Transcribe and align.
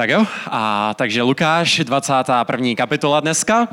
Tak 0.00 0.10
jo, 0.10 0.26
a 0.50 0.94
takže 0.94 1.22
Lukáš, 1.22 1.80
21. 1.84 2.74
kapitola 2.76 3.20
dneska. 3.20 3.68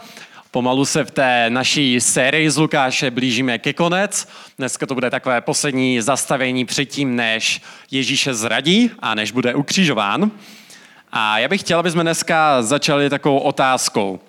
Pomalu 0.51 0.85
se 0.85 1.03
v 1.03 1.11
té 1.11 1.49
naší 1.49 2.01
sérii 2.01 2.49
z 2.49 2.57
Lukáše 2.57 3.11
blížíme 3.11 3.57
ke 3.57 3.73
konec. 3.73 4.27
Dneska 4.57 4.85
to 4.85 4.93
bude 4.93 5.09
takové 5.09 5.41
poslední 5.41 6.01
zastavení 6.01 6.65
předtím, 6.65 7.15
než 7.15 7.61
Ježíše 7.91 8.33
zradí 8.33 8.91
a 8.99 9.15
než 9.15 9.31
bude 9.31 9.55
ukřižován. 9.55 10.31
A 11.11 11.39
já 11.39 11.47
bych 11.47 11.61
chtěl, 11.61 11.79
aby 11.79 11.91
jsme 11.91 12.03
dneska 12.03 12.61
začali 12.61 13.09
takovou 13.09 13.39
otázkou. 13.39 14.19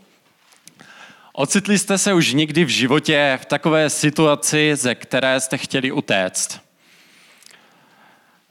Ocitli 1.32 1.78
jste 1.78 1.98
se 1.98 2.12
už 2.12 2.32
někdy 2.32 2.64
v 2.64 2.68
životě 2.68 3.38
v 3.42 3.44
takové 3.44 3.90
situaci, 3.90 4.70
ze 4.74 4.94
které 4.94 5.40
jste 5.40 5.58
chtěli 5.58 5.92
utéct? 5.92 6.67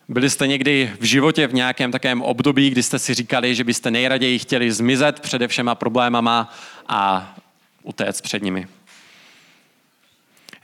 Byli 0.10 0.30
jste 0.30 0.48
někdy 0.48 0.94
v 1.00 1.04
životě 1.04 1.48
v 1.48 1.54
nějakém 1.54 1.92
takovém 1.92 2.22
období, 2.22 2.70
kdy 2.70 2.84
jste 2.84 3.00
si 3.00 3.14
říkali, 3.14 3.56
že 3.56 3.64
byste 3.64 3.92
nejraději 3.92 4.40
chtěli 4.40 4.72
zmizet 4.72 5.20
přede 5.20 5.48
všema 5.48 5.76
problémama 5.76 6.54
a 6.88 7.36
utéct 7.84 8.22
před 8.22 8.44
nimi? 8.44 8.68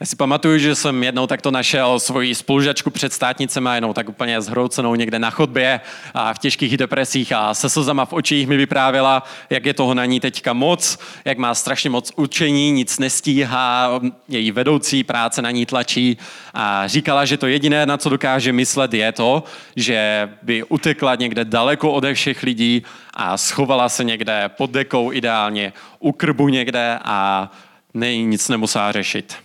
Já 0.00 0.06
si 0.06 0.16
pamatuju, 0.16 0.58
že 0.58 0.74
jsem 0.74 1.02
jednou 1.02 1.26
takto 1.26 1.50
našel 1.50 2.00
svoji 2.00 2.34
spolužačku 2.34 2.90
před 2.90 3.12
státnicema, 3.12 3.74
jenom 3.74 3.94
tak 3.94 4.08
úplně 4.08 4.40
zhroucenou 4.40 4.94
někde 4.94 5.18
na 5.18 5.30
chodbě 5.30 5.80
a 6.14 6.34
v 6.34 6.38
těžkých 6.38 6.76
depresích 6.76 7.32
a 7.32 7.54
se 7.54 7.70
slzama 7.70 8.04
v 8.04 8.12
očích 8.12 8.48
mi 8.48 8.56
vyprávěla, 8.56 9.22
jak 9.50 9.66
je 9.66 9.74
toho 9.74 9.94
na 9.94 10.04
ní 10.04 10.20
teďka 10.20 10.52
moc, 10.52 10.98
jak 11.24 11.38
má 11.38 11.54
strašně 11.54 11.90
moc 11.90 12.12
učení, 12.16 12.72
nic 12.72 12.98
nestíhá, 12.98 14.00
její 14.28 14.50
vedoucí 14.50 15.04
práce 15.04 15.42
na 15.42 15.50
ní 15.50 15.66
tlačí 15.66 16.18
a 16.54 16.86
říkala, 16.86 17.24
že 17.24 17.36
to 17.36 17.46
jediné, 17.46 17.86
na 17.86 17.96
co 17.96 18.08
dokáže 18.08 18.52
myslet, 18.52 18.94
je 18.94 19.12
to, 19.12 19.44
že 19.76 20.28
by 20.42 20.64
utekla 20.64 21.14
někde 21.14 21.44
daleko 21.44 21.92
ode 21.92 22.14
všech 22.14 22.42
lidí 22.42 22.82
a 23.14 23.38
schovala 23.38 23.88
se 23.88 24.04
někde 24.04 24.50
pod 24.56 24.70
dekou 24.70 25.12
ideálně 25.12 25.72
u 25.98 26.12
krbu 26.12 26.48
někde 26.48 26.98
a 27.04 27.50
nej, 27.94 28.22
nic 28.22 28.48
nemusela 28.48 28.92
řešit. 28.92 29.43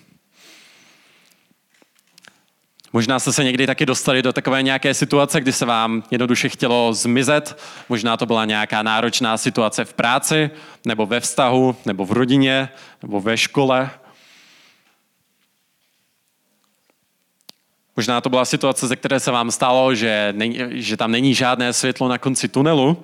Možná 2.94 3.20
jste 3.20 3.34
se 3.34 3.44
někdy 3.44 3.68
taky 3.68 3.86
dostali 3.86 4.22
do 4.22 4.34
takové 4.34 4.64
nějaké 4.64 4.94
situace, 4.94 5.42
kdy 5.42 5.54
se 5.54 5.66
vám 5.66 6.04
jednoduše 6.12 6.50
chtělo 6.50 6.94
zmizet. 6.94 7.62
Možná 7.90 8.18
to 8.18 8.26
byla 8.26 8.46
nějaká 8.46 8.84
náročná 8.84 9.38
situace 9.38 9.86
v 9.86 9.94
práci, 9.94 10.50
nebo 10.86 11.06
ve 11.06 11.20
vztahu, 11.20 11.76
nebo 11.86 12.06
v 12.06 12.12
rodině, 12.12 12.70
nebo 13.02 13.22
ve 13.22 13.38
škole. 13.38 13.90
Možná 17.96 18.22
to 18.22 18.30
byla 18.30 18.46
situace, 18.46 18.88
ze 18.88 18.96
které 18.96 19.20
se 19.20 19.32
vám 19.32 19.52
stalo, 19.52 19.96
že, 19.96 20.34
ne, 20.38 20.50
že 20.70 20.98
tam 20.98 21.12
není 21.12 21.34
žádné 21.34 21.74
světlo 21.74 22.08
na 22.08 22.18
konci 22.18 22.48
tunelu. 22.48 23.04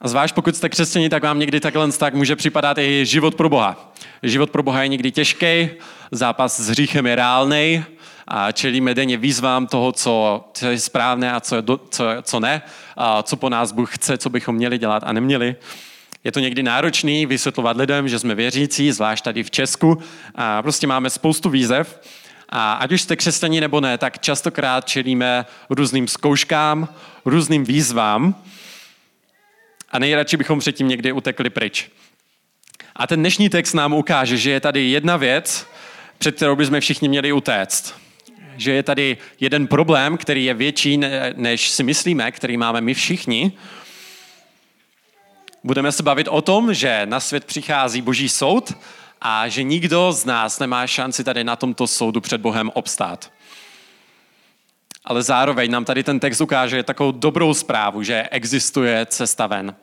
A 0.00 0.08
zvlášť 0.08 0.34
pokud 0.34 0.56
jste 0.56 0.68
křesťani, 0.68 1.08
tak 1.08 1.22
vám 1.22 1.38
někdy 1.38 1.60
takhle 1.60 1.92
tak 1.92 2.14
může 2.14 2.36
připadat 2.36 2.78
i 2.78 3.06
život 3.06 3.34
pro 3.34 3.48
Boha. 3.48 3.92
Život 4.22 4.50
pro 4.50 4.62
Boha 4.62 4.82
je 4.82 4.88
někdy 4.88 5.12
těžký, 5.12 5.70
zápas 6.10 6.60
s 6.60 6.68
hříchem 6.68 7.06
je 7.06 7.14
reálný, 7.14 7.84
a 8.28 8.52
čelíme 8.52 8.94
denně 8.94 9.16
výzvám 9.16 9.66
toho, 9.66 9.92
co, 9.92 10.44
co 10.54 10.66
je 10.66 10.78
správné 10.78 11.32
a 11.32 11.40
co, 11.40 11.56
co, 11.90 12.04
co 12.22 12.40
ne, 12.40 12.62
a 12.96 13.22
co 13.22 13.36
po 13.36 13.48
nás 13.48 13.72
Bůh 13.72 13.94
chce, 13.94 14.18
co 14.18 14.30
bychom 14.30 14.54
měli 14.54 14.78
dělat 14.78 15.02
a 15.06 15.12
neměli. 15.12 15.56
Je 16.24 16.32
to 16.32 16.40
někdy 16.40 16.62
náročný 16.62 17.26
vysvětlovat 17.26 17.76
lidem, 17.76 18.08
že 18.08 18.18
jsme 18.18 18.34
věřící, 18.34 18.92
zvlášť 18.92 19.24
tady 19.24 19.42
v 19.42 19.50
Česku. 19.50 20.02
A 20.34 20.62
prostě 20.62 20.86
máme 20.86 21.10
spoustu 21.10 21.50
výzev. 21.50 22.00
A 22.48 22.72
ať 22.72 22.92
už 22.92 23.02
jste 23.02 23.16
křesťaní 23.16 23.60
nebo 23.60 23.80
ne, 23.80 23.98
tak 23.98 24.18
častokrát 24.18 24.88
čelíme 24.88 25.46
různým 25.70 26.08
zkouškám, 26.08 26.88
různým 27.24 27.64
výzvám 27.64 28.34
a 29.90 29.98
nejradši 29.98 30.36
bychom 30.36 30.58
předtím 30.58 30.88
někdy 30.88 31.12
utekli 31.12 31.50
pryč. 31.50 31.90
A 32.96 33.06
ten 33.06 33.20
dnešní 33.20 33.48
text 33.48 33.74
nám 33.74 33.92
ukáže, 33.92 34.36
že 34.36 34.50
je 34.50 34.60
tady 34.60 34.88
jedna 34.88 35.16
věc, 35.16 35.66
před 36.18 36.36
kterou 36.36 36.56
bychom 36.56 36.80
všichni 36.80 37.08
měli 37.08 37.32
utéct 37.32 38.05
že 38.56 38.72
je 38.72 38.82
tady 38.82 39.16
jeden 39.40 39.66
problém, 39.66 40.16
který 40.16 40.44
je 40.44 40.54
větší, 40.54 41.00
než 41.34 41.70
si 41.70 41.82
myslíme, 41.82 42.32
který 42.32 42.56
máme 42.56 42.80
my 42.80 42.94
všichni. 42.94 43.52
Budeme 45.64 45.92
se 45.92 46.02
bavit 46.02 46.28
o 46.28 46.42
tom, 46.42 46.74
že 46.74 47.02
na 47.04 47.20
svět 47.20 47.44
přichází 47.44 48.02
boží 48.02 48.28
soud 48.28 48.72
a 49.20 49.48
že 49.48 49.62
nikdo 49.62 50.12
z 50.12 50.24
nás 50.24 50.58
nemá 50.58 50.86
šanci 50.86 51.24
tady 51.24 51.44
na 51.44 51.56
tomto 51.56 51.86
soudu 51.86 52.20
před 52.20 52.40
Bohem 52.40 52.70
obstát. 52.74 53.32
Ale 55.04 55.22
zároveň 55.22 55.70
nám 55.70 55.84
tady 55.84 56.02
ten 56.02 56.20
text 56.20 56.40
ukáže 56.40 56.82
takovou 56.82 57.12
dobrou 57.12 57.54
zprávu, 57.54 58.02
že 58.02 58.28
existuje 58.30 59.06
cesta 59.06 59.46
ven. 59.46 59.74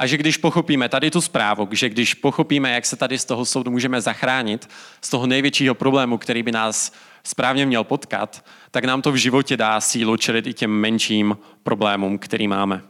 A 0.00 0.06
že 0.06 0.16
když 0.16 0.36
pochopíme 0.36 0.88
tady 0.88 1.10
tu 1.10 1.20
zprávu, 1.20 1.68
že 1.70 1.88
když 1.88 2.14
pochopíme, 2.14 2.70
jak 2.70 2.86
se 2.86 2.96
tady 2.96 3.18
z 3.18 3.24
toho 3.24 3.44
soudu 3.44 3.70
můžeme 3.70 4.00
zachránit, 4.00 4.68
z 5.00 5.08
toho 5.08 5.26
největšího 5.26 5.74
problému, 5.74 6.18
který 6.18 6.42
by 6.42 6.52
nás 6.52 6.92
správně 7.24 7.66
měl 7.66 7.84
potkat, 7.84 8.44
tak 8.70 8.84
nám 8.84 9.02
to 9.02 9.12
v 9.12 9.16
životě 9.16 9.56
dá 9.56 9.80
sílu 9.80 10.16
čelit 10.16 10.46
i 10.46 10.54
těm 10.54 10.70
menším 10.70 11.38
problémům, 11.62 12.18
který 12.18 12.48
máme. 12.48 12.82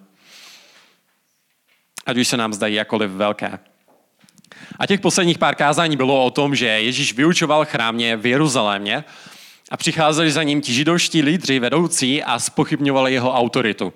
Ať 2.06 2.16
už 2.16 2.28
se 2.28 2.36
nám 2.36 2.52
zdají 2.52 2.74
jakoliv 2.74 3.10
velké. 3.10 3.58
A 4.78 4.86
těch 4.86 5.00
posledních 5.00 5.38
pár 5.38 5.54
kázání 5.54 5.96
bylo 5.96 6.24
o 6.24 6.30
tom, 6.30 6.54
že 6.54 6.66
Ježíš 6.66 7.14
vyučoval 7.14 7.64
chrámě 7.64 8.16
v 8.16 8.26
Jeruzalémě 8.26 9.04
a 9.70 9.76
přicházeli 9.76 10.30
za 10.30 10.42
ním 10.42 10.60
ti 10.60 10.72
židovští 10.72 11.22
lídři 11.22 11.58
vedoucí 11.58 12.22
a 12.22 12.38
spochybňovali 12.38 13.12
jeho 13.12 13.32
autoritu. 13.32 13.92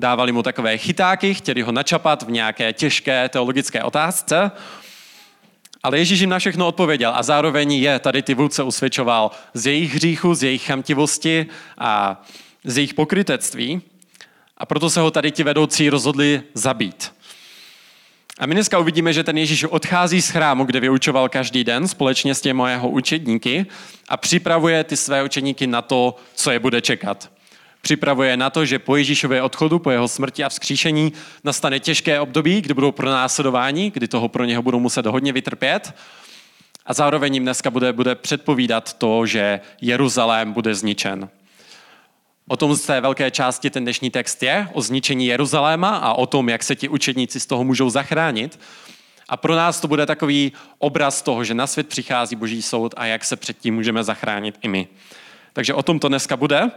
Dávali 0.00 0.32
mu 0.32 0.42
takové 0.42 0.78
chytáky, 0.78 1.34
chtěli 1.34 1.62
ho 1.62 1.72
načapat 1.72 2.22
v 2.22 2.30
nějaké 2.30 2.72
těžké 2.72 3.28
teologické 3.28 3.82
otázce 3.82 4.50
ale 5.82 5.98
Ježíš 5.98 6.20
jim 6.20 6.30
na 6.30 6.38
všechno 6.38 6.66
odpověděl 6.66 7.12
a 7.14 7.22
zároveň 7.22 7.72
je 7.72 7.98
tady 7.98 8.22
ty 8.22 8.34
vůdce 8.34 8.62
usvědčoval 8.62 9.30
z 9.54 9.66
jejich 9.66 9.94
hříchu, 9.94 10.34
z 10.34 10.42
jejich 10.42 10.66
chamtivosti 10.66 11.46
a 11.78 12.22
z 12.64 12.76
jejich 12.76 12.94
pokrytectví. 12.94 13.82
A 14.56 14.66
proto 14.66 14.90
se 14.90 15.00
ho 15.00 15.10
tady 15.10 15.30
ti 15.30 15.42
vedoucí 15.42 15.90
rozhodli 15.90 16.42
zabít. 16.54 17.12
A 18.38 18.46
my 18.46 18.54
dneska 18.54 18.78
uvidíme, 18.78 19.12
že 19.12 19.24
ten 19.24 19.38
Ježíš 19.38 19.64
odchází 19.64 20.22
z 20.22 20.30
chrámu, 20.30 20.64
kde 20.64 20.80
vyučoval 20.80 21.28
každý 21.28 21.64
den 21.64 21.88
společně 21.88 22.34
s 22.34 22.40
těmi 22.40 22.62
jeho 22.66 22.88
učedníky 22.88 23.66
a 24.08 24.16
připravuje 24.16 24.84
ty 24.84 24.96
své 24.96 25.22
učedníky 25.22 25.66
na 25.66 25.82
to, 25.82 26.16
co 26.34 26.50
je 26.50 26.58
bude 26.58 26.80
čekat. 26.80 27.30
Připravuje 27.82 28.36
na 28.36 28.50
to, 28.50 28.64
že 28.66 28.78
po 28.78 28.96
Ježíšově 28.96 29.42
odchodu, 29.42 29.78
po 29.78 29.90
jeho 29.90 30.08
smrti 30.08 30.44
a 30.44 30.48
vzkříšení 30.48 31.12
nastane 31.44 31.80
těžké 31.80 32.20
období, 32.20 32.60
kdy 32.60 32.74
budou 32.74 32.92
pronásledováni, 32.92 33.90
kdy 33.90 34.08
toho 34.08 34.28
pro 34.28 34.44
něho 34.44 34.62
budou 34.62 34.80
muset 34.80 35.06
hodně 35.06 35.32
vytrpět. 35.32 35.94
A 36.86 36.92
zároveň 36.94 37.34
jim 37.34 37.42
dneska 37.42 37.70
bude, 37.70 37.92
bude 37.92 38.14
předpovídat 38.14 38.92
to, 38.92 39.26
že 39.26 39.60
Jeruzalém 39.80 40.52
bude 40.52 40.74
zničen. 40.74 41.28
O 42.48 42.56
tom 42.56 42.74
z 42.74 42.86
té 42.86 43.00
velké 43.00 43.30
části 43.30 43.70
ten 43.70 43.82
dnešní 43.84 44.10
text 44.10 44.42
je, 44.42 44.68
o 44.72 44.82
zničení 44.82 45.26
Jeruzaléma 45.26 45.96
a 45.96 46.12
o 46.12 46.26
tom, 46.26 46.48
jak 46.48 46.62
se 46.62 46.76
ti 46.76 46.88
učedníci 46.88 47.40
z 47.40 47.46
toho 47.46 47.64
můžou 47.64 47.90
zachránit. 47.90 48.60
A 49.28 49.36
pro 49.36 49.54
nás 49.54 49.80
to 49.80 49.88
bude 49.88 50.06
takový 50.06 50.52
obraz 50.78 51.22
toho, 51.22 51.44
že 51.44 51.54
na 51.54 51.66
svět 51.66 51.88
přichází 51.88 52.36
boží 52.36 52.62
soud 52.62 52.94
a 52.96 53.06
jak 53.06 53.24
se 53.24 53.36
předtím 53.36 53.74
můžeme 53.74 54.04
zachránit 54.04 54.58
i 54.62 54.68
my. 54.68 54.88
Takže 55.52 55.74
o 55.74 55.82
tom 55.82 55.98
to 55.98 56.08
dneska 56.08 56.36
bude. 56.36 56.70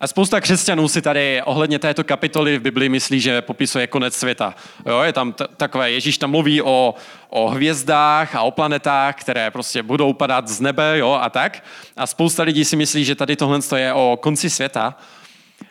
A 0.00 0.06
spousta 0.06 0.40
křesťanů 0.40 0.88
si 0.88 1.02
tady 1.02 1.42
ohledně 1.44 1.78
této 1.78 2.04
kapitoly 2.04 2.58
v 2.58 2.62
Biblii 2.62 2.88
myslí, 2.88 3.20
že 3.20 3.42
popisuje 3.42 3.86
konec 3.86 4.14
světa. 4.14 4.54
Jo, 4.86 5.00
je 5.00 5.12
tam 5.12 5.32
t- 5.32 5.46
takové, 5.56 5.90
Ježíš 5.90 6.18
tam 6.18 6.30
mluví 6.30 6.62
o, 6.62 6.94
o 7.28 7.48
hvězdách 7.48 8.34
a 8.34 8.42
o 8.42 8.50
planetách, 8.50 9.14
které 9.14 9.50
prostě 9.50 9.82
budou 9.82 10.12
padat 10.12 10.48
z 10.48 10.60
nebe 10.60 10.98
jo, 10.98 11.18
a 11.22 11.30
tak. 11.30 11.64
A 11.96 12.06
spousta 12.06 12.42
lidí 12.42 12.64
si 12.64 12.76
myslí, 12.76 13.04
že 13.04 13.14
tady 13.14 13.36
tohle 13.36 13.60
je 13.76 13.92
o 13.92 14.18
konci 14.22 14.50
světa. 14.50 14.96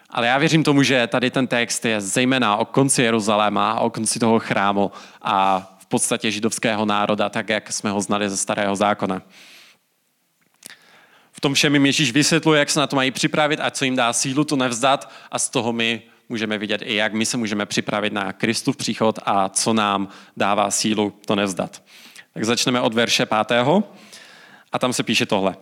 Ale 0.10 0.28
já 0.28 0.38
věřím 0.38 0.64
tomu, 0.64 0.84
že 0.84 1.08
tady 1.08 1.32
ten 1.32 1.48
text 1.48 1.86
je 1.86 2.02
zejména 2.02 2.58
o 2.58 2.66
konci 2.66 3.02
Jeruzaléma, 3.02 3.80
o 3.80 3.90
konci 3.90 4.20
toho 4.20 4.40
chrámu 4.40 4.92
a 5.22 5.68
v 5.80 5.86
podstatě 5.86 6.32
židovského 6.32 6.86
národa, 6.86 7.30
tak 7.30 7.50
jak 7.50 7.72
jsme 7.72 7.92
ho 7.92 8.02
znali 8.02 8.30
ze 8.30 8.38
starého 8.38 8.76
zákona. 8.76 9.22
V 11.32 11.42
tom 11.42 11.54
všem 11.54 11.74
jim 11.74 11.86
Ježíš 11.86 12.12
vysvětluje, 12.12 12.60
jak 12.60 12.70
se 12.70 12.80
na 12.80 12.88
to 12.88 12.96
mají 12.96 13.12
připravit 13.12 13.60
a 13.60 13.72
co 13.72 13.86
jim 13.86 13.96
dá 13.96 14.14
sílu 14.14 14.44
to 14.44 14.56
nevzdat 14.56 15.12
a 15.32 15.40
z 15.40 15.50
toho 15.50 15.74
my 15.74 16.02
můžeme 16.30 16.58
vidět 16.58 16.82
i, 16.86 16.96
jak 16.96 17.14
my 17.14 17.26
se 17.26 17.38
můžeme 17.38 17.66
připravit 17.66 18.14
na 18.14 18.34
Kristův 18.34 18.78
příchod 18.78 19.20
a 19.26 19.50
co 19.50 19.74
nám 19.74 20.08
dává 20.38 20.72
sílu 20.72 21.14
to 21.26 21.36
nevzdat. 21.36 21.84
Tak 22.34 22.46
začneme 22.46 22.82
od 22.82 22.94
verše 22.94 23.26
pátého 23.26 23.84
a 24.72 24.80
tam 24.80 24.94
se 24.94 25.04
píše 25.04 25.26
tohle. 25.26 25.56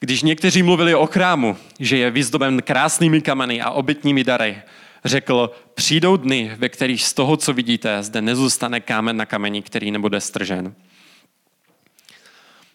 Když 0.00 0.22
někteří 0.22 0.62
mluvili 0.62 0.94
o 0.94 1.06
chrámu, 1.06 1.56
že 1.80 1.96
je 1.96 2.10
vyzdoben 2.10 2.62
krásnými 2.62 3.20
kameny 3.20 3.60
a 3.60 3.70
obytními 3.70 4.24
dary, 4.24 4.62
řekl, 5.04 5.50
přijdou 5.74 6.16
dny, 6.16 6.52
ve 6.56 6.68
kterých 6.68 7.04
z 7.04 7.14
toho, 7.14 7.36
co 7.36 7.52
vidíte, 7.52 8.02
zde 8.02 8.22
nezůstane 8.22 8.80
kámen 8.80 9.16
na 9.16 9.26
kameni, 9.26 9.62
který 9.62 9.90
nebude 9.90 10.20
stržen 10.20 10.74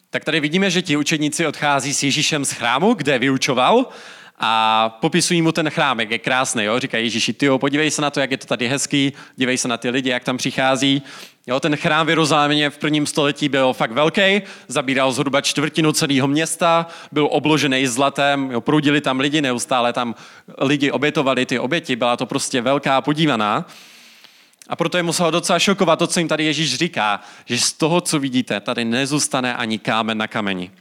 tak 0.09 0.25
tady 0.25 0.39
vidíme, 0.39 0.69
že 0.69 0.81
ti 0.81 0.97
učedníci 0.97 1.47
odchází 1.47 1.93
s 1.93 2.03
Ježíšem 2.03 2.45
z 2.45 2.51
chrámu, 2.51 2.93
kde 2.93 3.19
vyučoval 3.19 3.85
a 4.39 4.89
popisují 5.01 5.41
mu 5.41 5.51
ten 5.51 5.69
chrám, 5.69 5.99
jak 5.99 6.11
je 6.11 6.19
krásný. 6.19 6.63
Jo? 6.63 6.79
Říkají 6.79 7.05
Ježíši, 7.05 7.33
ty 7.33 7.49
podívej 7.57 7.91
se 7.91 8.01
na 8.01 8.09
to, 8.09 8.19
jak 8.19 8.31
je 8.31 8.37
to 8.37 8.47
tady 8.47 8.67
hezký, 8.67 9.13
dívej 9.35 9.57
se 9.57 9.67
na 9.67 9.77
ty 9.77 9.89
lidi, 9.89 10.09
jak 10.09 10.23
tam 10.23 10.37
přichází. 10.37 11.01
Jo, 11.47 11.59
ten 11.59 11.75
chrám 11.75 12.05
v 12.05 12.09
Jeruzalémě 12.09 12.69
v 12.69 12.77
prvním 12.77 13.05
století 13.05 13.49
byl 13.49 13.73
fakt 13.73 13.91
velký, 13.91 14.41
zabíral 14.67 15.11
zhruba 15.11 15.41
čtvrtinu 15.41 15.91
celého 15.91 16.27
města, 16.27 16.87
byl 17.11 17.27
obložený 17.31 17.87
zlatem, 17.87 18.51
jo, 18.51 18.61
proudili 18.61 19.01
tam 19.01 19.19
lidi, 19.19 19.41
neustále 19.41 19.93
tam 19.93 20.15
lidi 20.57 20.91
obětovali 20.91 21.45
ty 21.45 21.59
oběti, 21.59 21.95
byla 21.95 22.17
to 22.17 22.25
prostě 22.25 22.61
velká 22.61 23.01
podívaná. 23.01 23.65
A 24.69 24.75
proto 24.75 24.97
je 24.97 25.03
muselo 25.03 25.31
docela 25.31 25.59
šokovat 25.59 25.99
to, 25.99 26.07
co 26.07 26.19
jim 26.19 26.27
tady 26.27 26.43
Ježíš 26.43 26.75
říká, 26.75 27.19
že 27.45 27.59
z 27.59 27.73
toho, 27.73 28.01
co 28.01 28.19
vidíte, 28.19 28.59
tady 28.59 28.85
nezůstane 28.85 29.55
ani 29.55 29.79
kámen 29.79 30.17
na 30.17 30.27
kameni. 30.27 30.71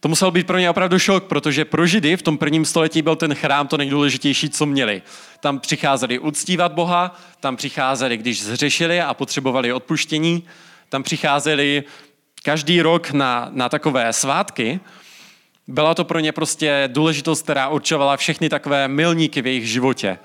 To 0.00 0.08
musel 0.08 0.30
být 0.30 0.46
pro 0.46 0.58
ně 0.58 0.70
opravdu 0.70 0.98
šok, 0.98 1.24
protože 1.24 1.64
pro 1.64 1.86
Židy 1.86 2.16
v 2.16 2.22
tom 2.22 2.38
prvním 2.38 2.64
století 2.64 3.02
byl 3.02 3.16
ten 3.16 3.34
chrám 3.34 3.68
to 3.68 3.76
nejdůležitější, 3.76 4.50
co 4.50 4.66
měli. 4.66 5.02
Tam 5.40 5.58
přicházeli 5.60 6.18
uctívat 6.18 6.72
Boha, 6.72 7.16
tam 7.40 7.56
přicházeli, 7.56 8.16
když 8.16 8.42
zřešili 8.42 9.00
a 9.00 9.14
potřebovali 9.14 9.72
odpuštění, 9.72 10.42
tam 10.88 11.02
přicházeli 11.02 11.84
každý 12.42 12.82
rok 12.82 13.10
na, 13.10 13.48
na 13.52 13.68
takové 13.68 14.12
svátky. 14.12 14.80
Byla 15.68 15.94
to 15.94 16.04
pro 16.04 16.18
ně 16.18 16.32
prostě 16.32 16.88
důležitost, 16.92 17.42
která 17.42 17.68
určovala 17.68 18.16
všechny 18.16 18.48
takové 18.48 18.88
milníky 18.88 19.42
v 19.42 19.46
jejich 19.46 19.68
životě. 19.68 20.18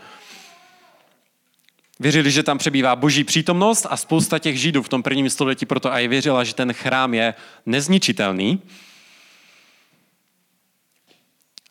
Věřili, 2.00 2.32
že 2.32 2.44
tam 2.44 2.58
přebývá 2.58 2.96
boží 2.96 3.24
přítomnost 3.24 3.88
a 3.90 3.98
spousta 3.98 4.40
těch 4.40 4.60
židů 4.60 4.84
v 4.84 4.90
tom 4.90 5.04
prvním 5.04 5.30
století 5.30 5.66
proto 5.66 5.90
i 5.92 6.08
věřila, 6.08 6.44
že 6.44 6.54
ten 6.54 6.74
chrám 6.74 7.14
je 7.14 7.34
nezničitelný. 7.66 8.62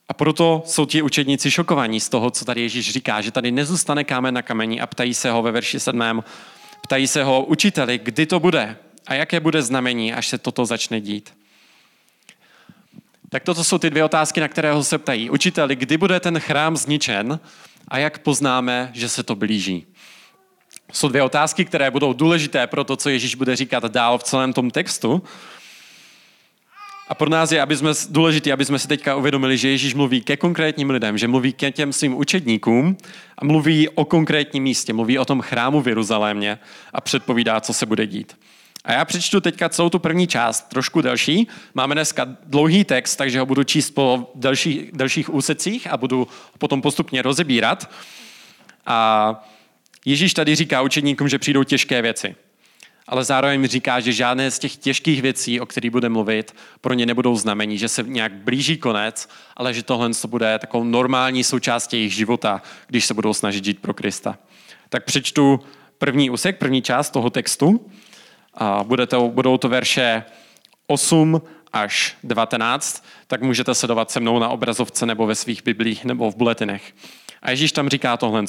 A 0.08 0.14
proto 0.14 0.62
jsou 0.66 0.86
ti 0.86 1.02
učedníci 1.02 1.50
šokovaní 1.50 2.00
z 2.00 2.08
toho, 2.08 2.30
co 2.30 2.44
tady 2.44 2.60
Ježíš 2.60 2.92
říká, 2.92 3.20
že 3.20 3.30
tady 3.30 3.50
nezůstane 3.50 4.04
kámen 4.04 4.34
na 4.34 4.42
kameni 4.42 4.80
a 4.80 4.86
ptají 4.86 5.14
se 5.14 5.30
ho 5.30 5.42
ve 5.42 5.52
verši 5.52 5.80
7. 5.80 6.24
Ptají 6.82 7.06
se 7.06 7.24
ho, 7.24 7.44
učiteli, 7.44 7.98
kdy 7.98 8.26
to 8.26 8.40
bude 8.40 8.76
a 9.06 9.14
jaké 9.14 9.40
bude 9.40 9.62
znamení, 9.62 10.14
až 10.14 10.28
se 10.28 10.38
toto 10.38 10.66
začne 10.66 11.00
dít. 11.00 11.34
Tak 13.28 13.42
toto 13.42 13.64
jsou 13.64 13.78
ty 13.78 13.90
dvě 13.90 14.04
otázky, 14.04 14.40
na 14.40 14.48
které 14.48 14.72
ho 14.72 14.84
se 14.84 14.98
ptají. 14.98 15.30
Učiteli, 15.30 15.76
kdy 15.76 15.96
bude 15.96 16.20
ten 16.20 16.38
chrám 16.38 16.76
zničen 16.76 17.40
a 17.88 17.98
jak 17.98 18.18
poznáme, 18.18 18.90
že 18.94 19.08
se 19.08 19.22
to 19.22 19.34
blíží? 19.34 19.86
Jsou 20.96 21.08
dvě 21.08 21.22
otázky, 21.22 21.64
které 21.64 21.90
budou 21.90 22.12
důležité 22.12 22.66
pro 22.66 22.84
to, 22.84 22.96
co 22.96 23.08
Ježíš 23.08 23.34
bude 23.34 23.56
říkat 23.56 23.84
dál 23.84 24.18
v 24.18 24.22
celém 24.22 24.52
tom 24.52 24.70
textu. 24.70 25.22
A 27.08 27.14
pro 27.14 27.30
nás 27.30 27.52
je 27.52 27.62
aby 27.62 27.76
jsme, 27.76 27.90
důležité, 28.10 28.52
aby 28.52 28.64
jsme 28.64 28.78
si 28.78 28.88
teďka 28.88 29.16
uvědomili, 29.16 29.58
že 29.58 29.68
Ježíš 29.68 29.94
mluví 29.94 30.20
ke 30.20 30.36
konkrétním 30.36 30.90
lidem, 30.90 31.18
že 31.18 31.28
mluví 31.28 31.52
ke 31.52 31.70
těm 31.70 31.92
svým 31.92 32.16
učedníkům 32.16 32.96
a 33.38 33.44
mluví 33.44 33.88
o 33.88 34.04
konkrétním 34.04 34.62
místě, 34.62 34.92
mluví 34.92 35.18
o 35.18 35.24
tom 35.24 35.40
chrámu 35.40 35.80
v 35.80 35.88
Jeruzalémě 35.88 36.58
a 36.92 37.00
předpovídá, 37.00 37.60
co 37.60 37.72
se 37.72 37.86
bude 37.86 38.06
dít. 38.06 38.38
A 38.84 38.92
já 38.92 39.04
přečtu 39.04 39.40
teďka 39.40 39.68
celou 39.68 39.90
tu 39.90 39.98
první 39.98 40.26
část, 40.26 40.68
trošku 40.68 41.00
delší. 41.00 41.48
Máme 41.74 41.94
dneska 41.94 42.36
dlouhý 42.46 42.84
text, 42.84 43.16
takže 43.16 43.40
ho 43.40 43.46
budu 43.46 43.64
číst 43.64 43.90
po 43.90 44.30
delších, 44.34 44.92
delších 44.92 45.34
úsecích 45.34 45.92
a 45.92 45.96
budu 45.96 46.28
potom 46.58 46.82
postupně 46.82 47.22
rozebírat. 47.22 47.90
A 48.86 49.48
Ježíš 50.06 50.34
tady 50.34 50.54
říká 50.54 50.82
učedníkům, 50.82 51.28
že 51.28 51.38
přijdou 51.38 51.64
těžké 51.64 52.02
věci 52.02 52.34
ale 53.08 53.24
zároveň 53.24 53.66
říká, 53.66 54.00
že 54.00 54.12
žádné 54.12 54.50
z 54.50 54.58
těch 54.58 54.76
těžkých 54.76 55.22
věcí, 55.22 55.60
o 55.60 55.66
kterých 55.66 55.90
bude 55.90 56.08
mluvit, 56.08 56.56
pro 56.80 56.94
ně 56.94 57.06
nebudou 57.06 57.36
znamení, 57.36 57.78
že 57.78 57.88
se 57.88 58.02
nějak 58.02 58.32
blíží 58.34 58.76
konec, 58.76 59.28
ale 59.56 59.74
že 59.74 59.82
tohle 59.82 60.10
to 60.14 60.28
bude 60.28 60.58
takovou 60.58 60.84
normální 60.84 61.44
součástí 61.44 61.96
jejich 61.96 62.14
života, 62.14 62.62
když 62.86 63.06
se 63.06 63.14
budou 63.14 63.34
snažit 63.34 63.64
žít 63.64 63.80
pro 63.80 63.94
Krista. 63.94 64.38
Tak 64.88 65.04
přečtu 65.04 65.60
první 65.98 66.30
úsek, 66.30 66.58
první 66.58 66.82
část 66.82 67.10
toho 67.10 67.30
textu. 67.30 67.90
A 68.54 68.84
bude 68.84 69.06
to, 69.06 69.28
budou 69.28 69.58
to 69.58 69.68
verše 69.68 70.24
8 70.86 71.42
až 71.72 72.16
19, 72.24 73.04
tak 73.26 73.42
můžete 73.42 73.74
sledovat 73.74 74.10
se 74.10 74.20
mnou 74.20 74.38
na 74.38 74.48
obrazovce 74.48 75.06
nebo 75.06 75.26
ve 75.26 75.34
svých 75.34 75.64
biblích 75.64 76.04
nebo 76.04 76.30
v 76.30 76.36
buletinech. 76.36 76.94
A 77.42 77.50
Ježíš 77.50 77.72
tam 77.72 77.88
říká 77.88 78.16
tohle. 78.16 78.44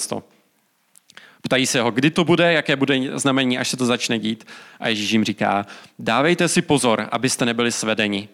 Ptají 1.48 1.66
se 1.66 1.82
ho, 1.82 1.92
kdy 1.92 2.10
to 2.12 2.24
bude, 2.24 2.54
jaké 2.54 2.76
bude 2.76 3.20
znamení, 3.20 3.58
až 3.58 3.70
se 3.70 3.78
to 3.78 3.86
začne 3.86 4.20
dít. 4.20 4.48
A 4.80 4.88
Ježíš 4.88 5.12
jim 5.12 5.24
říká, 5.24 5.66
dávejte 6.00 6.48
si 6.48 6.62
pozor, 6.62 7.08
abyste 7.12 7.46
nebyli 7.46 7.72
svedeni. 7.72 8.30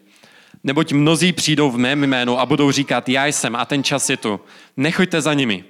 Neboť 0.63 0.93
mnozí 0.93 1.33
přijdou 1.33 1.71
v 1.71 1.77
mém 1.77 2.03
jménu 2.03 2.39
a 2.39 2.45
budou 2.45 2.71
říkat, 2.71 3.09
já 3.09 3.25
jsem 3.25 3.55
a 3.55 3.65
ten 3.65 3.83
čas 3.83 4.09
je 4.09 4.17
tu. 4.17 4.39
Nechoďte 4.77 5.21
za 5.21 5.33
nimi. 5.33 5.63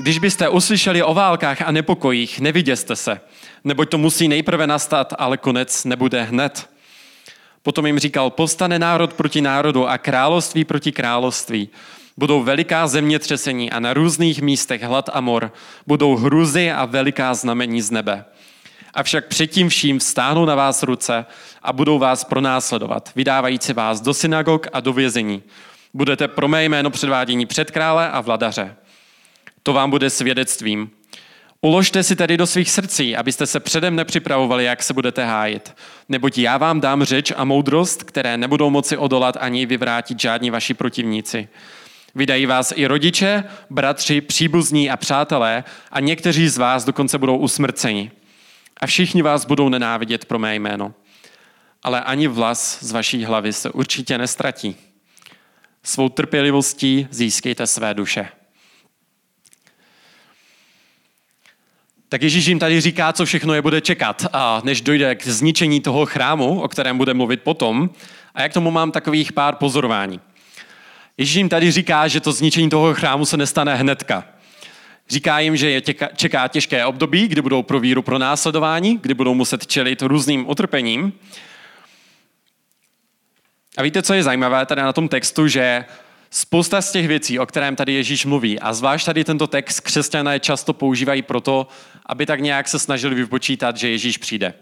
Když 0.00 0.18
byste 0.18 0.48
uslyšeli 0.48 1.02
o 1.02 1.14
válkách 1.14 1.62
a 1.62 1.70
nepokojích, 1.70 2.40
neviděste 2.40 2.96
se, 2.96 3.20
neboť 3.64 3.88
to 3.88 3.98
musí 3.98 4.28
nejprve 4.28 4.66
nastat, 4.66 5.14
ale 5.18 5.36
konec 5.36 5.84
nebude 5.84 6.22
hned. 6.22 6.70
Potom 7.62 7.86
jim 7.86 7.98
říkal, 7.98 8.30
povstane 8.30 8.78
národ 8.78 9.12
proti 9.12 9.40
národu 9.40 9.88
a 9.88 9.98
království 9.98 10.64
proti 10.64 10.92
království 10.92 11.68
budou 12.18 12.42
veliká 12.42 12.86
zemětřesení 12.86 13.70
a 13.70 13.80
na 13.80 13.94
různých 13.94 14.42
místech 14.42 14.82
hlad 14.82 15.10
a 15.12 15.20
mor, 15.20 15.52
budou 15.86 16.16
hruzy 16.16 16.70
a 16.70 16.84
veliká 16.84 17.34
znamení 17.34 17.82
z 17.82 17.90
nebe. 17.90 18.24
Avšak 18.94 19.26
předtím 19.26 19.68
vším 19.68 19.98
vstáhnou 19.98 20.44
na 20.44 20.54
vás 20.54 20.82
ruce 20.82 21.26
a 21.62 21.72
budou 21.72 21.98
vás 21.98 22.24
pronásledovat, 22.24 23.12
vydávající 23.16 23.72
vás 23.72 24.00
do 24.00 24.14
synagog 24.14 24.66
a 24.72 24.80
do 24.80 24.92
vězení. 24.92 25.42
Budete 25.94 26.28
pro 26.28 26.48
mé 26.48 26.64
jméno 26.64 26.90
předvádění 26.90 27.46
před 27.46 27.70
krále 27.70 28.10
a 28.10 28.20
vladaře. 28.20 28.76
To 29.62 29.72
vám 29.72 29.90
bude 29.90 30.10
svědectvím. 30.10 30.90
Uložte 31.60 32.02
si 32.02 32.16
tedy 32.16 32.36
do 32.36 32.46
svých 32.46 32.70
srdcí, 32.70 33.16
abyste 33.16 33.46
se 33.46 33.60
předem 33.60 33.96
nepřipravovali, 33.96 34.64
jak 34.64 34.82
se 34.82 34.94
budete 34.94 35.24
hájit. 35.24 35.74
Neboť 36.08 36.38
já 36.38 36.58
vám 36.58 36.80
dám 36.80 37.04
řeč 37.04 37.32
a 37.36 37.44
moudrost, 37.44 38.02
které 38.02 38.36
nebudou 38.36 38.70
moci 38.70 38.96
odolat 38.96 39.36
ani 39.40 39.66
vyvrátit 39.66 40.20
žádní 40.20 40.50
vaši 40.50 40.74
protivníci. 40.74 41.48
Vydají 42.14 42.46
vás 42.46 42.72
i 42.76 42.86
rodiče, 42.86 43.44
bratři, 43.70 44.20
příbuzní 44.20 44.90
a 44.90 44.96
přátelé 44.96 45.64
a 45.90 46.00
někteří 46.00 46.48
z 46.48 46.58
vás 46.58 46.84
dokonce 46.84 47.18
budou 47.18 47.36
usmrceni. 47.36 48.10
A 48.80 48.86
všichni 48.86 49.22
vás 49.22 49.44
budou 49.44 49.68
nenávidět 49.68 50.24
pro 50.24 50.38
mé 50.38 50.54
jméno. 50.54 50.94
Ale 51.82 52.00
ani 52.00 52.28
vlas 52.28 52.78
z 52.82 52.92
vaší 52.92 53.24
hlavy 53.24 53.52
se 53.52 53.70
určitě 53.70 54.18
nestratí. 54.18 54.76
Svou 55.82 56.08
trpělivostí 56.08 57.08
získejte 57.10 57.66
své 57.66 57.94
duše. 57.94 58.28
Tak 62.08 62.22
Ježíš 62.22 62.46
jim 62.46 62.58
tady 62.58 62.80
říká, 62.80 63.12
co 63.12 63.24
všechno 63.24 63.54
je 63.54 63.62
bude 63.62 63.80
čekat, 63.80 64.26
a 64.32 64.60
než 64.64 64.80
dojde 64.80 65.14
k 65.14 65.26
zničení 65.26 65.80
toho 65.80 66.06
chrámu, 66.06 66.60
o 66.60 66.68
kterém 66.68 66.98
bude 66.98 67.14
mluvit 67.14 67.42
potom. 67.42 67.90
A 68.34 68.42
jak 68.42 68.52
tomu 68.52 68.70
mám 68.70 68.92
takových 68.92 69.32
pár 69.32 69.54
pozorování. 69.54 70.20
Ježíš 71.18 71.34
jim 71.34 71.48
tady 71.48 71.70
říká, 71.70 72.08
že 72.08 72.20
to 72.20 72.32
zničení 72.32 72.70
toho 72.70 72.94
chrámu 72.94 73.26
se 73.26 73.36
nestane 73.36 73.74
hnedka. 73.74 74.24
Říká 75.08 75.38
jim, 75.38 75.56
že 75.56 75.70
je 75.70 75.80
těka, 75.80 76.08
čeká 76.16 76.48
těžké 76.48 76.86
období, 76.86 77.28
kdy 77.28 77.42
budou 77.42 77.62
pro 77.62 77.80
víru 77.80 78.02
pro 78.02 78.18
následování, 78.18 78.98
kdy 79.02 79.14
budou 79.14 79.34
muset 79.34 79.66
čelit 79.66 80.02
různým 80.02 80.50
utrpením. 80.50 81.12
A 83.76 83.82
víte, 83.82 84.02
co 84.02 84.14
je 84.14 84.22
zajímavé 84.22 84.66
tady 84.66 84.82
na 84.82 84.92
tom 84.92 85.08
textu, 85.08 85.48
že 85.48 85.84
spousta 86.30 86.82
z 86.82 86.92
těch 86.92 87.08
věcí, 87.08 87.38
o 87.38 87.46
kterém 87.46 87.76
tady 87.76 87.92
Ježíš 87.92 88.24
mluví, 88.24 88.60
a 88.60 88.72
zvlášť 88.72 89.06
tady 89.06 89.24
tento 89.24 89.46
text 89.46 89.80
křesťané 89.80 90.40
často 90.40 90.72
používají 90.72 91.22
proto, 91.22 91.66
aby 92.06 92.26
tak 92.26 92.40
nějak 92.40 92.68
se 92.68 92.78
snažili 92.78 93.14
vypočítat, 93.14 93.76
že 93.76 93.90
Ježíš 93.90 94.18
přijde. 94.18 94.54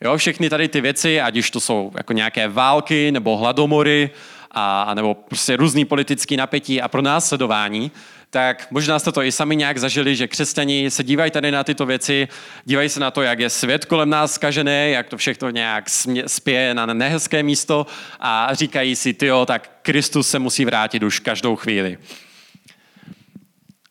Jo, 0.00 0.16
všechny 0.16 0.50
tady 0.50 0.68
ty 0.68 0.80
věci, 0.80 1.20
ať 1.20 1.36
už 1.36 1.50
to 1.50 1.60
jsou 1.60 1.92
jako 1.96 2.12
nějaké 2.12 2.48
války 2.48 3.12
nebo 3.12 3.36
hladomory, 3.36 4.10
a, 4.50 4.94
nebo 4.94 5.14
prostě 5.14 5.56
různý 5.56 5.84
politický 5.84 6.36
napětí 6.36 6.82
a 6.82 6.88
pro 6.88 7.02
následování, 7.02 7.90
tak 8.30 8.66
možná 8.70 8.98
jste 8.98 9.12
to 9.12 9.22
i 9.22 9.32
sami 9.32 9.56
nějak 9.56 9.78
zažili, 9.78 10.16
že 10.16 10.28
křesťani 10.28 10.90
se 10.90 11.04
dívají 11.04 11.30
tady 11.30 11.50
na 11.50 11.64
tyto 11.64 11.86
věci, 11.86 12.28
dívají 12.64 12.88
se 12.88 13.00
na 13.00 13.10
to, 13.10 13.22
jak 13.22 13.38
je 13.38 13.50
svět 13.50 13.84
kolem 13.84 14.10
nás 14.10 14.32
zkažený, 14.32 14.90
jak 14.90 15.08
to 15.08 15.16
všechno 15.16 15.50
nějak 15.50 15.84
spěje 16.26 16.74
na 16.74 16.86
nehezké 16.86 17.42
místo 17.42 17.86
a 18.20 18.48
říkají 18.52 18.96
si, 18.96 19.14
tyjo, 19.14 19.46
tak 19.46 19.70
Kristus 19.82 20.30
se 20.30 20.38
musí 20.38 20.64
vrátit 20.64 21.02
už 21.02 21.18
každou 21.18 21.56
chvíli. 21.56 21.98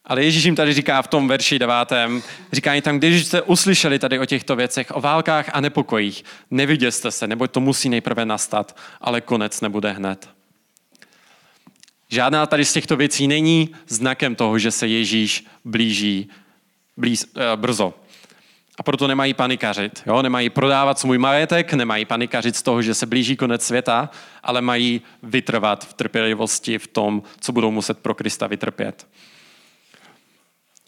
Ale 0.05 0.23
Ježíš 0.23 0.43
jim 0.43 0.55
tady 0.55 0.73
říká 0.73 1.01
v 1.01 1.07
tom 1.07 1.27
verši 1.27 1.59
devátém, 1.59 2.23
říká 2.51 2.73
jim 2.73 2.81
tam, 2.81 2.97
když 2.97 3.25
jste 3.25 3.41
uslyšeli 3.41 3.99
tady 3.99 4.19
o 4.19 4.25
těchto 4.25 4.55
věcech, 4.55 4.87
o 4.93 5.01
válkách 5.01 5.49
a 5.53 5.61
nepokojích, 5.61 6.23
neviděste 6.51 7.11
se, 7.11 7.27
nebo 7.27 7.47
to 7.47 7.59
musí 7.59 7.89
nejprve 7.89 8.25
nastat, 8.25 8.77
ale 9.01 9.21
konec 9.21 9.61
nebude 9.61 9.91
hned. 9.91 10.38
Žádná 12.09 12.45
tady 12.45 12.65
z 12.65 12.73
těchto 12.73 12.95
věcí 12.95 13.27
není 13.27 13.69
znakem 13.87 14.35
toho, 14.35 14.59
že 14.59 14.71
se 14.71 14.87
Ježíš 14.87 15.45
blíží 15.65 16.29
blíz, 16.97 17.25
uh, 17.35 17.41
brzo. 17.55 17.93
A 18.77 18.83
proto 18.83 19.07
nemají 19.07 19.33
panikařit. 19.33 20.03
Jo? 20.05 20.21
Nemají 20.21 20.49
prodávat 20.49 20.99
svůj 20.99 21.17
majetek, 21.17 21.73
nemají 21.73 22.05
panikařit 22.05 22.55
z 22.55 22.61
toho, 22.61 22.81
že 22.81 22.93
se 22.93 23.05
blíží 23.05 23.35
konec 23.35 23.65
světa, 23.65 24.09
ale 24.43 24.61
mají 24.61 25.01
vytrvat 25.23 25.85
v 25.85 25.93
trpělivosti 25.93 26.77
v 26.77 26.87
tom, 26.87 27.23
co 27.39 27.51
budou 27.51 27.71
muset 27.71 27.99
pro 27.99 28.15
Krista 28.15 28.47
vytrpět. 28.47 29.07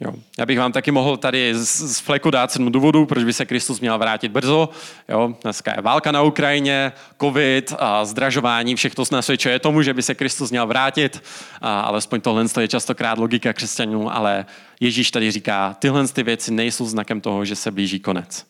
Jo. 0.04 0.14
Já 0.38 0.46
bych 0.46 0.60
vám 0.60 0.72
taky 0.72 0.92
mohl 0.92 1.18
tady 1.18 1.56
z, 1.56 1.96
z 1.96 2.00
fleku 2.00 2.32
dát 2.32 2.52
sedm 2.52 2.72
důvodů, 2.72 3.06
proč 3.06 3.24
by 3.24 3.34
se 3.34 3.46
Kristus 3.46 3.80
měl 3.80 3.98
vrátit 3.98 4.30
brzo. 4.30 4.70
Jo. 5.10 5.36
Dneska 5.44 5.74
je 5.76 5.82
válka 5.82 6.12
na 6.12 6.22
Ukrajině, 6.22 6.92
covid, 7.22 7.74
a 7.80 8.06
zdražování, 8.06 8.76
všechno 8.76 9.04
nasvědčuje 9.12 9.60
tomu, 9.60 9.82
že 9.82 9.94
by 9.94 10.04
se 10.04 10.16
Kristus 10.16 10.52
měl 10.52 10.68
vrátit. 10.68 11.24
A 11.62 11.82
alespoň 11.82 12.22
tohle 12.22 12.46
je 12.60 12.68
častokrát 12.68 13.18
logika 13.18 13.54
křesťanů, 13.54 14.16
ale 14.16 14.46
Ježíš 14.80 15.12
tady 15.12 15.32
říká, 15.32 15.76
tyhle 15.80 16.08
ty 16.08 16.24
věci 16.24 16.52
nejsou 16.52 16.86
znakem 16.86 17.22
toho, 17.22 17.46
že 17.46 17.56
se 17.56 17.72
blíží 17.72 18.00
konec. 18.00 18.48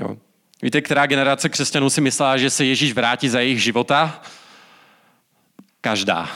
Jo. 0.00 0.16
Víte, 0.62 0.80
která 0.80 1.06
generace 1.06 1.48
křesťanů 1.48 1.90
si 1.90 2.00
myslela, 2.00 2.36
že 2.36 2.50
se 2.50 2.64
Ježíš 2.64 2.92
vrátí 2.92 3.28
za 3.28 3.40
jejich 3.40 3.62
života? 3.62 4.22
Každá. 5.80 6.28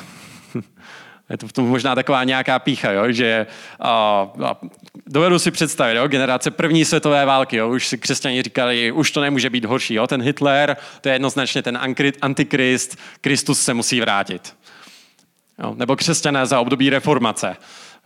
Je 1.30 1.36
to 1.38 1.48
v 1.48 1.52
tom 1.52 1.68
možná 1.68 1.94
taková 1.94 2.24
nějaká 2.24 2.58
pícha, 2.58 2.92
jo? 2.92 3.12
že 3.12 3.46
a, 3.80 3.90
a, 4.44 4.56
dovedu 5.06 5.38
si 5.38 5.50
představit, 5.50 5.96
jo? 5.96 6.08
generace 6.08 6.50
první 6.50 6.84
světové 6.84 7.24
války, 7.26 7.56
jo? 7.56 7.70
už 7.70 7.86
si 7.86 7.98
křesťani 7.98 8.42
říkali, 8.42 8.92
už 8.92 9.10
to 9.10 9.20
nemůže 9.20 9.50
být 9.50 9.64
horší, 9.64 9.94
jo? 9.94 10.06
ten 10.06 10.22
Hitler, 10.22 10.76
to 11.00 11.08
je 11.08 11.14
jednoznačně 11.14 11.62
ten 11.62 11.78
antikrist, 12.20 12.98
Kristus 13.20 13.60
se 13.60 13.74
musí 13.74 14.00
vrátit. 14.00 14.56
Jo? 15.58 15.74
Nebo 15.76 15.96
křesťané 15.96 16.46
za 16.46 16.60
období 16.60 16.90
reformace. 16.90 17.56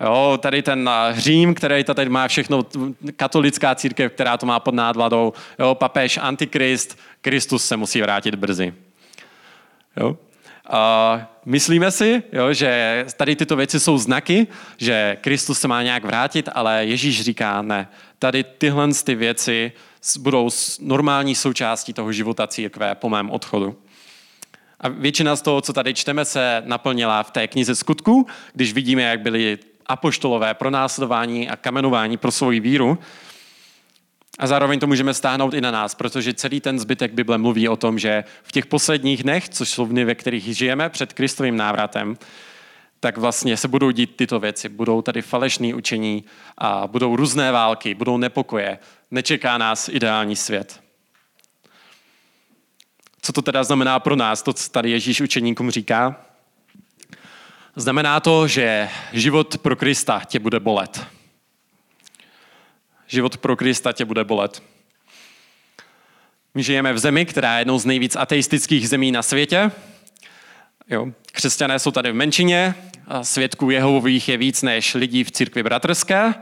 Jo, 0.00 0.38
tady 0.42 0.62
ten 0.62 0.90
Řím, 1.12 1.54
který 1.54 1.84
tady 1.84 2.08
má 2.08 2.28
všechno, 2.28 2.66
katolická 3.16 3.74
církev, 3.74 4.12
která 4.12 4.36
to 4.36 4.46
má 4.46 4.60
pod 4.60 4.74
nádvladou, 4.74 5.32
jo, 5.58 5.74
papež, 5.74 6.18
antikrist, 6.22 6.98
Kristus 7.20 7.66
se 7.66 7.76
musí 7.76 8.02
vrátit 8.02 8.34
brzy. 8.34 8.74
Jo? 9.96 10.16
Myslíme 11.44 11.90
si, 11.90 12.22
jo, 12.32 12.52
že 12.52 13.04
tady 13.16 13.36
tyto 13.36 13.56
věci 13.56 13.80
jsou 13.80 13.98
znaky, 13.98 14.46
že 14.76 15.16
Kristus 15.20 15.60
se 15.60 15.68
má 15.68 15.82
nějak 15.82 16.04
vrátit, 16.04 16.48
ale 16.54 16.84
Ježíš 16.84 17.22
říká 17.22 17.62
ne. 17.62 17.88
Tady 18.18 18.44
tyhle 18.44 18.88
ty 19.04 19.14
věci 19.14 19.72
budou 20.18 20.50
normální 20.80 21.34
součástí 21.34 21.92
toho 21.92 22.12
života 22.12 22.46
církve 22.46 22.94
po 22.94 23.08
mém 23.08 23.30
odchodu. 23.30 23.76
A 24.80 24.88
většina 24.88 25.36
z 25.36 25.42
toho, 25.42 25.60
co 25.60 25.72
tady 25.72 25.94
čteme, 25.94 26.24
se 26.24 26.62
naplnila 26.66 27.22
v 27.22 27.30
té 27.30 27.48
knize 27.48 27.74
skutku, 27.74 28.26
když 28.52 28.72
vidíme, 28.72 29.02
jak 29.02 29.20
byli 29.20 29.58
apoštolové 29.86 30.54
pronásledování 30.54 31.48
a 31.48 31.56
kamenování 31.56 32.16
pro 32.16 32.32
svoji 32.32 32.60
víru. 32.60 32.98
A 34.38 34.46
zároveň 34.46 34.80
to 34.80 34.86
můžeme 34.86 35.14
stáhnout 35.14 35.54
i 35.54 35.60
na 35.60 35.70
nás, 35.70 35.94
protože 35.94 36.34
celý 36.34 36.60
ten 36.60 36.78
zbytek 36.78 37.12
Bible 37.12 37.38
mluví 37.38 37.68
o 37.68 37.76
tom, 37.76 37.98
že 37.98 38.24
v 38.42 38.52
těch 38.52 38.66
posledních 38.66 39.22
dnech, 39.22 39.48
což 39.48 39.68
jsou 39.68 39.86
dny, 39.86 40.04
ve 40.04 40.14
kterých 40.14 40.56
žijeme 40.56 40.88
před 40.88 41.12
Kristovým 41.12 41.56
návratem, 41.56 42.16
tak 43.00 43.16
vlastně 43.16 43.56
se 43.56 43.68
budou 43.68 43.90
dít 43.90 44.16
tyto 44.16 44.40
věci. 44.40 44.68
Budou 44.68 45.02
tady 45.02 45.22
falešné 45.22 45.74
učení 45.74 46.24
a 46.58 46.86
budou 46.86 47.16
různé 47.16 47.52
války, 47.52 47.94
budou 47.94 48.16
nepokoje. 48.16 48.78
Nečeká 49.10 49.58
nás 49.58 49.88
ideální 49.88 50.36
svět. 50.36 50.80
Co 53.22 53.32
to 53.32 53.42
teda 53.42 53.64
znamená 53.64 54.00
pro 54.00 54.16
nás, 54.16 54.42
to, 54.42 54.52
co 54.52 54.70
tady 54.70 54.90
Ježíš 54.90 55.20
učeníkům 55.20 55.70
říká? 55.70 56.20
Znamená 57.76 58.20
to, 58.20 58.48
že 58.48 58.88
život 59.12 59.58
pro 59.58 59.76
Krista 59.76 60.22
tě 60.26 60.38
bude 60.38 60.60
bolet 60.60 61.15
život 63.06 63.36
pro 63.36 63.56
Krista 63.56 63.92
tě 63.92 64.04
bude 64.04 64.24
bolet. 64.24 64.62
My 66.54 66.62
žijeme 66.62 66.92
v 66.92 66.98
zemi, 66.98 67.26
která 67.26 67.54
je 67.54 67.60
jednou 67.60 67.78
z 67.78 67.84
nejvíc 67.84 68.16
ateistických 68.16 68.88
zemí 68.88 69.12
na 69.12 69.22
světě. 69.22 69.70
Jo. 70.88 71.06
Křesťané 71.32 71.78
jsou 71.78 71.90
tady 71.90 72.12
v 72.12 72.14
menšině, 72.14 72.74
a 73.08 73.24
svědků 73.24 73.70
Jehovových 73.70 74.28
je 74.28 74.36
víc 74.36 74.62
než 74.62 74.94
lidí 74.94 75.24
v 75.24 75.30
církvi 75.30 75.62
bratrské. 75.62 76.34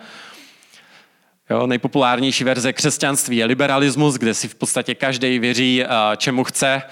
Jo, 1.50 1.66
nejpopulárnější 1.66 2.44
verze 2.44 2.72
křesťanství 2.72 3.36
je 3.36 3.44
liberalismus, 3.44 4.14
kde 4.14 4.34
si 4.34 4.48
v 4.48 4.54
podstatě 4.54 4.94
každý 4.94 5.38
věří, 5.38 5.84
čemu 6.16 6.44
chce. 6.44 6.82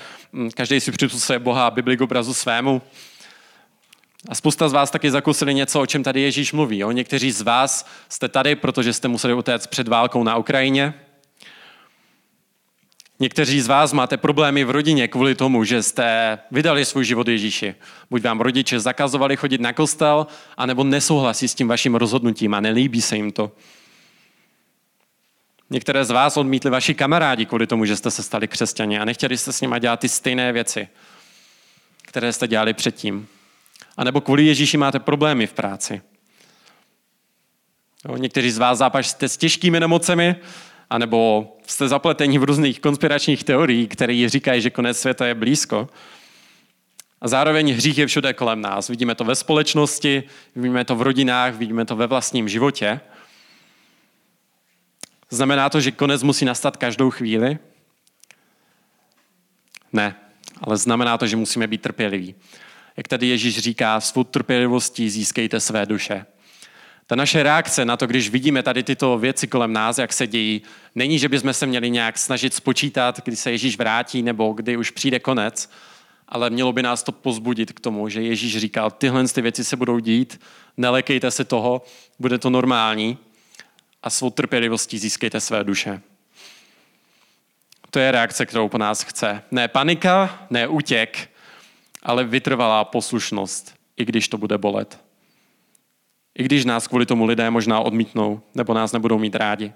Každý 0.55 0.81
si 0.81 0.93
připustuje 0.93 1.39
Boha 1.39 1.67
a 1.67 1.71
Bibli 1.71 1.97
k 1.97 2.01
obrazu 2.01 2.35
svému. 2.35 2.83
A 4.29 4.35
spousta 4.35 4.69
z 4.69 4.73
vás 4.73 4.91
taky 4.91 5.11
zakusili 5.11 5.55
něco, 5.55 5.81
o 5.81 5.87
čem 5.87 6.03
tady 6.03 6.21
Ježíš 6.21 6.53
mluví. 6.53 6.79
Jo? 6.79 6.91
Někteří 6.91 7.33
z 7.33 7.41
vás 7.41 7.87
jste 8.09 8.29
tady, 8.29 8.57
protože 8.57 8.93
jste 8.93 9.09
museli 9.09 9.35
utéct 9.35 9.67
před 9.67 9.89
válkou 9.89 10.25
na 10.25 10.37
Ukrajině. 10.37 10.95
Někteří 13.21 13.61
z 13.61 13.67
vás 13.67 13.93
máte 13.93 14.17
problémy 14.17 14.65
v 14.65 14.71
rodině 14.71 15.09
kvůli 15.09 15.35
tomu, 15.35 15.65
že 15.65 15.83
jste 15.83 16.39
vydali 16.51 16.85
svůj 16.85 17.05
život 17.05 17.29
Ježíši. 17.29 17.75
Buď 18.11 18.23
vám 18.23 18.41
rodiče 18.41 18.81
zakazovali 18.81 19.37
chodit 19.37 19.61
na 19.61 19.73
kostel, 19.73 20.27
anebo 20.57 20.85
nesouhlasí 20.85 21.49
s 21.49 21.55
tím 21.55 21.69
vaším 21.69 21.95
rozhodnutím 21.95 22.55
a 22.55 22.61
nelíbí 22.61 23.03
se 23.03 23.17
jim 23.17 23.33
to. 23.33 23.53
Některé 25.71 26.05
z 26.05 26.11
vás 26.11 26.37
odmítli 26.37 26.71
vaši 26.71 26.95
kamarádi 26.95 27.47
kvůli 27.47 27.67
tomu, 27.67 27.85
že 27.85 27.97
jste 27.97 28.11
se 28.11 28.23
stali 28.23 28.49
křesťani 28.49 28.99
a 28.99 29.05
nechtěli 29.05 29.39
jste 29.39 29.53
s 29.53 29.61
nimi 29.61 29.75
dělat 29.81 30.01
ty 30.01 30.09
stejné 30.09 30.53
věci, 30.53 30.89
které 32.07 32.33
jste 32.33 32.49
dělali 32.49 32.75
předtím. 32.75 33.29
A 33.97 34.05
nebo 34.05 34.21
kvůli 34.21 34.47
Ježíši 34.47 34.77
máte 34.77 34.99
problémy 34.99 35.47
v 35.47 35.53
práci. 35.53 36.03
Jo, 38.09 38.17
někteří 38.17 38.51
z 38.51 38.59
vás 38.59 38.79
zápažíte 38.79 39.29
s 39.29 39.37
těžkými 39.37 39.81
nemocemi, 39.81 40.37
anebo 40.91 41.53
jste 41.67 41.89
zapleteni 41.89 42.39
v 42.39 42.45
různých 42.45 42.81
konspiračních 42.81 43.45
teorií, 43.45 43.89
které 43.89 44.29
říkají, 44.29 44.63
že 44.63 44.71
konec 44.71 44.99
světa 44.99 45.27
je 45.27 45.35
blízko. 45.35 45.89
A 47.21 47.29
zároveň 47.29 47.75
hřích 47.75 47.99
je 47.99 48.07
všude 48.07 48.33
kolem 48.33 48.61
nás. 48.61 48.89
Vidíme 48.89 49.15
to 49.15 49.25
ve 49.25 49.35
společnosti, 49.35 50.23
vidíme 50.57 50.85
to 50.85 50.97
v 50.97 51.03
rodinách, 51.03 51.55
vidíme 51.55 51.85
to 51.85 51.97
ve 51.97 52.07
vlastním 52.07 52.49
životě. 52.49 53.01
Znamená 55.31 55.71
to, 55.71 55.81
že 55.81 55.91
konec 55.91 56.23
musí 56.23 56.45
nastat 56.45 56.77
každou 56.77 57.11
chvíli? 57.11 57.59
Ne, 59.93 60.15
ale 60.61 60.77
znamená 60.77 61.19
to, 61.19 61.27
že 61.27 61.37
musíme 61.37 61.67
být 61.67 61.83
trpěliví 61.83 62.35
jak 62.97 63.09
tady 63.09 63.27
Ježíš 63.27 63.59
říká, 63.59 64.01
svou 64.01 64.25
trpělivostí 64.25 65.11
získejte 65.11 65.61
své 65.61 65.87
duše. 65.87 66.27
Ta 67.07 67.17
naše 67.17 67.43
reakce 67.43 67.85
na 67.85 67.97
to, 67.97 68.07
když 68.07 68.31
vidíme 68.31 68.63
tady 68.63 68.83
tyto 68.83 69.19
věci 69.19 69.47
kolem 69.47 69.73
nás, 69.73 69.99
jak 69.99 70.13
se 70.13 70.27
dějí, 70.27 70.63
není, 70.95 71.19
že 71.19 71.29
bychom 71.29 71.53
se 71.53 71.67
měli 71.67 71.91
nějak 71.91 72.19
snažit 72.19 72.55
spočítat, 72.55 73.21
kdy 73.25 73.37
se 73.37 73.51
Ježíš 73.51 73.79
vrátí 73.79 74.23
nebo 74.23 74.53
kdy 74.53 74.77
už 74.77 74.91
přijde 74.91 75.19
konec, 75.19 75.71
ale 76.29 76.51
mělo 76.51 76.73
by 76.73 76.83
nás 76.83 77.03
to 77.03 77.13
pozbudit 77.13 77.73
k 77.73 77.81
tomu, 77.81 78.09
že 78.09 78.23
Ježíš 78.23 78.57
říkal, 78.57 78.91
tyhle 78.91 79.29
ty 79.29 79.41
věci 79.41 79.65
se 79.65 79.77
budou 79.77 79.99
dít, 79.99 80.41
nelekejte 80.77 81.31
se 81.31 81.45
toho, 81.45 81.83
bude 82.19 82.39
to 82.39 82.51
normální 82.51 83.19
a 84.03 84.11
svou 84.11 84.31
trpělivostí 84.31 84.99
získejte 84.99 85.41
své 85.41 85.65
duše. 85.65 86.01
To 87.91 87.99
je 87.99 88.13
reakce, 88.13 88.47
kterou 88.47 88.69
po 88.69 88.79
nás 88.79 89.03
chce. 89.03 89.43
Ne 89.51 89.69
panika, 89.69 90.47
ne 90.51 90.69
útěk, 90.69 91.31
ale 92.03 92.25
vytrvalá 92.25 92.85
poslušnost, 92.85 93.75
i 93.97 94.05
když 94.05 94.29
to 94.29 94.39
bude 94.39 94.59
bolet. 94.59 95.01
I 96.39 96.43
když 96.43 96.65
nás 96.65 96.87
kvůli 96.87 97.07
tomu 97.07 97.25
lidé 97.25 97.51
možná 97.51 97.81
odmítnou, 97.81 98.41
nebo 98.55 98.75
nás 98.75 98.93
nebudou 98.93 99.19
mít 99.19 99.35
rádi. 99.35 99.73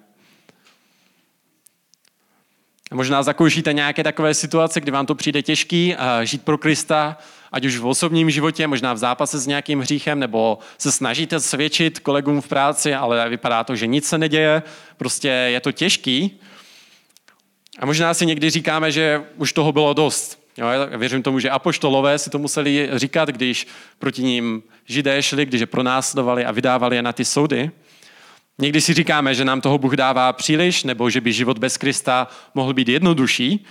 A 2.90 2.95
možná 2.95 3.23
zakoušíte 3.23 3.73
nějaké 3.73 4.04
takové 4.04 4.35
situace, 4.35 4.80
kdy 4.80 4.90
vám 4.90 5.06
to 5.06 5.14
přijde 5.14 5.42
těžký 5.42 5.97
žít 6.23 6.42
pro 6.42 6.59
Krista, 6.59 7.18
ať 7.52 7.64
už 7.64 7.76
v 7.76 7.87
osobním 7.87 8.30
životě, 8.30 8.66
možná 8.66 8.92
v 8.92 8.99
zápase 8.99 9.38
s 9.38 9.47
nějakým 9.47 9.80
hříchem, 9.80 10.18
nebo 10.18 10.59
se 10.78 10.92
snažíte 10.92 11.40
svědčit 11.40 11.99
kolegům 11.99 12.40
v 12.40 12.49
práci, 12.49 12.95
ale 12.95 13.28
vypadá 13.28 13.64
to, 13.64 13.76
že 13.76 13.87
nic 13.87 14.06
se 14.06 14.18
neděje, 14.18 14.62
prostě 14.97 15.28
je 15.28 15.61
to 15.61 15.73
těžký. 15.73 16.40
A 17.78 17.87
možná 17.87 18.14
si 18.14 18.26
někdy 18.26 18.50
říkáme, 18.50 18.92
že 18.92 19.25
už 19.37 19.52
toho 19.52 19.73
bylo 19.73 19.95
dost. 19.95 20.45
Jo, 20.56 20.66
já 20.68 20.84
věřím 20.84 21.22
tomu, 21.22 21.38
že 21.38 21.50
apoštolové 21.50 22.18
si 22.18 22.30
to 22.30 22.38
museli 22.38 22.90
říkat, 22.94 23.28
když 23.28 23.66
proti 23.98 24.22
ním 24.22 24.62
židé 24.84 25.22
šli, 25.22 25.46
když 25.46 25.60
je 25.60 25.66
pronásledovali 25.66 26.44
a 26.44 26.52
vydávali 26.52 26.96
je 26.96 27.02
na 27.02 27.12
ty 27.12 27.25
soudy. 27.25 27.70
Někdy 28.58 28.80
si 28.80 28.94
říkáme, 28.94 29.34
že 29.34 29.44
nám 29.44 29.60
toho 29.60 29.78
Bůh 29.78 29.96
dává 29.96 30.32
příliš, 30.32 30.84
nebo 30.84 31.10
že 31.10 31.20
by 31.20 31.32
život 31.32 31.58
bez 31.58 31.76
Krista 31.76 32.28
mohl 32.54 32.75
být 32.75 32.88
jednodušší. 32.88 33.66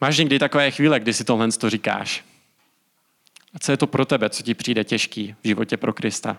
Máš 0.00 0.18
někdy 0.18 0.38
takové 0.38 0.70
chvíle, 0.70 1.00
kdy 1.00 1.12
si 1.12 1.24
tohle 1.24 1.52
to 1.52 1.70
říkáš? 1.70 2.24
A 3.54 3.58
co 3.58 3.72
je 3.72 3.76
to 3.76 3.86
pro 3.86 4.04
tebe, 4.04 4.30
co 4.30 4.42
ti 4.42 4.54
přijde 4.54 4.84
těžký 4.84 5.34
v 5.42 5.46
životě 5.48 5.76
pro 5.76 5.92
Krista? 5.92 6.38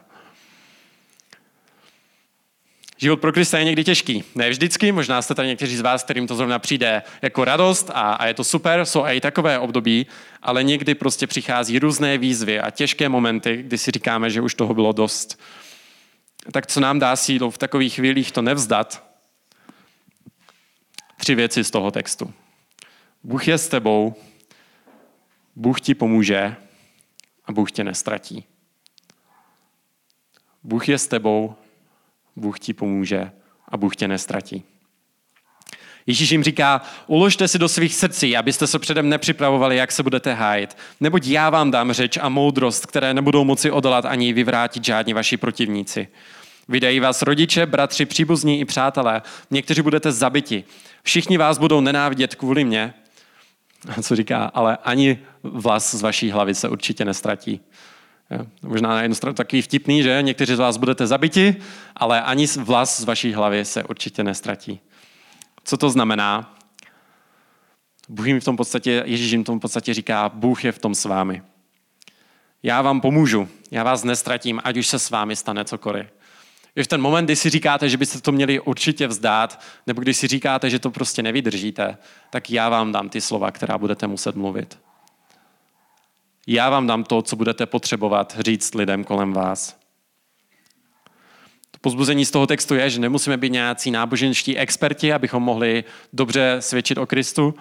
Život 3.06 3.22
pro 3.22 3.34
Krista 3.34 3.58
je 3.58 3.64
někdy 3.64 3.84
těžký. 3.84 4.24
Ne 4.36 4.50
vždycky, 4.50 4.92
možná 4.92 5.22
jste 5.22 5.36
tady 5.36 5.48
někteří 5.48 5.78
z 5.78 5.82
vás, 5.82 6.04
kterým 6.04 6.28
to 6.28 6.36
zrovna 6.36 6.60
přijde 6.60 7.04
jako 7.22 7.46
radost 7.46 7.90
a, 7.94 8.14
a 8.14 8.26
je 8.26 8.34
to 8.34 8.44
super, 8.44 8.86
jsou 8.86 9.06
i 9.06 9.22
takové 9.22 9.60
období, 9.60 10.08
ale 10.42 10.64
někdy 10.64 10.96
prostě 10.96 11.28
přichází 11.28 11.80
různé 11.80 12.18
výzvy 12.18 12.60
a 12.60 12.72
těžké 12.72 13.10
momenty, 13.10 13.64
kdy 13.64 13.78
si 13.78 13.92
říkáme, 13.92 14.30
že 14.30 14.42
už 14.42 14.56
toho 14.56 14.74
bylo 14.74 14.92
dost. 14.92 15.40
Tak 16.52 16.68
co 16.68 16.80
nám 16.80 17.00
dá 17.00 17.16
sílu 17.16 17.52
v 17.52 17.58
takových 17.58 17.94
chvílích 17.94 18.32
to 18.32 18.42
nevzdat? 18.42 19.04
Tři 21.18 21.36
věci 21.36 21.64
z 21.64 21.72
toho 21.72 21.92
textu. 21.92 22.34
Bůh 23.24 23.48
je 23.48 23.58
s 23.58 23.68
tebou, 23.68 24.16
Bůh 25.56 25.82
ti 25.82 25.96
pomůže 25.96 26.56
a 27.46 27.52
Bůh 27.52 27.72
tě 27.72 27.84
nestratí. 27.84 28.44
Bůh 30.64 30.90
je 30.90 30.98
s 30.98 31.08
tebou, 31.08 31.56
Bůh 32.36 32.60
ti 32.60 32.74
pomůže 32.74 33.32
a 33.70 33.78
Bůh 33.78 33.96
tě 33.96 34.08
nestratí. 34.08 34.64
Ježíš 36.08 36.32
jim 36.32 36.44
říká, 36.44 36.82
uložte 37.08 37.48
si 37.48 37.60
do 37.60 37.70
svých 37.70 37.96
srdcí, 37.96 38.38
abyste 38.38 38.68
se 38.68 38.80
předem 38.80 39.10
nepřipravovali, 39.10 39.78
jak 39.78 39.92
se 39.92 40.04
budete 40.04 40.34
hájit. 40.34 40.78
Neboť 41.00 41.28
já 41.28 41.50
vám 41.50 41.72
dám 41.72 41.92
řeč 41.92 42.18
a 42.22 42.30
moudrost, 42.30 42.86
které 42.86 43.14
nebudou 43.14 43.44
moci 43.44 43.72
odolat 43.72 44.06
ani 44.06 44.34
vyvrátit 44.34 44.86
žádní 44.86 45.14
vaši 45.14 45.38
protivníci. 45.38 46.08
Vydají 46.68 47.00
vás 47.00 47.22
rodiče, 47.22 47.66
bratři, 47.66 48.06
příbuzní 48.06 48.60
i 48.60 48.66
přátelé. 48.66 49.22
Někteří 49.52 49.82
budete 49.82 50.12
zabiti. 50.12 50.64
Všichni 51.04 51.38
vás 51.38 51.58
budou 51.58 51.82
nenávidět 51.82 52.36
kvůli 52.36 52.64
mně. 52.64 52.94
A 53.98 54.02
co 54.02 54.16
říká, 54.16 54.52
ale 54.54 54.78
ani 54.84 55.20
vlas 55.44 55.96
z 55.96 56.02
vaší 56.02 56.32
hlavy 56.32 56.56
se 56.56 56.70
určitě 56.70 57.06
nestratí. 57.06 57.62
Možná 58.62 58.90
na 58.90 59.02
jednu 59.02 59.16
stranu 59.16 59.34
takový 59.34 59.62
vtipný, 59.62 60.04
že 60.04 60.22
někteří 60.22 60.56
z 60.56 60.60
vás 60.60 60.78
budete 60.78 61.08
zabiti, 61.08 61.56
ale 61.96 62.22
ani 62.22 62.48
vlas 62.48 63.00
z 63.02 63.04
vaší 63.04 63.34
hlavy 63.34 63.66
se 63.66 63.84
určitě 63.84 64.24
nestratí. 64.24 64.80
Co 65.64 65.78
to 65.78 65.90
znamená? 65.90 66.56
Bůh 68.10 68.28
jim 68.28 68.40
v 68.40 68.44
tom 68.44 68.58
podstatě, 68.58 69.04
Ježíš 69.06 69.32
jim 69.32 69.44
v 69.44 69.46
tom 69.46 69.60
podstatě 69.60 69.94
říká, 69.94 70.30
Bůh 70.30 70.66
je 70.66 70.72
v 70.72 70.80
tom 70.80 70.96
s 70.96 71.06
vámi. 71.06 71.42
Já 72.64 72.82
vám 72.82 73.02
pomůžu, 73.02 73.48
já 73.72 73.84
vás 73.84 74.04
nestratím, 74.04 74.62
ať 74.64 74.78
už 74.78 74.88
se 74.88 75.00
s 75.00 75.10
vámi 75.10 75.36
stane 75.36 75.66
cokoliv. 75.66 76.06
I 76.76 76.84
v 76.84 76.88
ten 76.88 77.02
moment, 77.02 77.26
kdy 77.26 77.36
si 77.36 77.50
říkáte, 77.50 77.90
že 77.90 77.98
byste 77.98 78.22
to 78.22 78.32
měli 78.32 78.60
určitě 78.60 79.08
vzdát, 79.08 79.62
nebo 79.88 80.02
když 80.02 80.18
si 80.18 80.28
říkáte, 80.28 80.70
že 80.70 80.80
to 80.80 80.92
prostě 80.92 81.24
nevydržíte, 81.24 81.98
tak 82.30 82.52
já 82.52 82.70
vám 82.70 82.92
dám 82.92 83.10
ty 83.10 83.22
slova, 83.22 83.52
která 83.52 83.78
budete 83.78 84.08
muset 84.08 84.36
mluvit. 84.36 84.80
Já 86.48 86.70
vám 86.70 86.88
dám 86.88 87.04
to, 87.04 87.22
co 87.22 87.36
budete 87.36 87.66
potřebovat 87.66 88.36
říct 88.40 88.76
lidem 88.76 89.04
kolem 89.04 89.34
vás. 89.34 89.80
To 91.72 91.78
pozbuzení 91.82 92.26
z 92.26 92.32
toho 92.32 92.48
textu 92.48 92.76
je, 92.76 92.90
že 92.90 93.00
nemusíme 93.00 93.38
být 93.38 93.52
nějací 93.52 93.92
náboženští 93.92 94.58
experti, 94.58 95.14
abychom 95.14 95.44
mohli 95.44 95.84
dobře 96.14 96.58
svědčit 96.60 96.98
o 96.98 97.06
Kristu. 97.06 97.56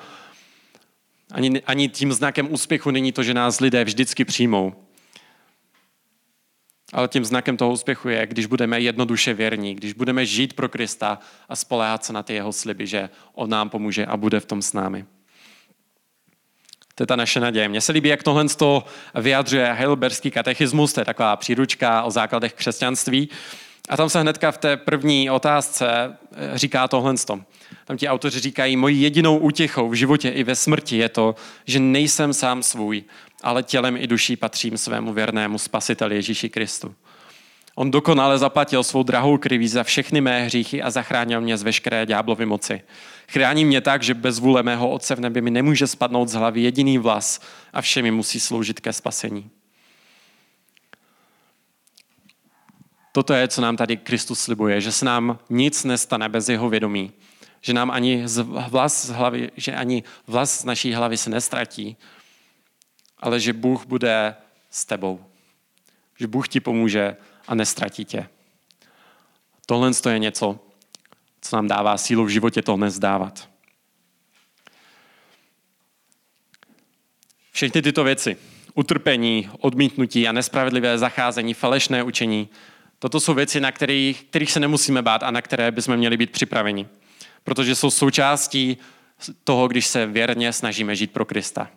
Ani, 1.30 1.62
ani 1.62 1.88
tím 1.88 2.12
znakem 2.12 2.52
úspěchu 2.52 2.90
není 2.90 3.12
to, 3.12 3.22
že 3.22 3.34
nás 3.34 3.60
lidé 3.60 3.84
vždycky 3.84 4.24
přijmou. 4.24 4.74
Ale 6.92 7.08
tím 7.08 7.24
znakem 7.24 7.56
toho 7.56 7.72
úspěchu 7.72 8.08
je, 8.08 8.26
když 8.26 8.46
budeme 8.46 8.80
jednoduše 8.80 9.34
věrní, 9.34 9.74
když 9.74 9.92
budeme 9.92 10.26
žít 10.26 10.52
pro 10.52 10.68
Krista 10.68 11.18
a 11.48 11.56
spoléhat 11.56 12.04
se 12.04 12.12
na 12.12 12.22
ty 12.22 12.34
jeho 12.34 12.52
sliby, 12.52 12.86
že 12.86 13.10
on 13.32 13.50
nám 13.50 13.70
pomůže 13.70 14.06
a 14.06 14.16
bude 14.16 14.40
v 14.40 14.46
tom 14.46 14.62
s 14.62 14.72
námi. 14.72 15.04
To 16.94 17.02
je 17.02 17.06
ta 17.06 17.16
naše 17.16 17.40
naděje. 17.40 17.68
Mně 17.68 17.80
se 17.80 17.92
líbí, 17.92 18.08
jak 18.08 18.22
tohle 18.22 18.48
to 18.48 18.84
vyjadřuje 19.14 19.72
Heidelberský 19.72 20.30
katechismus, 20.30 20.92
to 20.92 21.00
je 21.00 21.04
taková 21.04 21.36
příručka 21.36 22.02
o 22.02 22.10
základech 22.10 22.52
křesťanství. 22.52 23.28
A 23.88 23.96
tam 23.96 24.08
se 24.08 24.20
hnedka 24.20 24.52
v 24.52 24.58
té 24.58 24.76
první 24.76 25.30
otázce 25.30 25.88
eh, 26.32 26.58
říká 26.58 26.88
tohle. 26.88 27.14
Tam 27.84 27.96
ti 27.96 28.08
autoři 28.08 28.40
říkají, 28.40 28.76
mojí 28.76 29.02
jedinou 29.02 29.38
útěchou 29.38 29.88
v 29.88 29.94
životě 29.94 30.28
i 30.28 30.44
ve 30.44 30.54
smrti 30.54 30.96
je 30.96 31.08
to, 31.08 31.34
že 31.66 31.80
nejsem 31.80 32.32
sám 32.32 32.62
svůj, 32.62 33.04
ale 33.42 33.62
tělem 33.62 33.96
i 33.96 34.06
duší 34.06 34.36
patřím 34.36 34.78
svému 34.78 35.12
věrnému 35.12 35.58
spasiteli 35.58 36.14
Ježíši 36.14 36.48
Kristu. 36.48 36.94
On 37.74 37.90
dokonale 37.90 38.38
zaplatil 38.38 38.84
svou 38.84 39.02
drahou 39.02 39.38
krví 39.38 39.68
za 39.68 39.82
všechny 39.82 40.20
mé 40.20 40.44
hříchy 40.44 40.82
a 40.82 40.90
zachránil 40.90 41.40
mě 41.40 41.58
z 41.58 41.62
veškeré 41.62 42.06
ďáblovy 42.06 42.46
moci. 42.46 42.82
Chrání 43.28 43.64
mě 43.64 43.80
tak, 43.80 44.02
že 44.02 44.14
bez 44.14 44.38
vůle 44.38 44.62
mého 44.62 44.90
Otce 44.90 45.14
v 45.14 45.20
nebi 45.20 45.40
mi 45.40 45.50
nemůže 45.50 45.86
spadnout 45.86 46.28
z 46.28 46.34
hlavy 46.34 46.62
jediný 46.62 46.98
vlas 46.98 47.40
a 47.72 47.80
vše 47.80 48.02
mi 48.02 48.10
musí 48.10 48.40
sloužit 48.40 48.80
ke 48.80 48.92
spasení. 48.92 49.50
Toto 53.12 53.34
je, 53.34 53.48
co 53.48 53.60
nám 53.60 53.76
tady 53.76 53.96
Kristus 53.96 54.40
slibuje, 54.40 54.80
že 54.80 54.92
se 54.92 55.04
nám 55.04 55.38
nic 55.50 55.84
nestane 55.84 56.28
bez 56.28 56.48
jeho 56.48 56.68
vědomí, 56.68 57.12
že 57.60 57.72
nám 57.72 57.90
ani 57.90 58.24
vlas 58.68 59.06
z 59.06 59.10
hlavy, 59.10 59.50
že 59.56 59.74
ani 59.74 60.02
vlas 60.26 60.60
z 60.60 60.64
naší 60.64 60.92
hlavy 60.92 61.16
se 61.16 61.30
nestratí, 61.30 61.96
ale 63.18 63.40
že 63.40 63.52
Bůh 63.52 63.86
bude 63.86 64.34
s 64.70 64.84
tebou. 64.84 65.24
Že 66.18 66.26
Bůh 66.26 66.48
ti 66.48 66.60
pomůže 66.60 67.16
a 67.48 67.54
nestratí 67.54 68.04
tě. 68.04 68.28
Tohle 69.66 69.90
je 70.10 70.18
něco, 70.18 70.60
co 71.40 71.56
nám 71.56 71.68
dává 71.68 71.98
sílu 71.98 72.24
v 72.24 72.28
životě 72.28 72.62
to 72.62 72.76
nezdávat. 72.76 73.48
Všechny 77.52 77.82
tyto 77.82 78.04
věci, 78.04 78.36
utrpení, 78.74 79.50
odmítnutí 79.58 80.28
a 80.28 80.32
nespravedlivé 80.32 80.98
zacházení, 80.98 81.54
falešné 81.54 82.02
učení, 82.02 82.48
toto 82.98 83.20
jsou 83.20 83.34
věci, 83.34 83.60
na 83.60 83.72
kterých, 83.72 84.24
kterých 84.24 84.52
se 84.52 84.60
nemusíme 84.60 85.02
bát 85.02 85.22
a 85.22 85.30
na 85.30 85.42
které 85.42 85.70
bychom 85.70 85.96
měli 85.96 86.16
být 86.16 86.30
připraveni. 86.30 86.86
Protože 87.44 87.74
jsou 87.74 87.90
součástí 87.90 88.76
toho, 89.44 89.68
když 89.68 89.86
se 89.86 90.06
věrně 90.06 90.52
snažíme 90.52 90.96
žít 90.96 91.12
pro 91.12 91.24
Krista. 91.24 91.70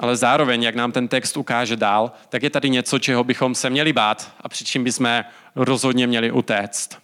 Ale 0.00 0.16
zároveň, 0.16 0.62
jak 0.62 0.74
nám 0.74 0.92
ten 0.92 1.08
text 1.08 1.36
ukáže 1.36 1.76
dál, 1.76 2.12
tak 2.28 2.42
je 2.42 2.50
tady 2.50 2.70
něco, 2.70 2.98
čeho 2.98 3.24
bychom 3.24 3.54
se 3.54 3.70
měli 3.70 3.92
bát 3.92 4.34
a 4.40 4.48
před 4.48 4.66
čím 4.66 4.84
bychom 4.84 5.24
rozhodně 5.54 6.06
měli 6.06 6.30
utéct. 6.30 6.98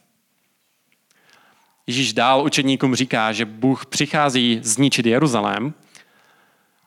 Ježíš 1.87 2.13
dál 2.13 2.45
učeníkům 2.45 2.95
říká, 2.95 3.33
že 3.33 3.45
Bůh 3.45 3.87
přichází 3.87 4.61
zničit 4.63 5.07
Jeruzalém 5.07 5.75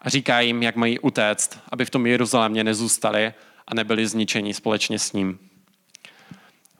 a 0.01 0.09
říká 0.09 0.39
jim, 0.39 0.63
jak 0.63 0.75
mají 0.75 0.99
utéct, 0.99 1.59
aby 1.71 1.85
v 1.85 1.89
tom 1.89 2.07
Jeruzalémě 2.07 2.63
nezůstali 2.63 3.33
a 3.67 3.73
nebyli 3.75 4.07
zničeni 4.07 4.53
společně 4.53 4.99
s 4.99 5.13
ním. 5.13 5.39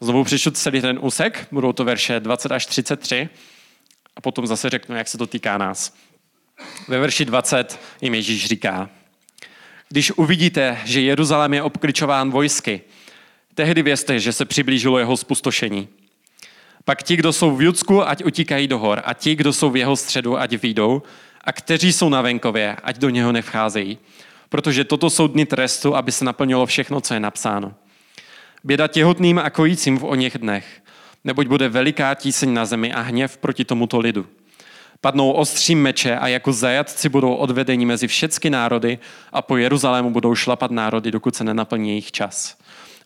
Znovu 0.01 0.23
přečtu 0.23 0.51
celý 0.51 0.81
ten 0.81 0.99
úsek, 1.01 1.47
budou 1.51 1.73
to 1.73 1.83
verše 1.85 2.19
20 2.19 2.51
až 2.51 2.65
33 2.65 3.29
a 4.15 4.21
potom 4.21 4.47
zase 4.47 4.69
řeknu, 4.69 4.95
jak 4.95 5.07
se 5.07 5.17
to 5.17 5.27
týká 5.27 5.57
nás. 5.57 5.95
Ve 6.87 6.99
verši 6.99 7.25
20 7.25 7.79
jim 8.01 8.15
Ježíš 8.15 8.45
říká, 8.45 8.89
když 9.89 10.11
uvidíte, 10.11 10.77
že 10.85 11.01
Jeruzalém 11.01 11.53
je 11.53 11.63
obkličován 11.63 12.31
vojsky, 12.31 12.81
tehdy 13.55 13.81
vězte, 13.81 14.19
že 14.19 14.33
se 14.33 14.45
přiblížilo 14.45 14.99
jeho 14.99 15.17
spustošení. 15.17 15.87
Pak 16.85 17.03
ti, 17.03 17.15
kdo 17.15 17.33
jsou 17.33 17.55
v 17.55 17.61
Judsku, 17.61 18.07
ať 18.07 18.23
utíkají 18.23 18.67
do 18.67 18.79
hor, 18.79 19.01
a 19.05 19.13
ti, 19.13 19.35
kdo 19.35 19.53
jsou 19.53 19.69
v 19.69 19.77
jeho 19.77 19.95
středu, 19.95 20.39
ať 20.39 20.53
vyjdou, 20.53 21.01
a 21.43 21.51
kteří 21.51 21.93
jsou 21.93 22.09
na 22.09 22.21
venkově, 22.21 22.77
ať 22.83 22.97
do 22.97 23.09
něho 23.09 23.31
nevcházejí. 23.31 23.97
Protože 24.49 24.83
toto 24.83 25.09
jsou 25.09 25.27
dny 25.27 25.45
trestu, 25.45 25.95
aby 25.95 26.11
se 26.11 26.25
naplnilo 26.25 26.65
všechno, 26.65 27.01
co 27.01 27.13
je 27.13 27.19
napsáno. 27.19 27.73
Běda 28.63 28.87
těhotným 28.87 29.39
a 29.39 29.49
kojícím 29.49 29.97
v 29.97 30.03
o 30.03 30.15
něch 30.15 30.37
dnech, 30.37 30.81
neboť 31.23 31.47
bude 31.47 31.69
veliká 31.69 32.15
tíseň 32.15 32.53
na 32.53 32.65
zemi 32.65 32.93
a 32.93 33.01
hněv 33.01 33.37
proti 33.37 33.65
tomuto 33.65 33.99
lidu. 33.99 34.27
Padnou 35.01 35.31
ostří 35.31 35.75
meče 35.75 36.17
a 36.17 36.27
jako 36.27 36.53
zajatci 36.53 37.09
budou 37.09 37.33
odvedeni 37.33 37.85
mezi 37.85 38.07
všechny 38.07 38.49
národy 38.49 38.99
a 39.33 39.41
po 39.41 39.57
Jeruzalému 39.57 40.11
budou 40.11 40.35
šlapat 40.35 40.71
národy, 40.71 41.11
dokud 41.11 41.35
se 41.35 41.43
nenaplní 41.43 41.89
jejich 41.89 42.11
čas. 42.11 42.57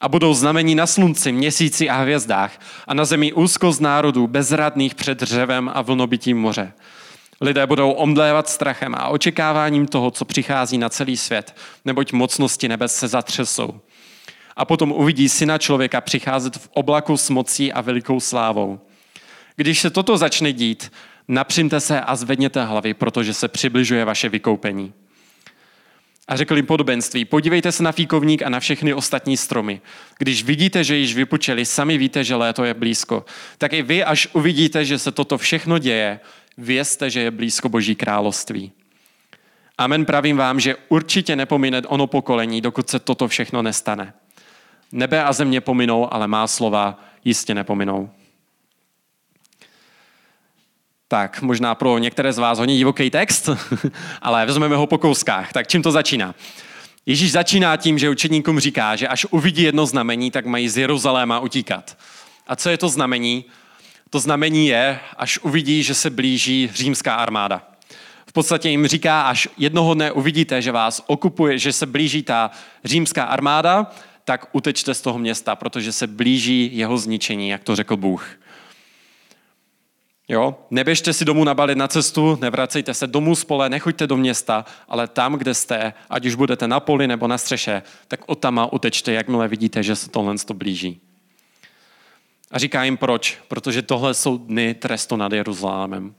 A 0.02 0.10
budou 0.10 0.34
znamení 0.34 0.76
na 0.76 0.88
slunci, 0.88 1.32
měsíci 1.32 1.90
a 1.90 1.98
hvězdách 1.98 2.60
a 2.88 2.94
na 2.94 3.06
zemi 3.06 3.34
úzkost 3.34 3.82
národů, 3.82 4.28
bezradných 4.28 4.96
před 4.96 5.20
dřevem 5.20 5.72
a 5.74 5.82
vlnobitím 5.82 6.38
moře. 6.38 6.74
Lidé 7.42 7.68
budou 7.68 7.92
omdlévat 7.92 8.50
strachem 8.50 8.96
a 8.96 9.08
očekáváním 9.08 9.88
toho, 9.88 10.12
co 10.12 10.26
přichází 10.26 10.78
na 10.78 10.90
celý 10.90 11.18
svět, 11.18 11.56
neboť 11.86 12.14
mocnosti 12.14 12.68
nebes 12.68 12.96
se 12.96 13.08
zatřesou. 13.08 13.80
A 14.56 14.66
potom 14.66 14.92
uvidí 14.92 15.30
syna 15.30 15.58
člověka 15.58 16.02
přicházet 16.02 16.58
v 16.58 16.70
oblaku 16.74 17.18
s 17.18 17.30
mocí 17.30 17.74
a 17.74 17.82
velikou 17.82 18.20
slávou. 18.20 18.80
Když 19.56 19.80
se 19.80 19.90
toto 19.90 20.18
začne 20.18 20.54
dít, 20.54 20.92
napřimte 21.28 21.80
se 21.80 22.02
a 22.02 22.16
zvedněte 22.16 22.66
hlavy, 22.66 22.94
protože 22.94 23.34
se 23.34 23.48
přibližuje 23.48 24.06
vaše 24.06 24.30
vykoupení. 24.30 24.94
A 26.28 26.36
řekl 26.36 26.56
jim 26.56 26.66
podobenství, 26.66 27.26
podívejte 27.26 27.72
se 27.72 27.84
na 27.84 27.92
fíkovník 27.92 28.42
a 28.42 28.50
na 28.50 28.60
všechny 28.60 28.94
ostatní 28.94 29.38
stromy. 29.38 29.82
Když 30.18 30.44
vidíte, 30.44 30.84
že 30.84 30.98
již 30.98 31.16
vypučeli, 31.16 31.66
sami 31.66 31.98
víte, 31.98 32.24
že 32.24 32.36
léto 32.36 32.64
je 32.64 32.74
blízko. 32.74 33.26
Tak 33.58 33.74
i 33.74 33.82
vy, 33.82 34.04
až 34.04 34.28
uvidíte, 34.34 34.86
že 34.86 35.00
se 35.00 35.12
toto 35.12 35.38
všechno 35.38 35.78
děje, 35.80 36.20
vězte, 36.58 37.10
že 37.10 37.20
je 37.20 37.32
blízko 37.32 37.70
Boží 37.70 37.96
království. 37.96 38.72
Amen 39.78 40.06
pravím 40.06 40.38
vám, 40.38 40.60
že 40.60 40.76
určitě 40.90 41.36
nepomine 41.36 41.82
ono 41.82 42.08
pokolení, 42.08 42.62
dokud 42.62 42.90
se 42.90 43.00
toto 43.00 43.28
všechno 43.28 43.62
nestane. 43.62 44.14
Nebe 44.92 45.24
a 45.24 45.34
země 45.34 45.62
pominou, 45.62 46.14
ale 46.14 46.28
má 46.28 46.48
slova 46.48 47.04
jistě 47.26 47.54
nepominou. 47.54 48.10
Tak, 51.08 51.42
možná 51.42 51.76
pro 51.76 51.98
některé 51.98 52.34
z 52.34 52.38
vás 52.38 52.60
hodně 52.60 52.78
divoký 52.78 53.10
text, 53.10 53.50
ale 54.22 54.46
vezmeme 54.46 54.76
ho 54.76 54.88
po 54.88 54.98
kouskách. 54.98 55.54
Tak 55.54 55.68
čím 55.68 55.84
to 55.84 55.92
začíná? 55.92 56.36
Ježíš 57.06 57.32
začíná 57.32 57.78
tím, 57.78 58.00
že 58.00 58.10
učedníkům 58.10 58.60
říká, 58.60 58.96
že 58.96 59.08
až 59.08 59.26
uvidí 59.30 59.64
jedno 59.64 59.86
znamení, 59.86 60.32
tak 60.32 60.46
mají 60.46 60.70
z 60.70 60.78
Jeruzaléma 60.78 61.40
utíkat. 61.40 61.98
A 62.48 62.56
co 62.56 62.70
je 62.70 62.78
to 62.78 62.90
znamení? 62.90 63.46
To 64.10 64.20
znamení 64.20 64.68
je, 64.68 65.00
až 65.18 65.40
uvidí, 65.40 65.84
že 65.84 65.94
se 65.94 66.10
blíží 66.10 66.70
římská 66.74 67.16
armáda. 67.16 67.62
V 68.28 68.34
podstatě 68.34 68.70
jim 68.70 68.88
říká, 68.88 69.22
až 69.22 69.48
jednoho 69.58 69.94
dne 69.94 70.12
uvidíte, 70.12 70.62
že 70.62 70.72
vás 70.72 71.04
okupuje, 71.08 71.58
že 71.58 71.74
se 71.74 71.86
blíží 71.86 72.24
ta 72.24 72.52
římská 72.84 73.24
armáda, 73.24 73.92
tak 74.26 74.46
utečte 74.52 74.94
z 74.94 75.02
toho 75.02 75.20
města, 75.20 75.56
protože 75.56 75.92
se 75.92 76.08
blíží 76.08 76.70
jeho 76.74 76.98
zničení, 76.98 77.50
jak 77.50 77.64
to 77.64 77.76
řekl 77.76 77.98
Bůh. 77.98 78.28
Jo? 80.28 80.56
Neběžte 80.72 81.14
si 81.14 81.26
domů 81.26 81.44
nabalit 81.44 81.78
na 81.78 81.88
cestu, 81.88 82.38
nevracejte 82.42 82.94
se 82.94 83.08
domů 83.08 83.36
spole, 83.36 83.70
nechoďte 83.70 84.08
do 84.08 84.18
města, 84.18 84.66
ale 84.88 85.08
tam, 85.08 85.34
kde 85.34 85.54
jste, 85.54 85.94
ať 86.10 86.26
už 86.26 86.36
budete 86.36 86.68
na 86.68 86.80
poli 86.80 87.08
nebo 87.08 87.28
na 87.28 87.38
střeše, 87.38 87.82
tak 88.08 88.20
od 88.26 88.40
tam 88.40 88.68
utečte, 88.72 89.12
jakmile 89.12 89.48
vidíte, 89.48 89.84
že 89.84 89.96
se 89.96 90.10
tohle 90.10 90.36
to 90.38 90.54
blíží. 90.54 91.02
A 92.52 92.60
říká 92.60 92.84
jim 92.84 92.98
proč, 92.98 93.38
protože 93.48 93.82
tohle 93.82 94.14
jsou 94.14 94.38
dny 94.38 94.74
trestu 94.74 95.16
nad 95.16 95.32
Jeruzalémem. 95.32 96.16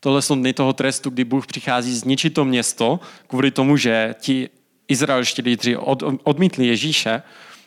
Tohle 0.00 0.22
jsou 0.22 0.34
dny 0.34 0.52
toho 0.52 0.72
trestu, 0.72 1.10
kdy 1.10 1.24
Bůh 1.24 1.46
přichází 1.46 1.94
zničit 1.94 2.34
to 2.34 2.44
město 2.44 3.00
kvůli 3.26 3.50
tomu, 3.50 3.76
že 3.76 4.14
ti 4.20 4.50
izraelští 4.88 5.42
lídři 5.42 5.76
od, 5.76 6.02
odmítli 6.24 6.66
Ježíše 6.66 7.22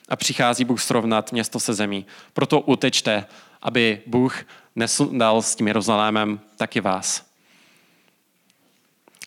a 0.09 0.15
přichází 0.15 0.65
Bůh 0.65 0.81
srovnat 0.81 1.31
město 1.31 1.59
se 1.59 1.73
zemí. 1.73 2.05
Proto 2.33 2.59
utečte, 2.59 3.25
aby 3.61 4.01
Bůh 4.05 4.45
nesundal 4.75 5.41
s 5.41 5.55
tím 5.55 5.67
Jeruzalémem 5.67 6.39
taky 6.57 6.81
vás. 6.81 7.31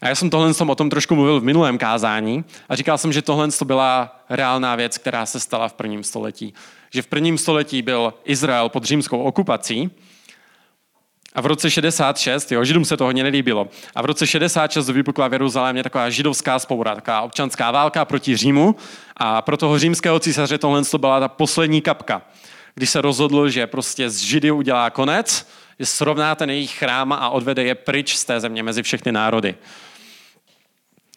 A 0.00 0.08
já 0.08 0.14
jsem 0.14 0.30
tohle 0.30 0.52
o 0.66 0.74
tom 0.74 0.90
trošku 0.90 1.14
mluvil 1.14 1.40
v 1.40 1.44
minulém 1.44 1.78
kázání 1.78 2.44
a 2.68 2.76
říkal 2.76 2.98
jsem, 2.98 3.12
že 3.12 3.22
tohle 3.22 3.48
byla 3.64 4.20
reálná 4.30 4.76
věc, 4.76 4.98
která 4.98 5.26
se 5.26 5.40
stala 5.40 5.68
v 5.68 5.72
prvním 5.72 6.04
století. 6.04 6.54
Že 6.90 7.02
v 7.02 7.06
prvním 7.06 7.38
století 7.38 7.82
byl 7.82 8.14
Izrael 8.24 8.68
pod 8.68 8.84
římskou 8.84 9.22
okupací 9.22 9.90
a 11.34 11.40
v 11.40 11.46
roce 11.46 11.70
66, 11.70 12.52
jo, 12.52 12.64
židům 12.64 12.84
se 12.84 12.96
to 12.96 13.04
hodně 13.04 13.22
nelíbilo, 13.22 13.68
a 13.94 14.02
v 14.02 14.04
roce 14.04 14.26
66 14.26 14.88
vypukla 14.88 15.28
v 15.28 15.32
Jeruzalémě 15.32 15.82
taková 15.82 16.10
židovská 16.10 16.58
spoura, 16.58 16.94
taková 16.94 17.20
občanská 17.20 17.70
válka 17.70 18.04
proti 18.04 18.36
Římu 18.36 18.76
a 19.16 19.42
pro 19.42 19.56
toho 19.56 19.78
římského 19.78 20.20
císaře 20.20 20.58
tohle 20.58 20.82
byla 20.98 21.20
ta 21.20 21.28
poslední 21.28 21.80
kapka 21.80 22.22
když 22.74 22.90
se 22.90 23.00
rozhodl, 23.00 23.48
že 23.48 23.66
prostě 23.66 24.10
z 24.10 24.18
Židy 24.18 24.50
udělá 24.50 24.90
konec, 24.90 25.48
že 25.78 25.86
srovná 25.86 26.34
ten 26.34 26.50
jejich 26.50 26.78
chrám 26.78 27.12
a 27.12 27.28
odvede 27.28 27.64
je 27.64 27.74
pryč 27.74 28.16
z 28.16 28.24
té 28.24 28.40
země 28.40 28.62
mezi 28.62 28.82
všechny 28.82 29.12
národy. 29.12 29.54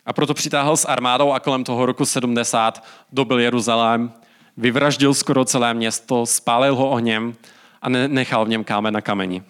A 0.05 0.13
proto 0.13 0.33
přitáhl 0.33 0.77
s 0.77 0.85
armádou 0.85 1.31
a 1.31 1.39
kolem 1.39 1.63
toho 1.63 1.85
roku 1.85 2.05
70 2.05 2.83
dobil 3.11 3.39
Jeruzalém, 3.39 4.13
vyvraždil 4.57 5.13
skoro 5.13 5.45
celé 5.45 5.73
město, 5.73 6.25
spálil 6.25 6.75
ho 6.75 6.89
ohněm 6.89 7.35
a 7.81 7.89
nechal 7.89 8.45
v 8.45 8.49
něm 8.49 8.63
kámen 8.63 8.93
na 8.93 9.01
kameni. 9.01 9.43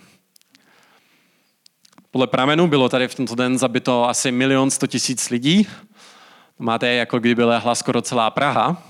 Podle 2.12 2.28
pramenů 2.28 2.68
bylo 2.68 2.90
tady 2.90 3.08
v 3.08 3.16
tento 3.16 3.36
den 3.36 3.58
zabito 3.58 4.10
asi 4.10 4.32
milion 4.32 4.72
sto 4.72 4.88
tisíc 4.88 5.30
lidí. 5.30 5.68
Máte 6.60 6.94
jako 6.94 7.20
kdyby 7.20 7.44
lehla 7.44 7.76
skoro 7.76 8.02
celá 8.02 8.30
Praha. 8.30 8.84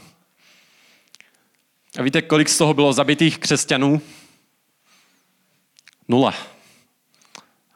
A 1.97 2.01
víte, 2.01 2.21
kolik 2.21 2.49
z 2.49 2.57
toho 2.57 2.73
bylo 2.73 2.93
zabitých 2.93 3.37
křesťanů? 3.37 4.01
Nula. 6.07 6.33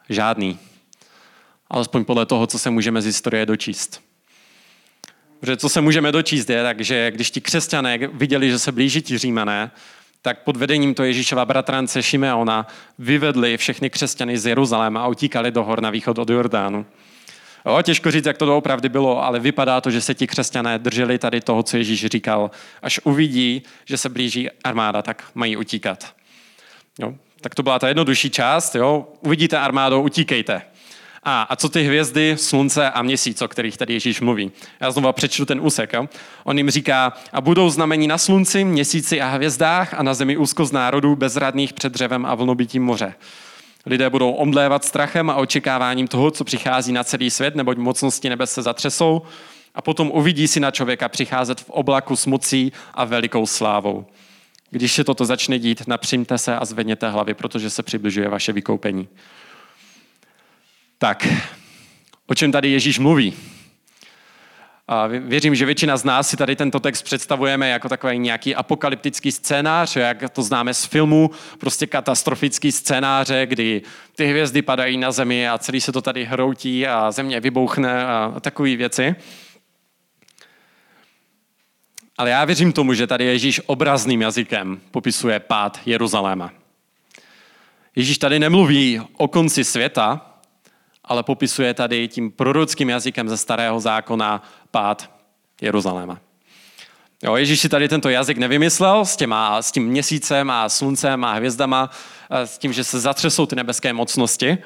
Žádný. 0.08 0.58
Alespoň 1.70 2.04
podle 2.04 2.26
toho, 2.26 2.46
co 2.46 2.58
se 2.58 2.70
můžeme 2.70 3.02
z 3.02 3.04
historie 3.04 3.46
dočíst. 3.46 4.02
Protože 5.40 5.56
co 5.56 5.68
se 5.68 5.80
můžeme 5.80 6.12
dočíst 6.12 6.50
je, 6.50 6.62
takže 6.62 7.10
když 7.10 7.30
ti 7.30 7.40
křesťané 7.40 7.98
viděli, 7.98 8.50
že 8.50 8.58
se 8.58 8.72
blíží 8.72 9.02
ti 9.02 9.18
římané, 9.18 9.70
tak 10.22 10.42
pod 10.42 10.56
vedením 10.56 10.94
to 10.94 11.04
Ježíšova 11.04 11.44
bratrance 11.44 12.02
Šimeona 12.02 12.66
vyvedli 12.98 13.56
všechny 13.56 13.90
křesťany 13.90 14.38
z 14.38 14.46
Jeruzaléma 14.46 15.02
a 15.02 15.06
utíkali 15.06 15.50
do 15.50 15.64
hor 15.64 15.82
na 15.82 15.90
východ 15.90 16.18
od 16.18 16.30
Jordánu. 16.30 16.86
Jo, 17.66 17.82
těžko 17.82 18.10
říct, 18.10 18.26
jak 18.26 18.38
to 18.38 18.46
doopravdy 18.46 18.88
bylo, 18.88 19.24
ale 19.24 19.40
vypadá 19.40 19.80
to, 19.80 19.90
že 19.90 20.00
se 20.00 20.14
ti 20.14 20.26
křesťané 20.26 20.78
drželi 20.78 21.18
tady 21.18 21.40
toho, 21.40 21.62
co 21.62 21.76
Ježíš 21.76 22.06
říkal. 22.06 22.50
Až 22.82 23.00
uvidí, 23.04 23.62
že 23.84 23.96
se 23.96 24.08
blíží 24.08 24.50
armáda, 24.64 25.02
tak 25.02 25.24
mají 25.34 25.56
utíkat. 25.56 26.14
Jo, 26.98 27.14
tak 27.40 27.54
to 27.54 27.62
byla 27.62 27.78
ta 27.78 27.88
jednodušší 27.88 28.30
část. 28.30 28.74
Jo. 28.74 29.06
Uvidíte 29.20 29.58
armádou, 29.58 30.02
utíkejte. 30.02 30.62
A, 31.22 31.42
a 31.42 31.56
co 31.56 31.68
ty 31.68 31.82
hvězdy, 31.82 32.34
slunce 32.38 32.90
a 32.90 33.02
měsíc, 33.02 33.42
o 33.42 33.48
kterých 33.48 33.76
tady 33.76 33.92
Ježíš 33.92 34.20
mluví? 34.20 34.52
Já 34.80 34.90
znovu 34.90 35.12
přečtu 35.12 35.44
ten 35.44 35.60
úsek. 35.60 35.92
Jo. 35.92 36.08
On 36.44 36.58
jim 36.58 36.70
říká, 36.70 37.12
a 37.32 37.40
budou 37.40 37.70
znamení 37.70 38.06
na 38.06 38.18
slunci, 38.18 38.64
měsíci 38.64 39.20
a 39.20 39.28
hvězdách 39.28 39.94
a 39.94 40.02
na 40.02 40.14
zemi 40.14 40.36
úzkost 40.36 40.72
národů 40.72 41.16
bezradných 41.16 41.72
před 41.72 41.92
dřevem 41.92 42.26
a 42.26 42.34
vlnobitím 42.34 42.84
moře. 42.84 43.14
Lidé 43.86 44.10
budou 44.10 44.30
omdlévat 44.30 44.84
strachem 44.84 45.30
a 45.30 45.34
očekáváním 45.34 46.08
toho, 46.08 46.30
co 46.30 46.44
přichází 46.44 46.92
na 46.92 47.04
celý 47.04 47.30
svět, 47.30 47.56
neboť 47.56 47.78
mocnosti 47.78 48.28
nebe 48.28 48.46
se 48.46 48.62
zatřesou 48.62 49.22
a 49.74 49.82
potom 49.82 50.10
uvidí 50.10 50.48
si 50.48 50.60
na 50.60 50.70
člověka 50.70 51.08
přicházet 51.08 51.60
v 51.60 51.70
oblaku 51.70 52.16
s 52.16 52.26
mocí 52.26 52.72
a 52.94 53.04
velikou 53.04 53.46
slávou. 53.46 54.06
Když 54.70 54.92
se 54.92 55.04
toto 55.04 55.24
začne 55.24 55.58
dít, 55.58 55.82
napřimte 55.86 56.38
se 56.38 56.56
a 56.56 56.64
zvedněte 56.64 57.10
hlavy, 57.10 57.34
protože 57.34 57.70
se 57.70 57.82
přibližuje 57.82 58.28
vaše 58.28 58.52
vykoupení. 58.52 59.08
Tak, 60.98 61.28
o 62.26 62.34
čem 62.34 62.52
tady 62.52 62.70
Ježíš 62.70 62.98
mluví? 62.98 63.34
A 64.88 65.06
věřím, 65.06 65.54
že 65.54 65.66
většina 65.66 65.96
z 65.96 66.04
nás 66.04 66.28
si 66.28 66.36
tady 66.36 66.56
tento 66.56 66.80
text 66.80 67.02
představujeme 67.02 67.68
jako 67.68 67.88
takový 67.88 68.18
nějaký 68.18 68.54
apokalyptický 68.54 69.32
scénář, 69.32 69.96
jak 69.96 70.30
to 70.30 70.42
známe 70.42 70.74
z 70.74 70.84
filmu, 70.84 71.30
prostě 71.58 71.86
katastrofický 71.86 72.72
scénáře, 72.72 73.46
kdy 73.46 73.82
ty 74.16 74.26
hvězdy 74.26 74.62
padají 74.62 74.96
na 74.96 75.12
zemi 75.12 75.48
a 75.48 75.58
celý 75.58 75.80
se 75.80 75.92
to 75.92 76.02
tady 76.02 76.24
hroutí 76.24 76.86
a 76.86 77.10
země 77.10 77.40
vybouchne 77.40 78.06
a 78.06 78.34
takové 78.40 78.76
věci. 78.76 79.14
Ale 82.18 82.30
já 82.30 82.44
věřím 82.44 82.72
tomu, 82.72 82.94
že 82.94 83.06
tady 83.06 83.24
Ježíš 83.24 83.60
obrazným 83.66 84.22
jazykem 84.22 84.80
popisuje 84.90 85.40
pád 85.40 85.80
Jeruzaléma. 85.86 86.52
Ježíš 87.96 88.18
tady 88.18 88.38
nemluví 88.38 89.00
o 89.16 89.28
konci 89.28 89.64
světa, 89.64 90.31
ale 91.12 91.22
popisuje 91.22 91.74
tady 91.74 92.08
tím 92.08 92.30
prorockým 92.30 92.88
jazykem 92.88 93.28
ze 93.28 93.36
starého 93.36 93.80
zákona 93.80 94.42
pád 94.70 95.10
Jeruzaléma. 95.60 96.18
Jo, 97.22 97.36
Ježíš 97.36 97.60
si 97.60 97.68
tady 97.68 97.88
tento 97.88 98.08
jazyk 98.08 98.38
nevymyslel 98.38 99.04
s, 99.04 99.16
těma, 99.16 99.62
s 99.62 99.72
tím 99.72 99.86
měsícem 99.86 100.50
a 100.50 100.68
sluncem 100.68 101.24
a 101.24 101.32
hvězdama, 101.32 101.90
s 102.30 102.58
tím, 102.58 102.72
že 102.72 102.84
se 102.84 103.00
zatřesou 103.00 103.46
ty 103.46 103.56
nebeské 103.56 103.92
mocnosti, 103.92 104.58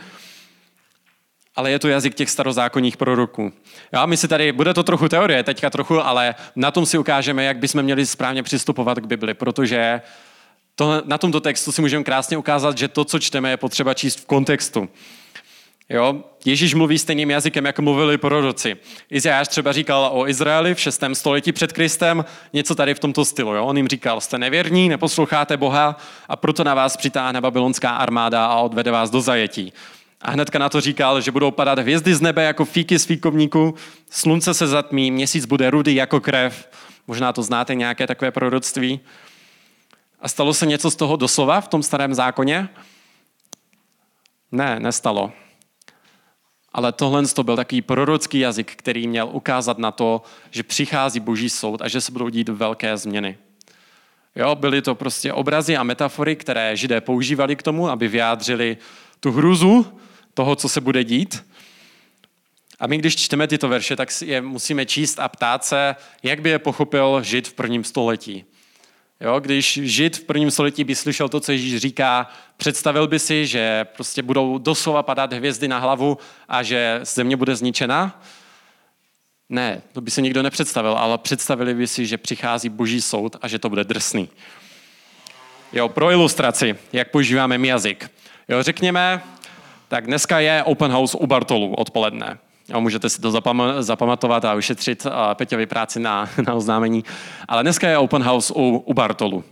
ale 1.56 1.70
je 1.70 1.78
to 1.78 1.88
jazyk 1.88 2.14
těch 2.14 2.30
starozákonních 2.30 2.96
proroků. 2.96 3.52
Jo, 3.92 4.06
my 4.06 4.16
si 4.16 4.28
tady, 4.28 4.52
bude 4.52 4.74
to 4.74 4.82
trochu 4.82 5.08
teorie 5.08 5.42
teďka 5.42 5.70
trochu, 5.70 6.00
ale 6.00 6.34
na 6.56 6.70
tom 6.70 6.86
si 6.86 6.98
ukážeme, 6.98 7.44
jak 7.44 7.58
bychom 7.58 7.82
měli 7.82 8.06
správně 8.06 8.42
přistupovat 8.42 8.98
k 8.98 9.06
Bibli, 9.06 9.34
protože 9.34 10.00
to, 10.74 11.02
na 11.04 11.18
tomto 11.18 11.40
textu 11.40 11.72
si 11.72 11.80
můžeme 11.80 12.04
krásně 12.04 12.36
ukázat, 12.36 12.78
že 12.78 12.88
to, 12.88 13.04
co 13.04 13.18
čteme, 13.18 13.50
je 13.50 13.56
potřeba 13.56 13.94
číst 13.94 14.20
v 14.20 14.26
kontextu. 14.26 14.88
Jo? 15.88 16.24
Ježíš 16.44 16.74
mluví 16.74 16.98
stejným 16.98 17.30
jazykem, 17.30 17.64
jak 17.64 17.78
mluvili 17.78 18.18
proroci. 18.18 18.76
Izajáš 19.10 19.48
třeba 19.48 19.72
říkal 19.72 20.10
o 20.12 20.28
Izraeli 20.28 20.74
v 20.74 20.80
6. 20.80 21.02
století 21.12 21.52
před 21.52 21.72
Kristem 21.72 22.24
něco 22.52 22.74
tady 22.74 22.94
v 22.94 22.98
tomto 22.98 23.24
stylu. 23.24 23.54
Jo? 23.54 23.64
On 23.64 23.76
jim 23.76 23.88
říkal, 23.88 24.20
jste 24.20 24.38
nevěrní, 24.38 24.88
neposloucháte 24.88 25.56
Boha 25.56 25.96
a 26.28 26.36
proto 26.36 26.64
na 26.64 26.74
vás 26.74 26.96
přitáhne 26.96 27.40
babylonská 27.40 27.90
armáda 27.90 28.46
a 28.46 28.60
odvede 28.60 28.90
vás 28.90 29.10
do 29.10 29.20
zajetí. 29.20 29.72
A 30.20 30.30
hnedka 30.30 30.58
na 30.58 30.68
to 30.68 30.80
říkal, 30.80 31.20
že 31.20 31.30
budou 31.30 31.50
padat 31.50 31.78
hvězdy 31.78 32.14
z 32.14 32.20
nebe 32.20 32.44
jako 32.44 32.64
fíky 32.64 32.98
z 32.98 33.04
fíkovníku, 33.04 33.74
slunce 34.10 34.54
se 34.54 34.66
zatmí, 34.66 35.10
měsíc 35.10 35.44
bude 35.44 35.70
rudy 35.70 35.94
jako 35.94 36.20
krev. 36.20 36.68
Možná 37.06 37.32
to 37.32 37.42
znáte 37.42 37.74
nějaké 37.74 38.06
takové 38.06 38.30
proroctví. 38.30 39.00
A 40.20 40.28
stalo 40.28 40.54
se 40.54 40.66
něco 40.66 40.90
z 40.90 40.96
toho 40.96 41.16
doslova 41.16 41.60
v 41.60 41.68
tom 41.68 41.82
starém 41.82 42.14
zákoně? 42.14 42.68
Ne, 44.52 44.80
nestalo. 44.80 45.32
Ale 46.76 46.92
tohle 46.92 47.26
to 47.26 47.42
byl 47.42 47.56
takový 47.56 47.82
prorocký 47.82 48.38
jazyk, 48.38 48.72
který 48.76 49.08
měl 49.08 49.28
ukázat 49.32 49.78
na 49.78 49.90
to, 49.90 50.22
že 50.50 50.62
přichází 50.62 51.20
boží 51.20 51.50
soud 51.50 51.82
a 51.82 51.88
že 51.88 52.00
se 52.00 52.12
budou 52.12 52.28
dít 52.28 52.48
velké 52.48 52.96
změny. 52.96 53.38
Jo, 54.36 54.54
byly 54.54 54.82
to 54.82 54.94
prostě 54.94 55.32
obrazy 55.32 55.76
a 55.76 55.82
metafory, 55.82 56.36
které 56.36 56.76
židé 56.76 57.00
používali 57.00 57.56
k 57.56 57.62
tomu, 57.62 57.88
aby 57.88 58.08
vyjádřili 58.08 58.76
tu 59.20 59.32
hruzu 59.32 59.86
toho, 60.34 60.56
co 60.56 60.68
se 60.68 60.80
bude 60.80 61.04
dít. 61.04 61.44
A 62.80 62.86
my, 62.86 62.98
když 62.98 63.16
čteme 63.16 63.46
tyto 63.48 63.68
verše, 63.68 63.96
tak 63.96 64.08
je 64.24 64.40
musíme 64.40 64.86
číst 64.86 65.20
a 65.20 65.28
ptát 65.28 65.64
se, 65.64 65.96
jak 66.22 66.40
by 66.40 66.50
je 66.50 66.58
pochopil 66.58 67.22
žid 67.22 67.48
v 67.48 67.52
prvním 67.52 67.84
století. 67.84 68.44
Jo, 69.20 69.40
když 69.40 69.80
žid 69.82 70.16
v 70.16 70.24
prvním 70.24 70.50
století 70.50 70.84
by 70.84 70.94
slyšel 70.94 71.28
to, 71.28 71.40
co 71.40 71.52
Ježíš 71.52 71.76
říká, 71.76 72.28
představil 72.56 73.06
by 73.06 73.18
si, 73.18 73.46
že 73.46 73.84
prostě 73.84 74.22
budou 74.22 74.58
doslova 74.58 75.02
padat 75.02 75.32
hvězdy 75.32 75.68
na 75.68 75.78
hlavu 75.78 76.18
a 76.48 76.62
že 76.62 77.00
země 77.02 77.36
bude 77.36 77.56
zničena? 77.56 78.22
Ne, 79.48 79.82
to 79.92 80.00
by 80.00 80.10
si 80.10 80.22
nikdo 80.22 80.42
nepředstavil, 80.42 80.92
ale 80.92 81.18
představili 81.18 81.74
by 81.74 81.86
si, 81.86 82.06
že 82.06 82.18
přichází 82.18 82.68
boží 82.68 83.00
soud 83.00 83.36
a 83.42 83.48
že 83.48 83.58
to 83.58 83.68
bude 83.68 83.84
drsný. 83.84 84.28
Jo, 85.72 85.88
pro 85.88 86.10
ilustraci, 86.10 86.78
jak 86.92 87.10
používáme 87.10 87.66
jazyk. 87.66 88.10
Jo, 88.48 88.62
řekněme, 88.62 89.22
tak 89.88 90.06
dneska 90.06 90.40
je 90.40 90.62
open 90.62 90.92
house 90.92 91.18
u 91.18 91.26
Bartolu 91.26 91.74
odpoledne. 91.74 92.38
Jo, 92.68 92.80
můžete 92.80 93.10
si 93.10 93.20
to 93.20 93.30
zapamatovat 93.80 94.44
a 94.44 94.54
ušetřit 94.54 95.06
Peťovi 95.34 95.66
práci 95.66 96.00
na, 96.00 96.28
na 96.46 96.54
oznámení. 96.54 97.04
Ale 97.48 97.62
dneska 97.62 97.88
je 97.88 97.98
open 97.98 98.22
house 98.22 98.52
u, 98.56 98.82
u 98.86 98.94
Bartolu. 98.94 99.44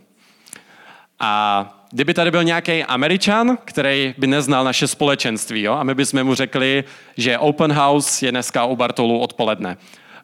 A 1.19 1.85
kdyby 1.91 2.15
tady 2.15 2.31
byl 2.31 2.45
nějaký 2.45 2.85
Američan, 2.85 3.59
který 3.65 4.15
by 4.19 4.27
neznal 4.27 4.65
naše 4.65 4.87
společenství, 4.87 5.63
jo, 5.63 5.73
a 5.73 5.83
my 5.83 5.95
bychom 5.95 6.25
mu 6.25 6.35
řekli, 6.35 6.85
že 7.17 7.39
open 7.39 7.73
house 7.73 8.27
je 8.27 8.31
dneska 8.31 8.65
u 8.65 8.77
Bartolu 8.77 9.19
odpoledne. 9.19 9.77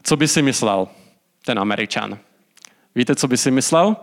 Co 0.02 0.16
by 0.16 0.28
si 0.28 0.42
myslel 0.42 0.88
ten 1.44 1.58
Američan? 1.58 2.18
Víte, 2.94 3.14
co 3.14 3.28
by 3.28 3.36
si 3.36 3.50
myslel? 3.50 3.96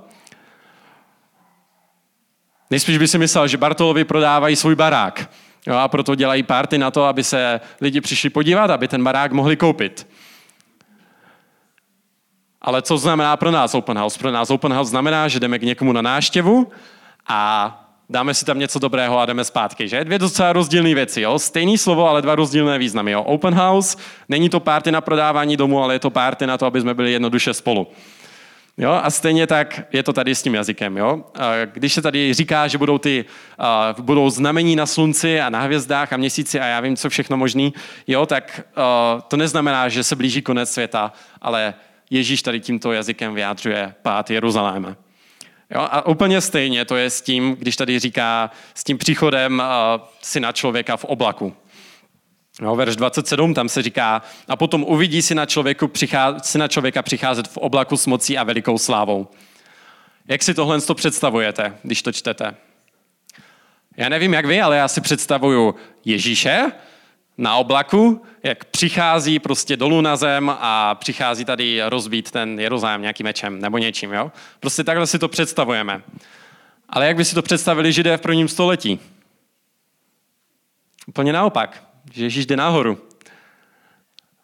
Nejspíš 2.69 2.97
by 2.97 3.07
si 3.07 3.17
myslel, 3.17 3.47
že 3.47 3.57
Bartolovi 3.57 4.03
prodávají 4.03 4.55
svůj 4.55 4.75
barák. 4.75 5.29
Jo, 5.67 5.75
a 5.75 5.87
proto 5.87 6.15
dělají 6.15 6.43
párty 6.43 6.77
na 6.77 6.91
to, 6.91 7.03
aby 7.03 7.23
se 7.23 7.61
lidi 7.81 8.01
přišli 8.01 8.29
podívat, 8.29 8.71
aby 8.71 8.87
ten 8.87 9.03
barák 9.03 9.31
mohli 9.31 9.55
koupit. 9.55 10.07
Ale 12.61 12.81
co 12.81 12.97
znamená 12.97 13.37
pro 13.37 13.51
nás 13.51 13.75
open 13.75 13.97
house? 13.97 14.19
Pro 14.19 14.31
nás 14.31 14.49
open 14.49 14.73
house 14.73 14.89
znamená, 14.89 15.27
že 15.27 15.39
jdeme 15.39 15.59
k 15.59 15.63
někomu 15.63 15.93
na 15.93 16.01
náštěvu 16.01 16.71
a 17.27 17.83
dáme 18.09 18.33
si 18.33 18.45
tam 18.45 18.59
něco 18.59 18.79
dobrého 18.79 19.19
a 19.19 19.25
jdeme 19.25 19.43
zpátky. 19.43 19.87
Že? 19.87 20.03
Dvě 20.03 20.19
docela 20.19 20.53
rozdílné 20.53 20.95
věci. 20.95 21.21
Jo? 21.21 21.39
Stejný 21.39 21.77
slovo, 21.77 22.09
ale 22.09 22.21
dva 22.21 22.35
rozdílné 22.35 22.77
významy. 22.77 23.11
Jo? 23.11 23.23
Open 23.23 23.53
house 23.53 23.97
není 24.29 24.49
to 24.49 24.59
párty 24.59 24.91
na 24.91 25.01
prodávání 25.01 25.57
domu, 25.57 25.83
ale 25.83 25.95
je 25.95 25.99
to 25.99 26.09
párty 26.09 26.47
na 26.47 26.57
to, 26.57 26.65
aby 26.65 26.81
jsme 26.81 26.93
byli 26.93 27.11
jednoduše 27.11 27.53
spolu. 27.53 27.87
Jo? 28.77 28.91
A 29.03 29.09
stejně 29.09 29.47
tak 29.47 29.81
je 29.93 30.03
to 30.03 30.13
tady 30.13 30.35
s 30.35 30.43
tím 30.43 30.55
jazykem. 30.55 30.97
Jo? 30.97 31.23
Když 31.73 31.93
se 31.93 32.01
tady 32.01 32.33
říká, 32.33 32.67
že 32.67 32.77
budou, 32.77 32.97
ty, 32.97 33.25
uh, 33.59 34.05
budou 34.05 34.29
znamení 34.29 34.75
na 34.75 34.85
slunci 34.85 35.41
a 35.41 35.49
na 35.49 35.61
hvězdách 35.61 36.13
a 36.13 36.17
měsíci 36.17 36.59
a 36.59 36.65
já 36.65 36.79
vím, 36.79 36.95
co 36.95 37.09
všechno 37.09 37.37
možný, 37.37 37.73
jo? 38.07 38.25
tak 38.25 38.61
uh, 38.77 39.21
to 39.21 39.37
neznamená, 39.37 39.89
že 39.89 40.03
se 40.03 40.15
blíží 40.15 40.41
konec 40.41 40.71
světa, 40.71 41.13
ale 41.41 41.73
Ježíš 42.09 42.41
tady 42.41 42.59
tímto 42.59 42.91
jazykem 42.91 43.33
vyjádřuje 43.33 43.93
pát 44.01 44.29
Jeruzaléma. 44.29 44.95
Jo? 45.71 45.87
A 45.91 46.05
úplně 46.05 46.41
stejně 46.41 46.85
to 46.85 46.95
je 46.95 47.09
s 47.09 47.21
tím, 47.21 47.55
když 47.59 47.75
tady 47.75 47.99
říká 47.99 48.51
s 48.73 48.83
tím 48.83 48.97
příchodem 48.97 49.63
uh, 49.65 50.03
syna 50.21 50.51
člověka 50.51 50.97
v 50.97 51.05
oblaku. 51.05 51.53
No, 52.61 52.75
verš 52.75 52.95
27, 52.95 53.53
tam 53.53 53.69
se 53.69 53.81
říká, 53.81 54.21
a 54.47 54.55
potom 54.55 54.83
uvidí 54.83 55.21
si 55.21 55.35
na, 55.35 55.45
člověku 55.45 55.87
přichá, 55.87 56.39
si 56.39 56.57
na 56.57 56.67
člověka 56.67 57.01
přicházet 57.01 57.47
v 57.47 57.57
oblaku 57.57 57.97
s 57.97 58.05
mocí 58.05 58.37
a 58.37 58.43
velikou 58.43 58.77
slávou. 58.77 59.27
Jak 60.27 60.43
si 60.43 60.53
tohle 60.53 60.81
to 60.81 60.95
představujete, 60.95 61.77
když 61.83 62.01
to 62.01 62.11
čtete? 62.11 62.55
Já 63.97 64.09
nevím, 64.09 64.33
jak 64.33 64.45
vy, 64.45 64.61
ale 64.61 64.77
já 64.77 64.87
si 64.87 65.01
představuju 65.01 65.75
Ježíše 66.05 66.71
na 67.37 67.55
oblaku, 67.55 68.21
jak 68.43 68.65
přichází 68.65 69.39
prostě 69.39 69.77
dolů 69.77 70.01
na 70.01 70.15
zem 70.15 70.51
a 70.59 70.95
přichází 70.95 71.45
tady 71.45 71.81
rozbít 71.85 72.31
ten 72.31 72.59
Jeruzalém 72.59 73.01
nějakým 73.01 73.23
mečem 73.23 73.61
nebo 73.61 73.77
něčím. 73.77 74.13
Jo? 74.13 74.31
Prostě 74.59 74.83
takhle 74.83 75.07
si 75.07 75.19
to 75.19 75.27
představujeme. 75.27 76.01
Ale 76.89 77.07
jak 77.07 77.17
by 77.17 77.25
si 77.25 77.35
to 77.35 77.41
představili 77.41 77.93
židé 77.93 78.17
v 78.17 78.21
prvním 78.21 78.47
století? 78.47 78.99
Úplně 81.07 81.33
naopak 81.33 81.86
že 82.13 82.23
Ježíš 82.23 82.45
jde 82.45 82.55
nahoru. 82.55 82.97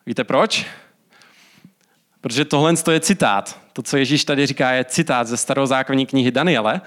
Víte 0.06 0.24
proč? 0.24 0.66
Protože 2.22 2.46
tohle 2.46 2.74
je 2.92 3.00
citát. 3.00 3.60
To, 3.74 3.82
co 3.82 3.98
Ježíš 3.98 4.26
tady 4.26 4.48
říká, 4.48 4.72
je 4.72 4.86
citát 4.86 5.28
ze 5.28 5.38
starozákonní 5.38 6.06
knihy 6.06 6.32
Daniele. 6.32 6.82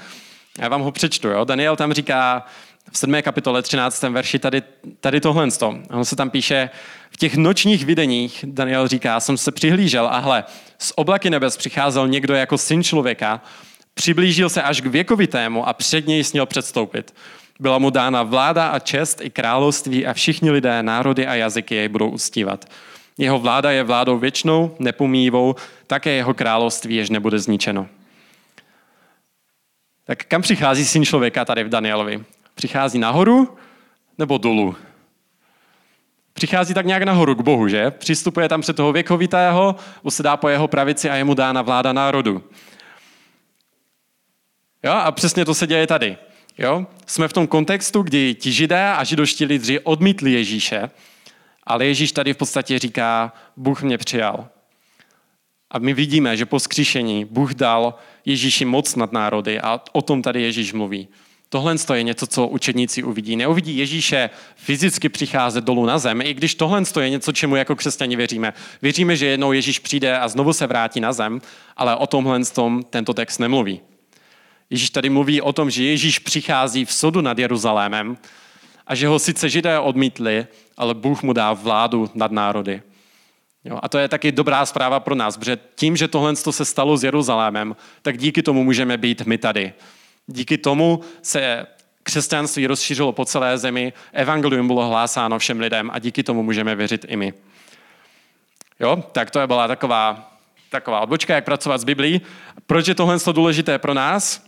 Já 0.58 0.68
vám 0.68 0.80
ho 0.80 0.92
přečtu. 0.92 1.28
Jo? 1.28 1.44
Daniel 1.44 1.76
tam 1.76 1.92
říká 1.92 2.46
v 2.92 2.98
7. 2.98 3.22
kapitole 3.22 3.62
13. 3.62 4.02
verši 4.02 4.38
tady, 4.38 4.62
tady 5.00 5.20
tohle. 5.20 5.48
On 5.90 6.04
se 6.04 6.16
tam 6.16 6.30
píše, 6.30 6.70
v 7.10 7.16
těch 7.16 7.36
nočních 7.36 7.84
videních, 7.84 8.44
Daniel 8.48 8.88
říká, 8.88 9.20
jsem 9.20 9.36
se 9.36 9.52
přihlížel 9.52 10.06
a 10.06 10.18
hle, 10.18 10.44
z 10.78 10.92
oblaky 10.96 11.30
nebes 11.30 11.56
přicházel 11.56 12.08
někdo 12.08 12.34
jako 12.34 12.58
syn 12.58 12.82
člověka, 12.82 13.42
přiblížil 13.94 14.48
se 14.48 14.62
až 14.62 14.80
k 14.80 14.86
věkovitému 14.86 15.68
a 15.68 15.72
před 15.72 16.06
něj 16.06 16.24
směl 16.24 16.46
předstoupit. 16.46 17.14
Byla 17.60 17.78
mu 17.78 17.90
dána 17.90 18.22
vláda 18.22 18.68
a 18.68 18.78
čest 18.78 19.20
i 19.20 19.30
království 19.30 20.06
a 20.06 20.12
všichni 20.12 20.50
lidé, 20.50 20.82
národy 20.82 21.26
a 21.26 21.34
jazyky 21.34 21.74
jej 21.74 21.88
budou 21.88 22.08
uctívat. 22.08 22.64
Jeho 23.18 23.38
vláda 23.38 23.70
je 23.70 23.82
vládou 23.82 24.18
věčnou, 24.18 24.76
nepomíjivou, 24.78 25.54
také 25.86 26.10
jeho 26.10 26.34
království 26.34 26.96
jež 26.96 27.10
nebude 27.10 27.38
zničeno. 27.38 27.88
Tak 30.04 30.24
kam 30.24 30.42
přichází 30.42 30.84
syn 30.84 31.04
člověka 31.04 31.44
tady 31.44 31.64
v 31.64 31.68
Danielovi? 31.68 32.24
Přichází 32.54 32.98
nahoru 32.98 33.56
nebo 34.18 34.38
dolů? 34.38 34.76
Přichází 36.32 36.74
tak 36.74 36.86
nějak 36.86 37.02
nahoru 37.02 37.34
k 37.34 37.40
Bohu, 37.40 37.68
že? 37.68 37.90
Přistupuje 37.90 38.48
tam 38.48 38.60
před 38.60 38.76
toho 38.76 38.92
věkovitého, 38.92 39.76
usedá 40.02 40.36
po 40.36 40.48
jeho 40.48 40.68
pravici 40.68 41.10
a 41.10 41.16
je 41.16 41.24
mu 41.24 41.34
dána 41.34 41.62
vláda 41.62 41.92
národu. 41.92 42.44
Jo, 44.82 44.92
a 44.92 45.12
přesně 45.12 45.44
to 45.44 45.54
se 45.54 45.66
děje 45.66 45.86
tady. 45.86 46.16
Jo? 46.58 46.86
Jsme 47.06 47.28
v 47.28 47.32
tom 47.32 47.46
kontextu, 47.46 48.02
kdy 48.02 48.34
ti 48.34 48.52
židé 48.52 48.90
a 48.92 49.04
židoští 49.04 49.44
lidři 49.44 49.80
odmítli 49.80 50.32
Ježíše, 50.32 50.90
ale 51.62 51.86
Ježíš 51.86 52.12
tady 52.12 52.32
v 52.32 52.36
podstatě 52.36 52.78
říká, 52.78 53.32
Bůh 53.56 53.82
mě 53.82 53.98
přijal. 53.98 54.48
A 55.70 55.78
my 55.78 55.94
vidíme, 55.94 56.36
že 56.36 56.46
po 56.46 56.60
skříšení 56.60 57.24
Bůh 57.24 57.54
dal 57.54 57.94
Ježíši 58.24 58.64
moc 58.64 58.96
nad 58.96 59.12
národy 59.12 59.60
a 59.60 59.80
o 59.92 60.02
tom 60.02 60.22
tady 60.22 60.42
Ježíš 60.42 60.72
mluví. 60.72 61.08
Tohle 61.48 61.74
je 61.94 62.02
něco, 62.02 62.26
co 62.26 62.46
učedníci 62.46 63.02
uvidí. 63.02 63.36
Neuvidí 63.36 63.76
Ježíše 63.76 64.30
fyzicky 64.56 65.08
přicházet 65.08 65.64
dolů 65.64 65.86
na 65.86 65.98
zem, 65.98 66.20
i 66.20 66.34
když 66.34 66.54
tohle 66.54 66.82
je 67.00 67.10
něco, 67.10 67.32
čemu 67.32 67.56
jako 67.56 67.76
křesťani 67.76 68.16
věříme. 68.16 68.52
Věříme, 68.82 69.16
že 69.16 69.26
jednou 69.26 69.52
Ježíš 69.52 69.78
přijde 69.78 70.18
a 70.18 70.28
znovu 70.28 70.52
se 70.52 70.66
vrátí 70.66 71.00
na 71.00 71.12
zem, 71.12 71.40
ale 71.76 71.96
o 71.96 72.06
tomhle 72.06 72.44
tom 72.44 72.82
tento 72.90 73.14
text 73.14 73.38
nemluví. 73.38 73.80
Ježíš 74.70 74.90
tady 74.90 75.10
mluví 75.10 75.40
o 75.40 75.52
tom, 75.52 75.70
že 75.70 75.84
Ježíš 75.84 76.18
přichází 76.18 76.84
v 76.84 76.92
sodu 76.92 77.20
nad 77.20 77.38
Jeruzalémem 77.38 78.16
a 78.86 78.94
že 78.94 79.08
ho 79.08 79.18
sice 79.18 79.48
židé 79.48 79.78
odmítli, 79.78 80.46
ale 80.76 80.94
Bůh 80.94 81.22
mu 81.22 81.32
dá 81.32 81.52
vládu 81.52 82.10
nad 82.14 82.32
národy. 82.32 82.82
Jo, 83.64 83.78
a 83.82 83.88
to 83.88 83.98
je 83.98 84.08
taky 84.08 84.32
dobrá 84.32 84.66
zpráva 84.66 85.00
pro 85.00 85.14
nás, 85.14 85.36
protože 85.36 85.58
tím, 85.74 85.96
že 85.96 86.08
tohle 86.08 86.36
se 86.36 86.64
stalo 86.64 86.96
s 86.96 87.04
Jeruzalémem, 87.04 87.76
tak 88.02 88.18
díky 88.18 88.42
tomu 88.42 88.64
můžeme 88.64 88.96
být 88.96 89.26
my 89.26 89.38
tady. 89.38 89.72
Díky 90.26 90.58
tomu 90.58 91.00
se 91.22 91.66
křesťanství 92.02 92.66
rozšířilo 92.66 93.12
po 93.12 93.24
celé 93.24 93.58
zemi, 93.58 93.92
evangelium 94.12 94.66
bylo 94.66 94.88
hlásáno 94.88 95.38
všem 95.38 95.60
lidem 95.60 95.90
a 95.92 95.98
díky 95.98 96.22
tomu 96.22 96.42
můžeme 96.42 96.74
věřit 96.74 97.06
i 97.08 97.16
my. 97.16 97.34
Jo, 98.80 99.04
tak 99.12 99.30
to 99.30 99.40
je 99.40 99.46
byla 99.46 99.68
taková, 99.68 100.32
taková 100.70 101.00
odbočka, 101.00 101.34
jak 101.34 101.44
pracovat 101.44 101.78
s 101.78 101.84
Biblí. 101.84 102.20
Proč 102.66 102.88
je 102.88 102.94
tohle 102.94 103.18
důležité 103.32 103.78
pro 103.78 103.94
nás? 103.94 104.46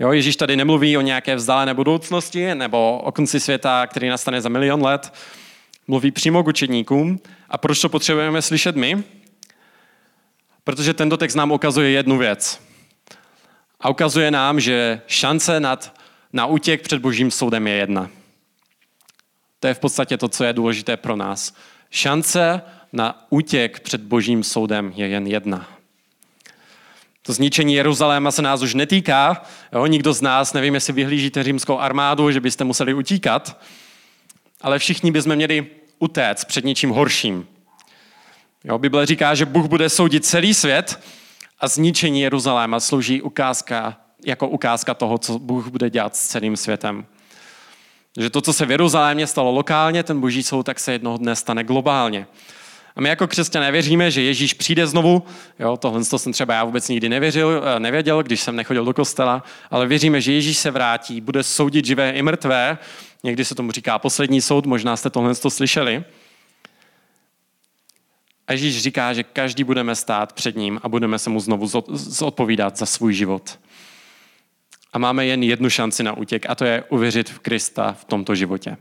Jo, 0.00 0.12
Ježíš 0.12 0.36
tady 0.36 0.56
nemluví 0.56 0.96
o 0.96 1.00
nějaké 1.00 1.36
vzdálené 1.36 1.74
budoucnosti 1.74 2.54
nebo 2.54 2.98
o 2.98 3.12
konci 3.12 3.40
světa, 3.40 3.86
který 3.86 4.08
nastane 4.08 4.40
za 4.40 4.48
milion 4.48 4.82
let. 4.82 5.14
Mluví 5.86 6.10
přímo 6.10 6.42
k 6.42 6.46
učedníkům. 6.46 7.20
A 7.48 7.58
proč 7.58 7.80
to 7.80 7.88
potřebujeme 7.88 8.42
slyšet 8.42 8.76
my? 8.76 9.04
Protože 10.64 10.94
tento 10.94 11.16
text 11.16 11.34
nám 11.34 11.52
ukazuje 11.52 11.90
jednu 11.90 12.18
věc. 12.18 12.60
A 13.80 13.88
ukazuje 13.88 14.30
nám, 14.30 14.60
že 14.60 15.00
šance 15.06 15.60
nad, 15.60 16.00
na 16.32 16.46
útěk 16.46 16.82
před 16.82 17.00
božím 17.00 17.30
soudem 17.30 17.66
je 17.66 17.74
jedna. 17.74 18.10
To 19.60 19.66
je 19.66 19.74
v 19.74 19.78
podstatě 19.78 20.16
to, 20.16 20.28
co 20.28 20.44
je 20.44 20.52
důležité 20.52 20.96
pro 20.96 21.16
nás. 21.16 21.54
Šance 21.90 22.62
na 22.92 23.26
útěk 23.30 23.80
před 23.80 24.00
božím 24.00 24.44
soudem 24.44 24.92
je 24.96 25.08
jen 25.08 25.26
jedna. 25.26 25.79
To 27.22 27.32
zničení 27.32 27.74
Jeruzaléma 27.74 28.30
se 28.30 28.42
nás 28.42 28.62
už 28.62 28.74
netýká. 28.74 29.42
Jo? 29.72 29.86
Nikdo 29.86 30.12
z 30.12 30.20
nás, 30.20 30.52
nevím, 30.52 30.74
jestli 30.74 30.92
vyhlížíte 30.92 31.42
římskou 31.42 31.78
armádu, 31.78 32.30
že 32.30 32.40
byste 32.40 32.64
museli 32.64 32.94
utíkat, 32.94 33.60
ale 34.60 34.78
všichni 34.78 35.10
bychom 35.10 35.36
měli 35.36 35.66
utéct 35.98 36.44
před 36.44 36.64
něčím 36.64 36.90
horším. 36.90 37.46
Jo? 38.64 38.78
Bible 38.78 39.06
říká, 39.06 39.34
že 39.34 39.46
Bůh 39.46 39.66
bude 39.66 39.88
soudit 39.88 40.26
celý 40.26 40.54
svět 40.54 41.00
a 41.58 41.68
zničení 41.68 42.20
Jeruzaléma 42.20 42.80
slouží 42.80 43.22
ukázka, 43.22 43.96
jako 44.24 44.48
ukázka 44.48 44.94
toho, 44.94 45.18
co 45.18 45.38
Bůh 45.38 45.68
bude 45.68 45.90
dělat 45.90 46.16
s 46.16 46.26
celým 46.26 46.56
světem. 46.56 47.06
Že 48.18 48.30
to, 48.30 48.40
co 48.40 48.52
se 48.52 48.66
v 48.66 48.70
Jeruzalémě 48.70 49.26
stalo 49.26 49.50
lokálně, 49.52 50.02
ten 50.02 50.20
boží 50.20 50.42
soud, 50.42 50.62
tak 50.62 50.80
se 50.80 50.92
jednoho 50.92 51.16
dne 51.16 51.36
stane 51.36 51.64
globálně. 51.64 52.26
A 52.96 53.00
my 53.00 53.08
jako 53.08 53.26
křesťané 53.26 53.72
věříme, 53.72 54.10
že 54.10 54.22
Ježíš 54.22 54.54
přijde 54.54 54.86
znovu. 54.86 55.22
Jo, 55.58 55.76
tohle 55.76 56.04
to 56.04 56.18
jsem 56.18 56.32
třeba 56.32 56.54
já 56.54 56.64
vůbec 56.64 56.88
nikdy 56.88 57.08
nevěřil, 57.08 57.62
eh, 57.76 57.80
nevěděl, 57.80 58.22
když 58.22 58.40
jsem 58.40 58.56
nechodil 58.56 58.84
do 58.84 58.94
kostela, 58.94 59.42
ale 59.70 59.86
věříme, 59.86 60.20
že 60.20 60.32
Ježíš 60.32 60.58
se 60.58 60.70
vrátí, 60.70 61.20
bude 61.20 61.42
soudit 61.42 61.84
živé 61.84 62.10
i 62.10 62.22
mrtvé. 62.22 62.78
Někdy 63.22 63.44
se 63.44 63.54
tomu 63.54 63.72
říká 63.72 63.98
poslední 63.98 64.40
soud, 64.40 64.66
možná 64.66 64.96
jste 64.96 65.10
tohle 65.10 65.34
to 65.34 65.50
slyšeli. 65.50 66.04
A 68.46 68.52
Ježíš 68.52 68.82
říká, 68.82 69.12
že 69.12 69.22
každý 69.22 69.64
budeme 69.64 69.94
stát 69.94 70.32
před 70.32 70.56
ním 70.56 70.80
a 70.82 70.88
budeme 70.88 71.18
se 71.18 71.30
mu 71.30 71.40
znovu 71.40 71.66
zodpovídat 71.92 72.76
za 72.76 72.86
svůj 72.86 73.14
život. 73.14 73.58
A 74.92 74.98
máme 74.98 75.26
jen 75.26 75.42
jednu 75.42 75.70
šanci 75.70 76.02
na 76.02 76.12
útěk 76.12 76.46
a 76.48 76.54
to 76.54 76.64
je 76.64 76.84
uvěřit 76.88 77.30
v 77.30 77.38
Krista 77.38 77.92
v 77.92 78.04
tomto 78.04 78.34
životě. 78.34 78.76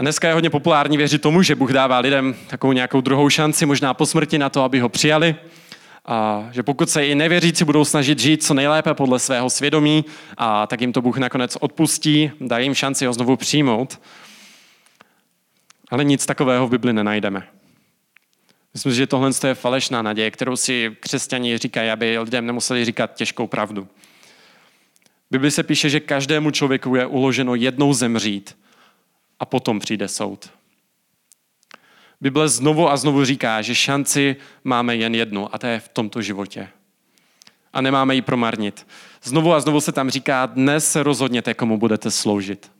A 0.00 0.02
dneska 0.02 0.28
je 0.28 0.34
hodně 0.34 0.50
populární 0.50 0.96
věřit 0.96 1.22
tomu, 1.22 1.42
že 1.42 1.54
Bůh 1.54 1.72
dává 1.72 1.98
lidem 1.98 2.36
takovou 2.46 2.72
nějakou 2.72 3.00
druhou 3.00 3.28
šanci, 3.30 3.66
možná 3.66 3.94
po 3.94 4.06
smrti 4.06 4.38
na 4.38 4.48
to, 4.48 4.62
aby 4.62 4.80
ho 4.80 4.88
přijali. 4.88 5.36
A 6.06 6.48
že 6.52 6.62
pokud 6.62 6.90
se 6.90 7.06
i 7.06 7.14
nevěřící 7.14 7.64
budou 7.64 7.84
snažit 7.84 8.18
žít 8.18 8.42
co 8.42 8.54
nejlépe 8.54 8.94
podle 8.94 9.18
svého 9.18 9.50
svědomí, 9.50 10.04
a 10.36 10.66
tak 10.66 10.80
jim 10.80 10.92
to 10.92 11.02
Bůh 11.02 11.18
nakonec 11.18 11.56
odpustí, 11.60 12.30
dá 12.40 12.58
jim 12.58 12.74
šanci 12.74 13.06
ho 13.06 13.12
znovu 13.12 13.36
přijmout. 13.36 14.00
Ale 15.90 16.04
nic 16.04 16.26
takového 16.26 16.66
v 16.66 16.70
Bibli 16.70 16.92
nenajdeme. 16.92 17.42
Myslím, 18.74 18.92
že 18.92 19.06
tohle 19.06 19.30
je 19.46 19.54
falešná 19.54 20.02
naděje, 20.02 20.30
kterou 20.30 20.56
si 20.56 20.96
křesťani 21.00 21.58
říkají, 21.58 21.90
aby 21.90 22.18
lidem 22.18 22.46
nemuseli 22.46 22.84
říkat 22.84 23.14
těžkou 23.14 23.46
pravdu. 23.46 23.84
V 23.84 25.30
Bibli 25.30 25.50
se 25.50 25.62
píše, 25.62 25.90
že 25.90 26.00
každému 26.00 26.50
člověku 26.50 26.94
je 26.94 27.06
uloženo 27.06 27.54
jednou 27.54 27.92
zemřít 27.92 28.60
a 29.40 29.44
potom 29.46 29.78
přijde 29.78 30.08
soud. 30.08 30.50
Bible 32.20 32.48
znovu 32.48 32.88
a 32.88 32.96
znovu 32.96 33.24
říká, 33.24 33.62
že 33.62 33.74
šanci 33.74 34.36
máme 34.64 34.96
jen 34.96 35.14
jednu 35.14 35.54
a 35.54 35.58
to 35.58 35.66
je 35.66 35.80
v 35.80 35.88
tomto 35.88 36.22
životě. 36.22 36.68
A 37.72 37.80
nemáme 37.80 38.14
ji 38.14 38.22
promarnit. 38.22 38.86
Znovu 39.22 39.52
a 39.54 39.60
znovu 39.60 39.80
se 39.80 39.92
tam 39.92 40.10
říká, 40.10 40.46
dnes 40.46 40.92
se 40.92 41.02
rozhodněte, 41.02 41.54
komu 41.54 41.78
budete 41.78 42.10
sloužit. 42.10 42.72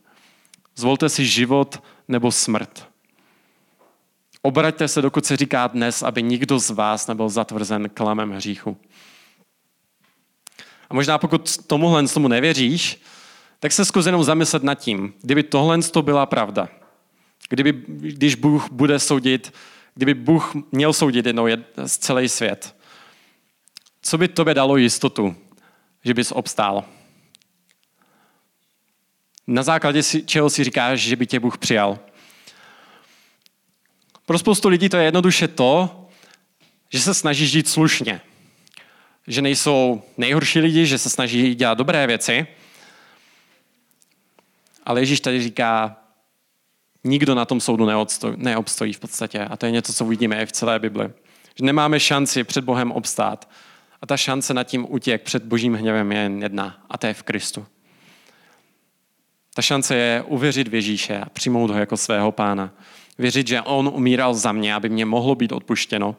Zvolte 0.75 1.09
si 1.09 1.25
život 1.25 1.83
nebo 2.07 2.31
smrt. 2.31 2.87
Obraťte 4.41 4.87
se, 4.87 5.01
dokud 5.01 5.25
se 5.25 5.37
říká 5.37 5.67
dnes, 5.67 6.03
aby 6.03 6.23
nikdo 6.23 6.59
z 6.59 6.69
vás 6.69 7.07
nebyl 7.07 7.29
zatvrzen 7.29 7.89
klamem 7.89 8.31
hříchu. 8.31 8.77
A 10.89 10.93
možná 10.93 11.17
pokud 11.17 11.65
tomuhle 11.67 12.07
tomu 12.07 12.27
nevěříš, 12.27 13.01
tak 13.61 13.71
se 13.71 13.85
zkus 13.85 14.05
jenom 14.05 14.23
zamyslet 14.23 14.63
nad 14.63 14.75
tím, 14.75 15.13
kdyby 15.21 15.43
tohle 15.43 15.81
to 15.81 16.01
byla 16.01 16.25
pravda. 16.25 16.69
Kdyby, 17.49 17.83
když 17.87 18.35
Bůh 18.35 18.71
bude 18.71 18.99
soudit, 18.99 19.53
kdyby 19.95 20.13
Bůh 20.13 20.53
měl 20.71 20.93
soudit 20.93 21.25
jednou 21.25 21.47
z 21.85 21.97
celý 21.97 22.29
svět, 22.29 22.75
co 24.01 24.17
by 24.17 24.27
tobě 24.27 24.53
dalo 24.53 24.77
jistotu, 24.77 25.35
že 26.03 26.13
bys 26.13 26.31
obstál? 26.31 26.83
Na 29.47 29.63
základě 29.63 30.03
čeho 30.03 30.49
si 30.49 30.63
říkáš, 30.63 30.99
že 30.99 31.15
by 31.15 31.27
tě 31.27 31.39
Bůh 31.39 31.57
přijal? 31.57 31.99
Pro 34.25 34.39
spoustu 34.39 34.69
lidí 34.69 34.89
to 34.89 34.97
je 34.97 35.03
jednoduše 35.03 35.47
to, 35.47 36.07
že 36.89 36.99
se 36.99 37.13
snaží 37.13 37.47
žít 37.47 37.69
slušně. 37.69 38.21
Že 39.27 39.41
nejsou 39.41 40.01
nejhorší 40.17 40.59
lidi, 40.59 40.85
že 40.85 40.97
se 40.97 41.09
snaží 41.09 41.55
dělat 41.55 41.77
dobré 41.77 42.07
věci. 42.07 42.47
Ale 44.83 45.01
Ježíš 45.01 45.19
tady 45.19 45.43
říká, 45.43 45.97
nikdo 47.03 47.35
na 47.35 47.45
tom 47.45 47.61
soudu 47.61 47.85
neobstojí, 48.35 48.93
v 48.93 48.99
podstatě. 48.99 49.39
A 49.39 49.57
to 49.57 49.65
je 49.65 49.71
něco, 49.71 49.93
co 49.93 50.05
uvidíme 50.05 50.41
i 50.41 50.45
v 50.45 50.51
celé 50.51 50.79
Bibli. 50.79 51.09
Že 51.55 51.65
nemáme 51.65 51.99
šanci 51.99 52.43
před 52.43 52.63
Bohem 52.63 52.91
obstát. 52.91 53.49
A 54.01 54.05
ta 54.05 54.17
šance 54.17 54.53
nad 54.53 54.63
tím 54.63 54.85
útěk 54.89 55.21
před 55.21 55.43
božím 55.43 55.73
hněvem 55.73 56.11
je 56.11 56.17
jen 56.17 56.43
jedna. 56.43 56.85
A 56.89 56.97
to 56.97 57.07
je 57.07 57.13
v 57.13 57.23
Kristu. 57.23 57.65
Ta 59.53 59.61
šance 59.61 59.95
je 59.95 60.23
uvěřit 60.27 60.67
v 60.67 60.75
Ježíše 60.75 61.19
a 61.19 61.29
přijmout 61.29 61.69
ho 61.69 61.79
jako 61.79 61.97
svého 61.97 62.31
pána. 62.31 62.71
Věřit, 63.17 63.47
že 63.47 63.61
on 63.61 63.91
umíral 63.93 64.33
za 64.33 64.51
mě, 64.51 64.75
aby 64.75 64.89
mě 64.89 65.05
mohlo 65.05 65.35
být 65.35 65.51
odpuštěno 65.51 66.15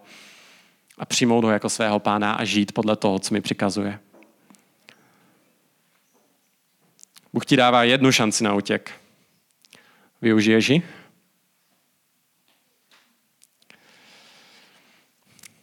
a 0.98 1.06
přijmout 1.06 1.44
ho 1.44 1.50
jako 1.50 1.68
svého 1.68 1.98
pána 1.98 2.32
a 2.32 2.44
žít 2.44 2.72
podle 2.72 2.96
toho, 2.96 3.18
co 3.18 3.34
mi 3.34 3.40
přikazuje. 3.40 3.98
Bůh 7.32 7.46
ti 7.46 7.56
dává 7.56 7.84
jednu 7.84 8.12
šanci 8.12 8.44
na 8.44 8.54
útěk. 8.54 8.90
Využiješ 10.22 10.68
ji? 10.68 10.82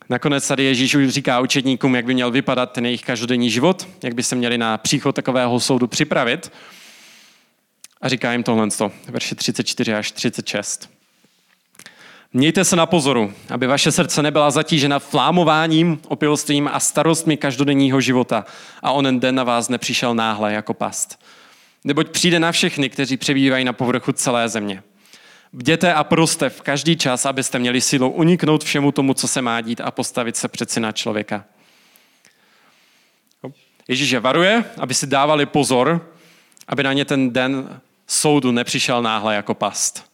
Nakonec 0.10 0.48
tady 0.48 0.64
Ježíš 0.64 0.96
už 0.96 1.10
říká 1.10 1.40
učedníkům, 1.40 1.96
jak 1.96 2.06
by 2.06 2.14
měl 2.14 2.32
vypadat 2.32 2.72
ten 2.72 2.86
jejich 2.86 3.02
každodenní 3.02 3.50
život, 3.50 3.88
jak 4.04 4.14
by 4.14 4.24
se 4.24 4.36
měli 4.36 4.58
na 4.58 4.78
příchod 4.78 5.16
takového 5.16 5.60
soudu 5.60 5.88
připravit. 5.88 6.52
A 8.02 8.10
říká 8.10 8.32
jim 8.32 8.44
tohle, 8.44 8.68
verše 9.08 9.36
34 9.36 9.94
až 9.94 10.12
36. 10.12 10.90
Mějte 12.34 12.66
se 12.66 12.76
na 12.76 12.86
pozoru, 12.86 13.34
aby 13.50 13.68
vaše 13.68 13.92
srdce 13.92 14.24
nebyla 14.24 14.52
zatížena 14.52 15.00
flámováním, 15.00 16.00
opilstvím 16.08 16.70
a 16.74 16.80
starostmi 16.80 17.38
každodenního 17.38 18.02
života 18.02 18.46
a 18.82 18.92
onen 18.92 19.20
den 19.20 19.36
na 19.36 19.44
vás 19.44 19.70
nepřišel 19.70 20.16
náhle 20.16 20.54
jako 20.54 20.74
past. 20.74 21.20
Neboť 21.84 22.10
přijde 22.10 22.40
na 22.40 22.52
všechny, 22.52 22.90
kteří 22.90 23.18
přebývají 23.18 23.66
na 23.66 23.74
povrchu 23.74 24.12
celé 24.12 24.50
země. 24.50 24.84
Bděte 25.54 25.94
a 25.94 26.04
proste 26.04 26.50
v 26.50 26.62
každý 26.62 26.98
čas, 26.98 27.26
abyste 27.26 27.60
měli 27.60 27.82
sílu 27.82 28.10
uniknout 28.10 28.64
všemu 28.64 28.92
tomu, 28.92 29.14
co 29.14 29.28
se 29.28 29.42
má 29.42 29.62
dít 29.62 29.82
a 29.82 29.92
postavit 29.92 30.36
se 30.36 30.48
přeci 30.48 30.80
na 30.80 30.92
člověka. 30.92 31.46
Ježíš 33.88 34.10
je 34.10 34.20
varuje, 34.20 34.66
aby 34.78 34.94
si 34.94 35.08
dávali 35.08 35.46
pozor, 35.46 36.14
aby 36.68 36.84
na 36.84 36.94
ně 36.94 37.06
ten 37.06 37.34
den 37.34 37.82
soudu 38.08 38.52
nepřišel 38.52 39.02
náhle 39.02 39.36
jako 39.36 39.54
past. 39.54 40.12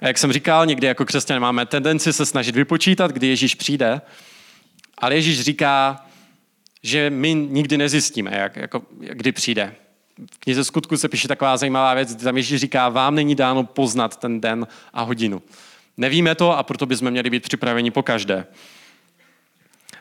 A 0.00 0.06
jak 0.06 0.18
jsem 0.18 0.32
říkal, 0.32 0.66
někdy 0.66 0.86
jako 0.86 1.04
křesťané 1.04 1.40
máme 1.40 1.66
tendenci 1.66 2.12
se 2.12 2.26
snažit 2.26 2.56
vypočítat, 2.56 3.10
kdy 3.10 3.26
Ježíš 3.26 3.54
přijde, 3.54 4.00
ale 4.98 5.14
Ježíš 5.14 5.40
říká, 5.40 6.06
že 6.82 7.10
my 7.10 7.34
nikdy 7.34 7.78
nezjistíme, 7.78 8.36
jak, 8.36 8.56
jako, 8.56 8.82
kdy 8.98 9.32
přijde. 9.32 9.74
V 10.32 10.38
knize 10.38 10.64
skutku 10.64 10.96
se 10.96 11.08
píše 11.08 11.28
taková 11.28 11.56
zajímavá 11.56 11.94
věc, 11.94 12.14
tam 12.14 12.36
Ježíš 12.36 12.60
říká, 12.60 12.88
vám 12.88 13.14
není 13.14 13.34
dáno 13.34 13.64
poznat 13.64 14.16
ten 14.16 14.40
den 14.40 14.66
a 14.92 15.02
hodinu. 15.02 15.42
Nevíme 15.96 16.34
to 16.34 16.58
a 16.58 16.62
proto 16.62 16.86
bychom 16.86 17.10
měli 17.10 17.30
být 17.30 17.42
připraveni 17.42 17.90
po 17.90 18.02
každé. 18.02 18.46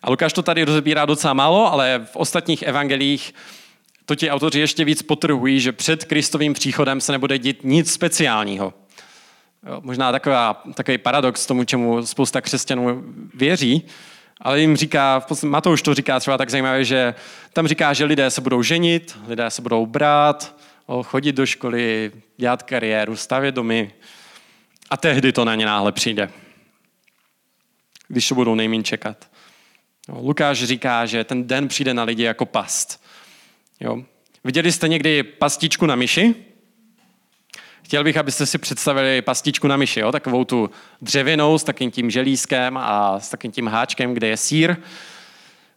A 0.01 0.09
Lukáš 0.09 0.33
to 0.33 0.43
tady 0.43 0.63
rozebírá 0.63 1.05
docela 1.05 1.33
málo, 1.33 1.73
ale 1.73 2.07
v 2.11 2.15
ostatních 2.15 2.61
evangelích 2.61 3.33
to 4.05 4.15
ti 4.15 4.31
autoři 4.31 4.59
ještě 4.59 4.85
víc 4.85 5.01
potrhují, 5.01 5.59
že 5.59 5.71
před 5.71 6.05
Kristovým 6.05 6.53
příchodem 6.53 7.01
se 7.01 7.11
nebude 7.11 7.39
dít 7.39 7.59
nic 7.63 7.91
speciálního. 7.91 8.73
Jo, 9.67 9.81
možná 9.83 10.11
taková, 10.11 10.63
takový 10.73 10.97
paradox 10.97 11.45
tomu, 11.45 11.63
čemu 11.63 12.05
spousta 12.05 12.41
křesťanů 12.41 13.03
věří, 13.33 13.85
ale 14.41 14.59
jim 14.59 14.77
říká, 14.77 15.25
Matouš 15.43 15.81
to 15.81 15.93
říká 15.93 16.19
třeba 16.19 16.37
tak 16.37 16.49
zajímavé, 16.49 16.85
že 16.85 17.15
tam 17.53 17.67
říká, 17.67 17.93
že 17.93 18.05
lidé 18.05 18.31
se 18.31 18.41
budou 18.41 18.63
ženit, 18.63 19.17
lidé 19.27 19.51
se 19.51 19.61
budou 19.61 19.85
brát, 19.85 20.55
chodit 21.03 21.31
do 21.31 21.45
školy, 21.45 22.11
dělat 22.37 22.63
kariéru, 22.63 23.15
stavět 23.15 23.55
domy 23.55 23.91
a 24.89 24.97
tehdy 24.97 25.31
to 25.31 25.45
na 25.45 25.55
ně 25.55 25.65
náhle 25.65 25.91
přijde. 25.91 26.29
Když 28.07 28.27
to 28.27 28.35
budou 28.35 28.55
nejméně 28.55 28.83
čekat. 28.83 29.27
Lukáš 30.09 30.63
říká, 30.63 31.05
že 31.05 31.23
ten 31.23 31.47
den 31.47 31.67
přijde 31.67 31.93
na 31.93 32.03
lidi 32.03 32.23
jako 32.23 32.45
past. 32.45 33.03
Jo. 33.79 34.03
Viděli 34.43 34.71
jste 34.71 34.87
někdy 34.87 35.23
pastičku 35.23 35.85
na 35.85 35.95
myši? 35.95 36.35
Chtěl 37.87 38.03
bych, 38.03 38.17
abyste 38.17 38.45
si 38.45 38.57
představili 38.57 39.21
pastičku 39.21 39.67
na 39.67 39.77
myši, 39.77 39.99
jo? 39.99 40.11
takovou 40.11 40.43
tu 40.43 40.69
dřevěnou 41.01 41.57
s 41.57 41.63
takým 41.63 41.91
tím 41.91 42.09
želízkem 42.09 42.77
a 42.77 43.19
s 43.19 43.29
takým 43.29 43.51
tím 43.51 43.67
háčkem, 43.67 44.13
kde 44.13 44.27
je 44.27 44.37
sír. 44.37 44.75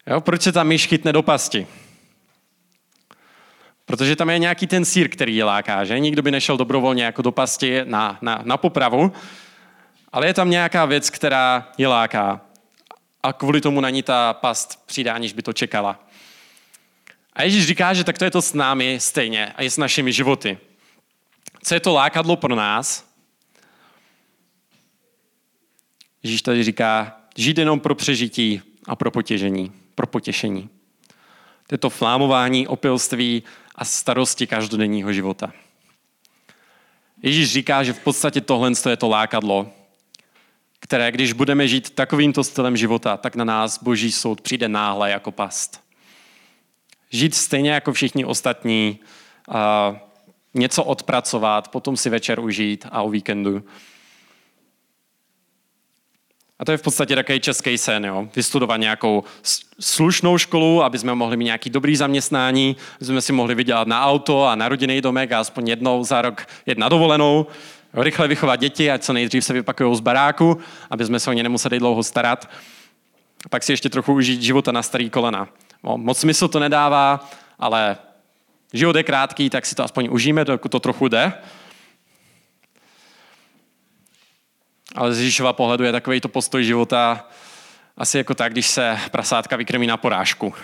Jo? 0.07 0.21
Proč 0.21 0.43
se 0.43 0.53
ta 0.53 0.63
myš 0.63 0.87
chytne 0.87 1.13
do 1.13 1.23
pasti? 1.23 1.67
Protože 3.85 4.17
tam 4.17 4.31
je 4.31 4.39
nějaký 4.39 4.67
ten 4.67 4.85
sír, 4.85 5.09
který 5.09 5.37
je 5.37 5.45
láká, 5.45 5.85
že? 5.85 5.99
Nikdo 5.99 6.23
by 6.23 6.31
nešel 6.31 6.57
dobrovolně 6.57 7.05
jako 7.05 7.23
do 7.23 7.33
pasti 7.33 7.81
na, 7.85 8.19
na, 8.23 8.41
na 8.45 8.57
popravu, 8.57 9.13
ale 10.13 10.27
je 10.27 10.35
tam 10.35 10.51
nějaká 10.51 10.85
věc, 10.85 11.11
která 11.11 11.69
je 11.79 11.89
láká. 11.89 12.41
A 13.23 13.33
kvůli 13.33 13.61
tomu 13.61 13.81
na 13.81 13.91
ní 13.91 14.03
ta 14.03 14.33
past 14.33 14.87
přijde, 14.87 15.11
aniž 15.11 15.33
by 15.33 15.43
to 15.43 15.53
čekala. 15.53 16.01
A 17.33 17.43
Ježíš 17.43 17.67
říká, 17.67 17.95
že 17.95 18.05
tak 18.05 18.19
to 18.19 18.25
je 18.25 18.31
to 18.31 18.43
s 18.43 18.55
námi 18.55 18.97
stejně 19.01 19.53
a 19.57 19.63
je 19.63 19.71
s 19.71 19.77
našimi 19.77 20.13
životy. 20.13 20.59
Co 21.63 21.75
je 21.75 21.81
to 21.81 21.93
lákadlo 21.93 22.37
pro 22.37 22.55
nás? 22.55 23.11
Ježíš 26.23 26.43
tady 26.43 26.65
říká, 26.65 27.21
žít 27.37 27.59
jenom 27.59 27.81
pro 27.81 27.95
přežití 27.95 28.63
a 28.87 28.97
pro 28.97 29.11
potěžení, 29.11 29.73
pro 29.95 30.07
potěšení. 30.07 30.69
To 31.67 31.75
je 31.75 31.79
to 31.79 31.91
flámování, 31.91 32.69
opilství 32.69 33.43
a 33.75 33.85
starosti 33.85 34.47
každodenního 34.47 35.13
života. 35.13 35.53
Ježíš 37.23 37.53
říká, 37.53 37.83
že 37.83 37.93
v 37.93 38.01
podstatě 38.01 38.41
tohle 38.41 38.73
je 38.89 38.97
to 38.97 39.09
lákadlo 39.09 39.73
které 40.81 41.13
když 41.13 41.33
budeme 41.33 41.69
žít 41.69 41.91
takovýmto 41.91 42.45
stylem 42.45 42.77
života, 42.77 43.17
tak 43.17 43.37
na 43.37 43.45
nás 43.45 43.83
boží 43.83 44.13
soud 44.13 44.41
přijde 44.41 44.69
náhle 44.69 45.11
jako 45.11 45.33
past. 45.33 45.81
Žít 47.11 47.35
stejně 47.35 47.71
jako 47.71 47.93
všichni 47.93 48.25
ostatní, 48.25 48.99
něco 50.55 50.85
odpracovat, 50.85 51.69
potom 51.69 51.97
si 51.97 52.11
večer 52.11 52.41
užít 52.41 52.87
a 52.91 53.03
o 53.03 53.11
víkendu. 53.11 53.63
A 56.59 56.65
to 56.65 56.73
je 56.73 56.79
v 56.79 56.83
podstatě 56.83 57.15
takový 57.15 57.41
český 57.41 57.79
sen, 57.79 58.05
jo? 58.05 58.29
vystudovat 58.37 58.77
nějakou 58.77 59.25
slušnou 59.81 60.39
školu, 60.39 60.83
aby 60.83 60.99
jsme 60.99 61.15
mohli 61.15 61.37
mít 61.37 61.45
nějaký 61.45 61.71
dobrý 61.71 61.97
zaměstnání, 61.97 62.77
aby 62.97 63.05
jsme 63.05 63.21
si 63.21 63.33
mohli 63.33 63.55
vydělat 63.55 63.89
na 63.89 64.07
auto 64.07 64.45
a 64.45 64.55
na 64.55 64.69
rodinný 64.69 65.01
domek 65.01 65.33
a 65.33 65.41
aspoň 65.41 65.69
jednou 65.69 66.05
za 66.05 66.23
rok 66.23 66.47
jet 66.67 66.79
na 66.79 66.89
dovolenou, 66.89 67.47
jo? 67.95 68.03
rychle 68.03 68.29
vychovat 68.29 68.57
děti, 68.57 68.91
ať 68.91 69.03
co 69.03 69.13
nejdřív 69.13 69.45
se 69.45 69.53
vypakují 69.53 69.97
z 69.97 70.01
baráku, 70.01 70.59
aby 70.91 71.05
jsme 71.05 71.21
se 71.21 71.31
o 71.31 71.33
ně 71.33 71.43
nemuseli 71.43 71.79
dlouho 71.79 72.03
starat. 72.03 72.51
A 73.45 73.49
pak 73.49 73.63
si 73.63 73.73
ještě 73.73 73.89
trochu 73.89 74.13
užít 74.13 74.43
života 74.43 74.73
na 74.73 74.83
starý 74.83 75.11
kolena. 75.11 75.49
No, 75.85 75.99
moc 75.99 76.19
smysl 76.19 76.49
to 76.49 76.59
nedává, 76.59 77.31
ale 77.59 77.97
život 78.73 78.97
je 78.97 79.03
krátký, 79.03 79.51
tak 79.51 79.67
si 79.67 79.75
to 79.75 79.85
aspoň 79.85 80.09
užijeme, 80.11 80.45
dokud 80.45 80.69
to 80.69 80.81
trochu 80.81 81.09
jde. 81.09 81.33
Ale 84.95 85.15
z 85.15 85.19
Ježíšova 85.19 85.53
pohledu 85.53 85.85
je 85.85 85.93
takový 85.93 86.21
to 86.21 86.29
postoj 86.29 86.65
života 86.65 87.29
asi 87.97 88.19
jako 88.19 88.35
tak, 88.35 88.53
když 88.53 88.67
se 88.67 88.99
prasátka 89.11 89.57
vykrmí 89.57 89.87
na 89.87 89.97
porážku. 89.97 90.55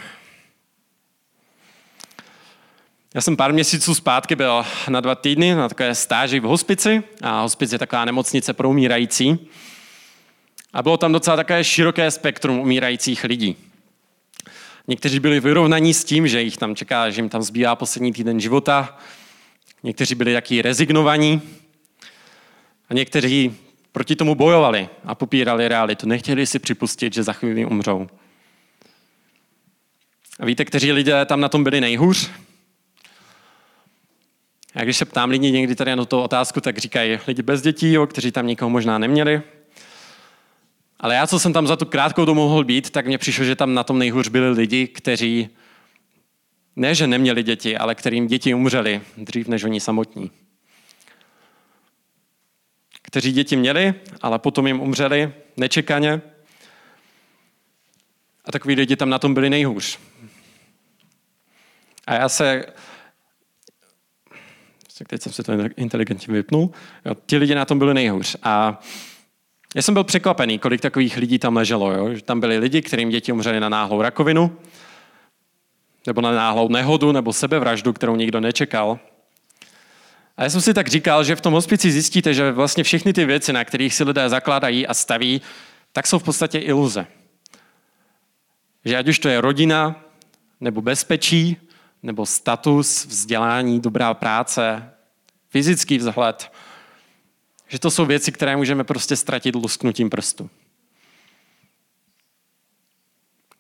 Já 3.15 3.21
jsem 3.21 3.37
pár 3.37 3.53
měsíců 3.53 3.95
zpátky 3.95 4.37
byl 4.37 4.67
na 4.89 5.01
dva 5.01 5.15
týdny 5.15 5.55
na 5.55 5.69
takové 5.69 5.95
stáži 5.95 6.41
v 6.41 6.45
hospici 6.45 7.03
a 7.23 7.41
hospic 7.41 7.73
je 7.73 7.79
taková 7.79 8.05
nemocnice 8.05 8.53
pro 8.53 8.69
umírající. 8.69 9.49
A 10.73 10.83
bylo 10.83 10.97
tam 10.97 11.13
docela 11.13 11.37
takové 11.37 11.65
široké 11.65 12.11
spektrum 12.11 12.59
umírajících 12.59 13.25
lidí. 13.25 13.57
Někteří 14.89 15.21
byli 15.21 15.41
vyrovnaní 15.41 15.95
s 15.95 16.05
tím, 16.05 16.29
že 16.29 16.43
jich 16.43 16.57
tam 16.57 16.77
čeká, 16.77 17.11
že 17.11 17.21
jim 17.21 17.29
tam 17.29 17.43
zbývá 17.43 17.77
poslední 17.77 18.13
týden 18.13 18.41
života. 18.41 18.99
Někteří 19.83 20.15
byli 20.15 20.35
taky 20.35 20.63
rezignovaní. 20.63 21.43
A 22.89 22.95
někteří 22.95 23.57
proti 23.93 24.17
tomu 24.17 24.35
bojovali 24.35 24.89
a 25.05 25.15
popírali 25.15 25.69
realitu. 25.69 26.09
Nechtěli 26.09 26.47
si 26.47 26.59
připustit, 26.59 27.15
že 27.15 27.23
za 27.23 27.33
chvíli 27.33 27.65
umřou. 27.65 28.07
A 30.41 30.47
víte, 30.47 30.65
kteří 30.65 30.93
lidé 30.93 31.27
tam 31.27 31.41
na 31.41 31.49
tom 31.49 31.65
byli 31.65 31.81
nejhůř? 31.81 32.31
A 34.75 34.85
když 34.85 34.97
se 34.97 35.05
ptám 35.05 35.31
lidí 35.31 35.51
někdy 35.51 35.75
tady 35.75 35.97
na 35.97 36.05
tu 36.05 36.21
otázku, 36.21 36.61
tak 36.61 36.79
říkají 36.79 37.19
lidi 37.27 37.43
bez 37.43 37.63
dětí, 37.63 37.93
jo, 37.93 38.07
kteří 38.07 38.33
tam 38.33 38.47
nikoho 38.47 38.71
možná 38.71 38.99
neměli. 38.99 39.43
Ale 41.07 41.15
já, 41.15 41.27
co 41.27 41.39
jsem 41.39 41.53
tam 41.53 41.67
za 41.67 41.77
tu 41.77 41.85
krátkou 41.85 42.25
dobu 42.25 42.41
mohl 42.41 42.65
být, 42.65 42.91
tak 42.91 43.07
mně 43.07 43.19
přišlo, 43.19 43.45
že 43.45 43.57
tam 43.57 43.75
na 43.75 43.85
tom 43.85 43.99
nejhůř 43.99 44.29
byli 44.29 44.51
lidi, 44.51 44.87
kteří 44.87 45.49
ne, 46.77 46.95
že 46.95 47.07
neměli 47.07 47.43
děti, 47.43 47.77
ale 47.77 47.95
kterým 47.95 48.27
děti 48.27 48.55
umřeli 48.55 49.03
dřív 49.17 49.49
než 49.49 49.65
oni 49.65 49.81
samotní 49.81 50.31
kteří 53.03 53.33
děti 53.33 53.57
měli, 53.57 53.95
ale 54.23 54.39
potom 54.39 54.67
jim 54.67 54.81
umřeli 54.81 55.33
nečekaně. 55.57 56.23
A 58.45 58.53
takový 58.53 58.75
lidi 58.75 58.97
tam 58.97 59.11
na 59.11 59.19
tom 59.19 59.35
byli 59.35 59.51
nejhůř. 59.51 59.99
A 62.07 62.15
já 62.15 62.29
se, 62.29 62.67
teď 65.07 65.23
jsem 65.23 65.33
se 65.33 65.43
to 65.43 65.53
inteligentně 65.77 66.35
vypnul, 66.35 66.71
jo, 67.05 67.17
ti 67.27 67.37
lidi 67.37 67.55
na 67.55 67.65
tom 67.65 67.79
byli 67.79 67.95
nejhůř. 67.95 68.37
A 68.43 68.81
já 69.77 69.83
jsem 69.83 69.95
byl 69.95 70.05
překvapený, 70.05 70.59
kolik 70.59 70.81
takových 70.81 71.17
lidí 71.17 71.39
tam 71.39 71.57
leželo. 71.57 71.93
Jo? 71.93 72.15
Že 72.15 72.23
tam 72.23 72.41
byli 72.41 72.59
lidi, 72.59 72.83
kterým 72.83 73.11
děti 73.11 73.33
umřeli 73.33 73.61
na 73.61 73.69
náhlou 73.69 74.03
rakovinu, 74.03 74.59
nebo 76.07 76.21
na 76.21 76.33
náhlou 76.33 76.69
nehodu, 76.69 77.13
nebo 77.13 77.33
sebevraždu, 77.33 77.93
kterou 77.93 78.17
nikdo 78.17 78.41
nečekal. 78.41 78.99
A 80.37 80.43
já 80.43 80.51
jsem 80.51 80.61
si 80.61 80.75
tak 80.75 80.89
říkal, 80.89 81.25
že 81.25 81.37
v 81.37 81.41
tom 81.41 81.53
hospici 81.53 81.93
zjistíte, 81.93 82.35
že 82.35 82.53
vlastně 82.53 82.85
všechny 82.85 83.13
ty 83.13 83.25
věci, 83.25 83.53
na 83.53 83.65
kterých 83.65 83.95
si 83.95 84.05
lidé 84.05 84.29
zakládají 84.29 84.87
a 84.87 84.95
staví, 84.95 85.41
tak 85.93 86.07
jsou 86.07 86.19
v 86.19 86.25
podstatě 86.25 86.59
iluze. 86.59 87.07
Že 88.85 88.97
ať 88.97 89.09
už 89.09 89.19
to 89.19 89.29
je 89.29 89.41
rodina, 89.41 90.05
nebo 90.61 90.83
bezpečí, 90.83 91.57
nebo 92.03 92.27
status, 92.27 93.07
vzdělání, 93.07 93.81
dobrá 93.81 94.15
práce, 94.15 94.91
fyzický 95.49 95.99
vzhled, 95.99 96.51
že 97.69 97.79
to 97.79 97.91
jsou 97.91 98.07
věci, 98.07 98.33
které 98.33 98.57
můžeme 98.57 98.85
prostě 98.85 99.17
ztratit 99.17 99.55
lusknutím 99.55 100.11
prstu. 100.11 100.51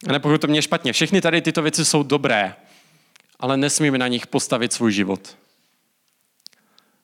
A 0.08 0.12
nepochopil 0.12 0.38
to 0.38 0.46
mě 0.46 0.62
špatně. 0.62 0.92
Všechny 0.92 1.20
tady 1.20 1.42
tyto 1.42 1.62
věci 1.62 1.84
jsou 1.84 2.02
dobré, 2.02 2.56
ale 3.40 3.56
nesmíme 3.56 3.98
na 3.98 4.08
nich 4.08 4.26
postavit 4.26 4.72
svůj 4.72 4.92
život. 4.92 5.36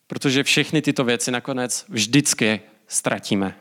Protože 0.07 0.45
všechny 0.45 0.83
tyto 0.83 1.05
věci 1.05 1.31
nakonec 1.31 1.85
vždycky 1.89 2.61
ztratíme. 2.89 3.59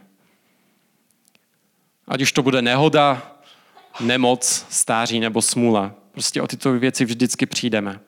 Ať 2.07 2.21
už 2.21 2.31
to 2.31 2.43
bude 2.43 2.61
nehoda, 2.61 3.35
nemoc, 3.99 4.65
stáří 4.69 5.19
nebo 5.19 5.41
smůla. 5.41 5.95
Prostě 6.11 6.41
o 6.41 6.47
tyto 6.47 6.73
věci 6.73 7.05
vždycky 7.05 7.45
přijdeme. 7.45 7.99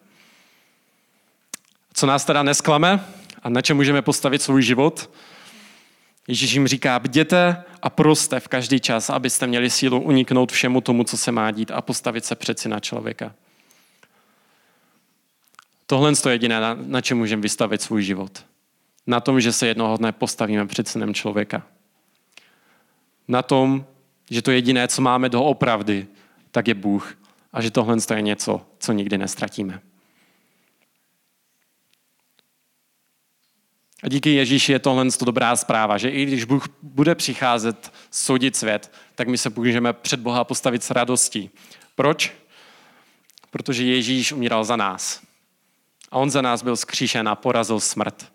Co 1.94 2.06
nás 2.06 2.26
teda 2.26 2.44
nesklame 2.44 3.06
a 3.44 3.50
na 3.50 3.62
čem 3.62 3.78
můžeme 3.78 4.02
postavit 4.02 4.42
svůj 4.42 4.62
život? 4.62 5.10
Ježíš 6.28 6.54
jim 6.54 6.68
říká, 6.68 7.00
bděte 7.00 7.64
a 7.82 7.90
proste 7.90 8.40
v 8.40 8.48
každý 8.48 8.80
čas, 8.80 9.10
abyste 9.10 9.48
měli 9.48 9.70
sílu 9.70 10.02
uniknout 10.02 10.52
všemu 10.52 10.82
tomu, 10.82 11.04
co 11.04 11.18
se 11.18 11.32
má 11.32 11.52
dít 11.52 11.72
a 11.72 11.82
postavit 11.82 12.26
se 12.26 12.36
přeci 12.36 12.70
na 12.70 12.80
člověka. 12.80 13.34
Tohle 15.86 16.12
je 16.26 16.32
jediné, 16.32 16.62
na, 16.62 16.78
na 16.86 17.02
čem 17.02 17.18
můžeme 17.18 17.42
vystavit 17.42 17.82
svůj 17.82 18.04
život. 18.04 18.46
Na 19.08 19.20
tom, 19.20 19.42
že 19.42 19.52
se 19.52 19.68
jednoho 19.68 19.98
dne 19.98 20.12
postavíme 20.12 20.68
před 20.68 20.88
synem 20.88 21.14
člověka. 21.14 21.64
Na 23.28 23.42
tom, 23.42 23.86
že 24.30 24.42
to 24.42 24.52
jediné, 24.52 24.88
co 24.88 25.02
máme 25.02 25.30
do 25.30 25.44
opravdy, 25.44 26.08
tak 26.52 26.68
je 26.68 26.74
Bůh. 26.74 27.18
A 27.54 27.62
že 27.62 27.72
tohle 27.72 27.98
je 28.16 28.22
něco, 28.22 28.62
co 28.80 28.92
nikdy 28.92 29.18
nestratíme. 29.18 29.82
A 34.04 34.08
díky 34.08 34.30
Ježíši 34.34 34.72
je 34.72 34.80
tohle 34.80 35.12
to 35.12 35.26
dobrá 35.26 35.56
zpráva, 35.56 35.98
že 35.98 36.10
i 36.10 36.26
když 36.26 36.44
Bůh 36.44 36.68
bude 36.82 37.16
přicházet 37.16 37.94
soudit 38.12 38.56
svět, 38.56 38.92
tak 39.16 39.28
my 39.28 39.38
se 39.38 39.50
můžeme 39.50 39.94
před 39.94 40.20
Boha 40.20 40.44
postavit 40.44 40.84
s 40.84 40.92
radostí. 40.92 41.50
Proč? 41.96 42.34
Protože 43.52 43.84
Ježíš 43.84 44.32
umíral 44.32 44.64
za 44.64 44.76
nás. 44.76 45.22
A 46.12 46.18
on 46.18 46.30
za 46.30 46.42
nás 46.42 46.64
byl 46.64 46.76
skříšen 46.76 47.28
a 47.28 47.36
porazil 47.36 47.80
smrt. 47.80 48.32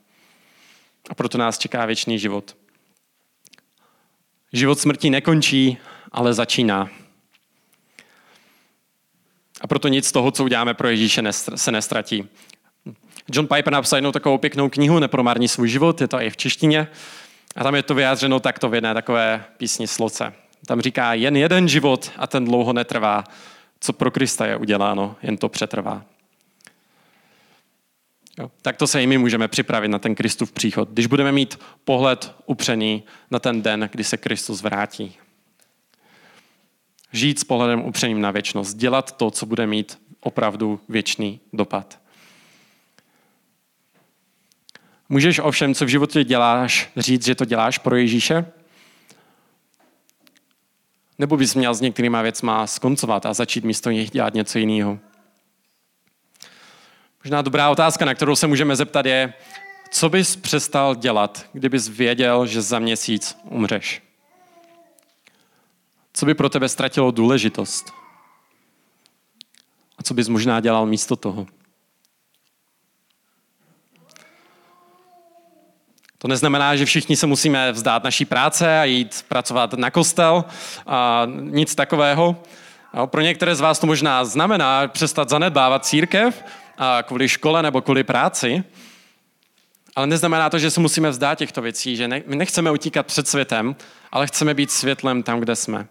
A 1.11 1.15
proto 1.15 1.39
nás 1.39 1.59
čeká 1.59 1.87
věčný 1.87 2.19
život. 2.19 2.57
Život 4.53 4.79
smrti 4.79 5.11
nekončí, 5.11 5.79
ale 6.13 6.35
začíná. 6.35 6.91
A 9.61 9.67
proto 9.67 9.89
nic 9.89 10.07
z 10.07 10.13
toho, 10.13 10.31
co 10.31 10.45
uděláme 10.45 10.75
pro 10.75 10.89
Ježíše, 10.89 11.23
se 11.33 11.73
nestratí. 11.73 12.29
John 13.33 13.47
Piper 13.47 13.73
napsal 13.73 13.97
jednou 13.97 14.13
takovou 14.13 14.39
pěknou 14.39 14.69
knihu 14.69 14.99
Nepromární 14.99 15.49
svůj 15.49 15.69
život, 15.69 16.01
je 16.01 16.09
to 16.09 16.21
i 16.21 16.31
v 16.31 16.37
češtině. 16.37 16.89
A 17.57 17.65
tam 17.65 17.75
je 17.75 17.83
to 17.83 17.95
vyjádřeno 17.95 18.41
takto 18.41 18.69
v 18.69 18.75
jedné 18.75 18.95
takové 18.95 19.45
písni 19.57 19.87
sloce. 19.87 20.33
Tam 20.67 20.81
říká, 20.81 21.15
jen 21.15 21.37
jeden 21.37 21.69
život 21.69 22.13
a 22.17 22.27
ten 22.27 22.45
dlouho 22.45 22.73
netrvá. 22.73 23.25
Co 23.81 23.93
pro 23.93 24.11
Krista 24.11 24.47
je 24.47 24.57
uděláno, 24.57 25.17
jen 25.23 25.37
to 25.37 25.49
přetrvá. 25.49 26.05
Jo. 28.39 28.51
Tak 28.63 28.77
to 28.77 28.87
se 28.87 29.03
i 29.03 29.07
my 29.07 29.19
můžeme 29.19 29.49
připravit 29.49 29.89
na 29.89 29.99
ten 29.99 30.15
Kristův 30.15 30.53
příchod, 30.53 30.89
když 30.91 31.07
budeme 31.07 31.33
mít 31.33 31.59
pohled 31.85 32.35
upřený 32.47 33.03
na 33.31 33.39
ten 33.39 33.63
den, 33.63 33.89
kdy 33.93 34.05
se 34.05 34.17
Kristus 34.17 34.63
vrátí. 34.63 35.17
Žít 37.13 37.39
s 37.39 37.45
pohledem 37.45 37.81
upřeným 37.81 38.21
na 38.21 38.31
věčnost, 38.31 38.77
dělat 38.77 39.17
to, 39.17 39.31
co 39.31 39.47
bude 39.47 39.67
mít 39.67 39.99
opravdu 40.21 40.81
věčný 40.89 41.41
dopad. 41.53 41.99
Můžeš 45.09 45.39
ovšem, 45.39 45.75
co 45.75 45.85
v 45.85 45.89
životě 45.89 46.25
děláš, 46.25 46.91
říct, 46.97 47.25
že 47.25 47.35
to 47.35 47.45
děláš 47.45 47.79
pro 47.79 47.97
Ježíše? 47.97 48.53
Nebo 51.19 51.37
bys 51.37 51.55
měl 51.55 51.75
s 51.75 51.81
některýma 51.81 52.23
věcma 52.23 52.67
skoncovat 52.67 53.27
a 53.27 53.35
začít 53.35 53.65
místo 53.65 53.91
nich 53.91 54.11
dělat 54.11 54.35
něco 54.35 54.59
jiného? 54.59 54.99
Možná 57.25 57.43
dobrá 57.43 57.71
otázka, 57.71 58.05
na 58.05 58.15
kterou 58.15 58.37
se 58.37 58.47
můžeme 58.47 58.77
zeptat 58.77 59.07
je, 59.07 59.35
co 59.91 60.09
bys 60.09 60.37
přestal 60.37 60.95
dělat, 60.95 61.47
kdybys 61.53 61.89
věděl, 61.89 62.47
že 62.47 62.63
za 62.63 62.79
měsíc 62.79 63.39
umřeš? 63.45 64.03
Co 66.13 66.27
by 66.27 66.35
pro 66.35 66.49
tebe 66.49 66.69
ztratilo 66.69 67.11
důležitost? 67.11 67.93
A 69.99 70.03
co 70.03 70.15
bys 70.15 70.29
možná 70.29 70.61
dělal 70.61 70.87
místo 70.87 71.17
toho? 71.17 71.47
To 76.19 76.29
neznamená, 76.29 76.77
že 76.77 76.85
všichni 76.85 77.17
se 77.17 77.27
musíme 77.27 77.73
vzdát 77.73 78.05
naší 78.05 78.25
práce 78.25 78.81
a 78.81 78.85
jít 78.85 79.25
pracovat 79.29 79.73
na 79.73 79.91
kostel, 79.91 80.45
a 80.87 81.27
nic 81.41 81.75
takového. 81.75 82.43
A 82.93 83.07
pro 83.07 83.21
některé 83.21 83.55
z 83.55 83.61
vás 83.61 83.79
to 83.79 83.87
možná 83.87 84.25
znamená 84.25 84.89
přestat 84.89 85.29
zanedbávat 85.29 85.87
církev 85.87 86.45
a 86.79 87.03
kvůli 87.03 87.29
škole 87.29 87.63
nebo 87.63 87.81
kvůli 87.81 88.05
práci, 88.05 88.65
ale 89.97 90.07
neznamená 90.07 90.51
to, 90.51 90.59
že 90.59 90.71
se 90.71 90.81
musíme 90.81 91.11
vzdát 91.11 91.39
těchto 91.39 91.63
věcí, 91.63 91.97
že 91.97 92.09
ne, 92.09 92.23
my 92.27 92.37
nechceme 92.37 92.71
utíkat 92.71 93.07
před 93.07 93.29
světem, 93.29 93.77
ale 94.13 94.27
chceme 94.27 94.55
být 94.55 94.71
světlem 94.71 95.23
tam, 95.23 95.41
kde 95.41 95.57
jsme. 95.57 95.87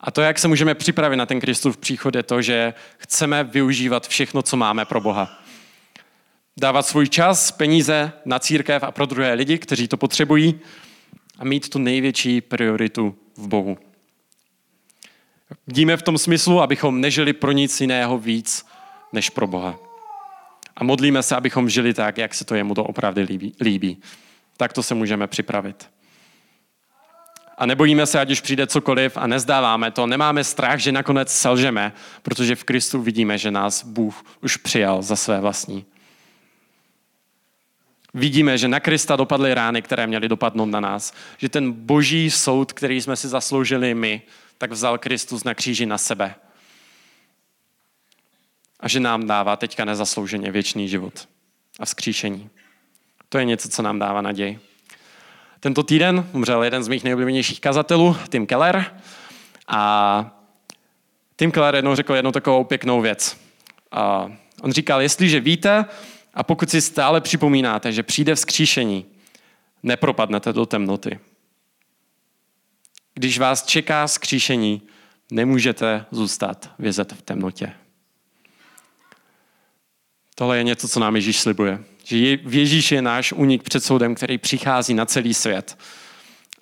A 0.00 0.10
to, 0.10 0.20
jak 0.20 0.38
se 0.38 0.48
můžeme 0.48 0.74
připravit 0.74 1.16
na 1.16 1.26
ten 1.26 1.40
Kristův 1.40 1.76
příchod, 1.76 2.14
je 2.14 2.22
to, 2.22 2.42
že 2.42 2.74
chceme 2.98 3.44
využívat 3.44 4.08
všechno, 4.08 4.42
co 4.42 4.56
máme 4.56 4.84
pro 4.84 5.00
Boha. 5.00 5.38
Dávat 6.60 6.86
svůj 6.86 7.08
čas, 7.08 7.52
peníze 7.52 8.12
na 8.24 8.38
církev 8.38 8.82
a 8.82 8.90
pro 8.90 9.06
druhé 9.06 9.34
lidi, 9.34 9.58
kteří 9.58 9.88
to 9.88 9.96
potřebují 9.96 10.60
a 11.38 11.44
mít 11.44 11.68
tu 11.68 11.78
největší 11.78 12.40
prioritu 12.40 13.16
v 13.36 13.48
Bohu. 13.48 13.78
Vidíme 15.66 15.96
v 15.96 16.02
tom 16.02 16.18
smyslu, 16.18 16.60
abychom 16.60 17.00
nežili 17.00 17.32
pro 17.32 17.52
nic 17.52 17.80
jiného 17.80 18.18
víc 18.18 18.66
než 19.12 19.30
pro 19.30 19.46
Boha. 19.46 19.78
A 20.76 20.84
modlíme 20.84 21.22
se, 21.22 21.36
abychom 21.36 21.70
žili 21.70 21.94
tak, 21.94 22.18
jak 22.18 22.34
se 22.34 22.44
to 22.44 22.54
jemu 22.54 22.74
to 22.74 22.84
opravdu 22.84 23.22
líbí. 23.22 23.54
líbí. 23.60 23.98
Tak 24.56 24.72
to 24.72 24.82
se 24.82 24.94
můžeme 24.94 25.26
připravit. 25.26 25.90
A 27.58 27.66
nebojíme 27.66 28.06
se, 28.06 28.20
ať 28.20 28.30
už 28.30 28.40
přijde 28.40 28.66
cokoliv 28.66 29.16
a 29.16 29.26
nezdáváme 29.26 29.90
to. 29.90 30.06
Nemáme 30.06 30.44
strach, 30.44 30.78
že 30.78 30.92
nakonec 30.92 31.32
selžeme, 31.32 31.92
protože 32.22 32.56
v 32.56 32.64
Kristu 32.64 33.02
vidíme, 33.02 33.38
že 33.38 33.50
nás 33.50 33.84
Bůh 33.84 34.24
už 34.42 34.56
přijal 34.56 35.02
za 35.02 35.16
své 35.16 35.40
vlastní. 35.40 35.86
Vidíme, 38.16 38.58
že 38.58 38.68
na 38.68 38.80
Krista 38.80 39.16
dopadly 39.16 39.54
rány, 39.54 39.82
které 39.82 40.06
měly 40.06 40.28
dopadnout 40.28 40.66
na 40.66 40.80
nás. 40.80 41.12
Že 41.38 41.48
ten 41.48 41.72
boží 41.72 42.30
soud, 42.30 42.72
který 42.72 43.00
jsme 43.00 43.16
si 43.16 43.28
zasloužili 43.28 43.94
my, 43.94 44.22
tak 44.58 44.72
vzal 44.72 44.98
Kristus 44.98 45.44
na 45.44 45.54
kříži 45.54 45.86
na 45.86 45.98
sebe. 45.98 46.34
A 48.80 48.88
že 48.88 49.00
nám 49.00 49.26
dává 49.26 49.56
teďka 49.56 49.84
nezaslouženě 49.84 50.50
věčný 50.50 50.88
život 50.88 51.28
a 51.80 51.84
vzkříšení. 51.84 52.50
To 53.28 53.38
je 53.38 53.44
něco, 53.44 53.68
co 53.68 53.82
nám 53.82 53.98
dává 53.98 54.22
naději. 54.22 54.60
Tento 55.60 55.82
týden 55.82 56.28
umřel 56.32 56.64
jeden 56.64 56.84
z 56.84 56.88
mých 56.88 57.04
nejoblíbenějších 57.04 57.60
kazatelů, 57.60 58.16
Tim 58.30 58.46
Keller. 58.46 59.00
A 59.68 60.30
Tim 61.36 61.52
Keller 61.52 61.74
jednou 61.74 61.94
řekl 61.94 62.14
jednu 62.14 62.32
takovou 62.32 62.64
pěknou 62.64 63.00
věc. 63.00 63.36
A 63.90 64.32
on 64.62 64.72
říkal, 64.72 65.02
jestliže 65.02 65.40
víte 65.40 65.84
a 66.36 66.42
pokud 66.42 66.70
si 66.70 66.80
stále 66.80 67.20
připomínáte, 67.20 67.92
že 67.92 68.02
přijde 68.02 68.34
vzkříšení, 68.34 69.06
nepropadnete 69.82 70.52
do 70.52 70.66
temnoty. 70.66 71.18
Když 73.14 73.38
vás 73.38 73.66
čeká 73.66 74.08
skříšení, 74.08 74.82
nemůžete 75.30 76.06
zůstat 76.10 76.70
vězet 76.78 77.12
v 77.12 77.22
temnotě. 77.22 77.72
Tohle 80.34 80.56
je 80.56 80.64
něco, 80.64 80.88
co 80.88 81.00
nám 81.00 81.16
Ježíš 81.16 81.40
slibuje. 81.40 81.84
Že 82.04 82.36
v 82.36 82.54
Ježíši 82.54 82.94
je 82.94 83.02
náš 83.02 83.32
unik 83.32 83.62
před 83.62 83.84
soudem, 83.84 84.14
který 84.14 84.38
přichází 84.38 84.94
na 84.94 85.06
celý 85.06 85.34
svět. 85.34 85.78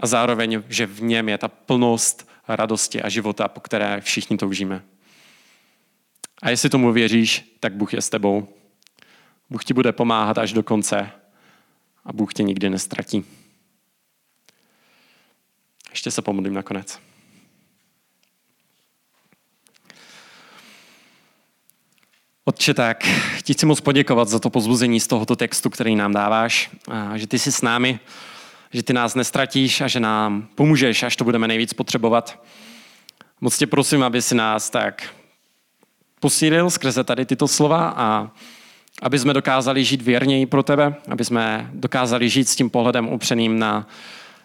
A 0.00 0.06
zároveň, 0.06 0.62
že 0.68 0.86
v 0.86 1.02
něm 1.02 1.28
je 1.28 1.38
ta 1.38 1.48
plnost 1.48 2.28
radosti 2.48 3.02
a 3.02 3.08
života, 3.08 3.48
po 3.48 3.60
které 3.60 4.00
všichni 4.00 4.36
toužíme. 4.36 4.82
A 6.42 6.50
jestli 6.50 6.70
tomu 6.70 6.92
věříš, 6.92 7.56
tak 7.60 7.74
Bůh 7.74 7.94
je 7.94 8.02
s 8.02 8.08
tebou. 8.08 8.48
Bůh 9.54 9.64
ti 9.64 9.74
bude 9.74 9.92
pomáhat 9.92 10.38
až 10.38 10.52
do 10.52 10.62
konce 10.62 11.10
a 12.04 12.12
Bůh 12.12 12.34
tě 12.34 12.42
nikdy 12.42 12.70
nestratí. 12.70 13.24
Ještě 15.90 16.10
se 16.10 16.22
pomodlím 16.22 16.54
nakonec. 16.54 16.98
Otče, 22.44 22.74
tak 22.74 23.04
ti 23.42 23.54
chci 23.54 23.66
moc 23.66 23.80
poděkovat 23.80 24.28
za 24.28 24.38
to 24.38 24.50
pozbuzení 24.50 25.00
z 25.00 25.06
tohoto 25.06 25.36
textu, 25.36 25.70
který 25.70 25.96
nám 25.96 26.12
dáváš, 26.12 26.70
a 26.90 27.16
že 27.16 27.26
ty 27.26 27.38
jsi 27.38 27.52
s 27.52 27.62
námi, 27.62 28.00
že 28.72 28.82
ty 28.82 28.92
nás 28.92 29.14
nestratíš 29.14 29.80
a 29.80 29.88
že 29.88 30.00
nám 30.00 30.48
pomůžeš, 30.54 31.02
až 31.02 31.16
to 31.16 31.24
budeme 31.24 31.48
nejvíc 31.48 31.72
potřebovat. 31.72 32.44
Moc 33.40 33.58
tě 33.58 33.66
prosím, 33.66 34.02
aby 34.02 34.22
si 34.22 34.34
nás 34.34 34.70
tak 34.70 35.14
posílil 36.20 36.70
skrze 36.70 37.04
tady 37.04 37.26
tyto 37.26 37.48
slova 37.48 37.94
a 37.96 38.30
aby 39.02 39.18
jsme 39.18 39.32
dokázali 39.32 39.84
žít 39.84 40.02
věrněji 40.02 40.46
pro 40.46 40.62
tebe, 40.62 40.94
aby 41.08 41.24
jsme 41.24 41.70
dokázali 41.72 42.28
žít 42.28 42.48
s 42.48 42.56
tím 42.56 42.70
pohledem 42.70 43.08
upřeným 43.08 43.58
na 43.58 43.86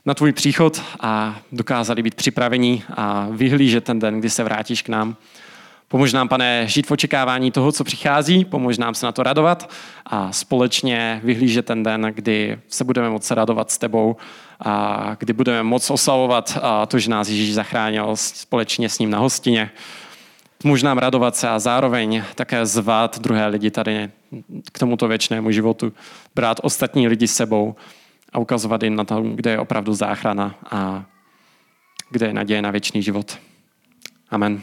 na 0.05 0.13
tvůj 0.13 0.31
příchod 0.31 0.81
a 0.99 1.39
dokázali 1.51 2.03
být 2.03 2.15
připraveni 2.15 2.83
a 2.97 3.27
vyhlížet 3.31 3.83
ten 3.83 3.99
den, 3.99 4.19
kdy 4.19 4.29
se 4.29 4.43
vrátíš 4.43 4.81
k 4.81 4.89
nám. 4.89 5.15
Pomož 5.87 6.13
nám, 6.13 6.27
pane, 6.27 6.67
žít 6.67 6.87
v 6.87 6.91
očekávání 6.91 7.51
toho, 7.51 7.71
co 7.71 7.83
přichází, 7.83 8.45
pomož 8.45 8.77
nám 8.77 8.95
se 8.95 9.05
na 9.05 9.11
to 9.11 9.23
radovat 9.23 9.69
a 10.05 10.31
společně 10.31 11.21
vyhlížet 11.23 11.65
ten 11.65 11.83
den, 11.83 12.11
kdy 12.15 12.59
se 12.67 12.83
budeme 12.83 13.09
moci 13.09 13.35
radovat 13.35 13.71
s 13.71 13.77
tebou 13.77 14.15
a 14.59 15.15
kdy 15.19 15.33
budeme 15.33 15.63
moci 15.63 15.93
oslavovat 15.93 16.57
to, 16.87 16.99
že 16.99 17.09
nás 17.09 17.29
Ježíš 17.29 17.53
zachránil 17.53 18.11
společně 18.15 18.89
s 18.89 18.99
ním 18.99 19.09
na 19.09 19.19
hostině. 19.19 19.71
Pomož 20.61 20.83
nám 20.83 20.97
radovat 20.97 21.35
se 21.35 21.49
a 21.49 21.59
zároveň 21.59 22.23
také 22.35 22.65
zvat 22.65 23.19
druhé 23.19 23.47
lidi 23.47 23.71
tady 23.71 24.09
k 24.71 24.79
tomuto 24.79 25.07
věčnému 25.07 25.51
životu, 25.51 25.93
brát 26.35 26.59
ostatní 26.63 27.07
lidi 27.07 27.27
s 27.27 27.35
sebou 27.35 27.75
a 28.33 28.39
ukazovat 28.39 28.83
jim 28.83 28.95
na 28.95 29.03
to, 29.03 29.21
kde 29.21 29.51
je 29.51 29.59
opravdu 29.59 29.93
záchrana 29.93 30.55
a 30.71 31.05
kde 32.09 32.27
je 32.27 32.33
naděje 32.33 32.61
na 32.61 32.71
věčný 32.71 33.03
život. 33.03 33.37
Amen. 34.29 34.61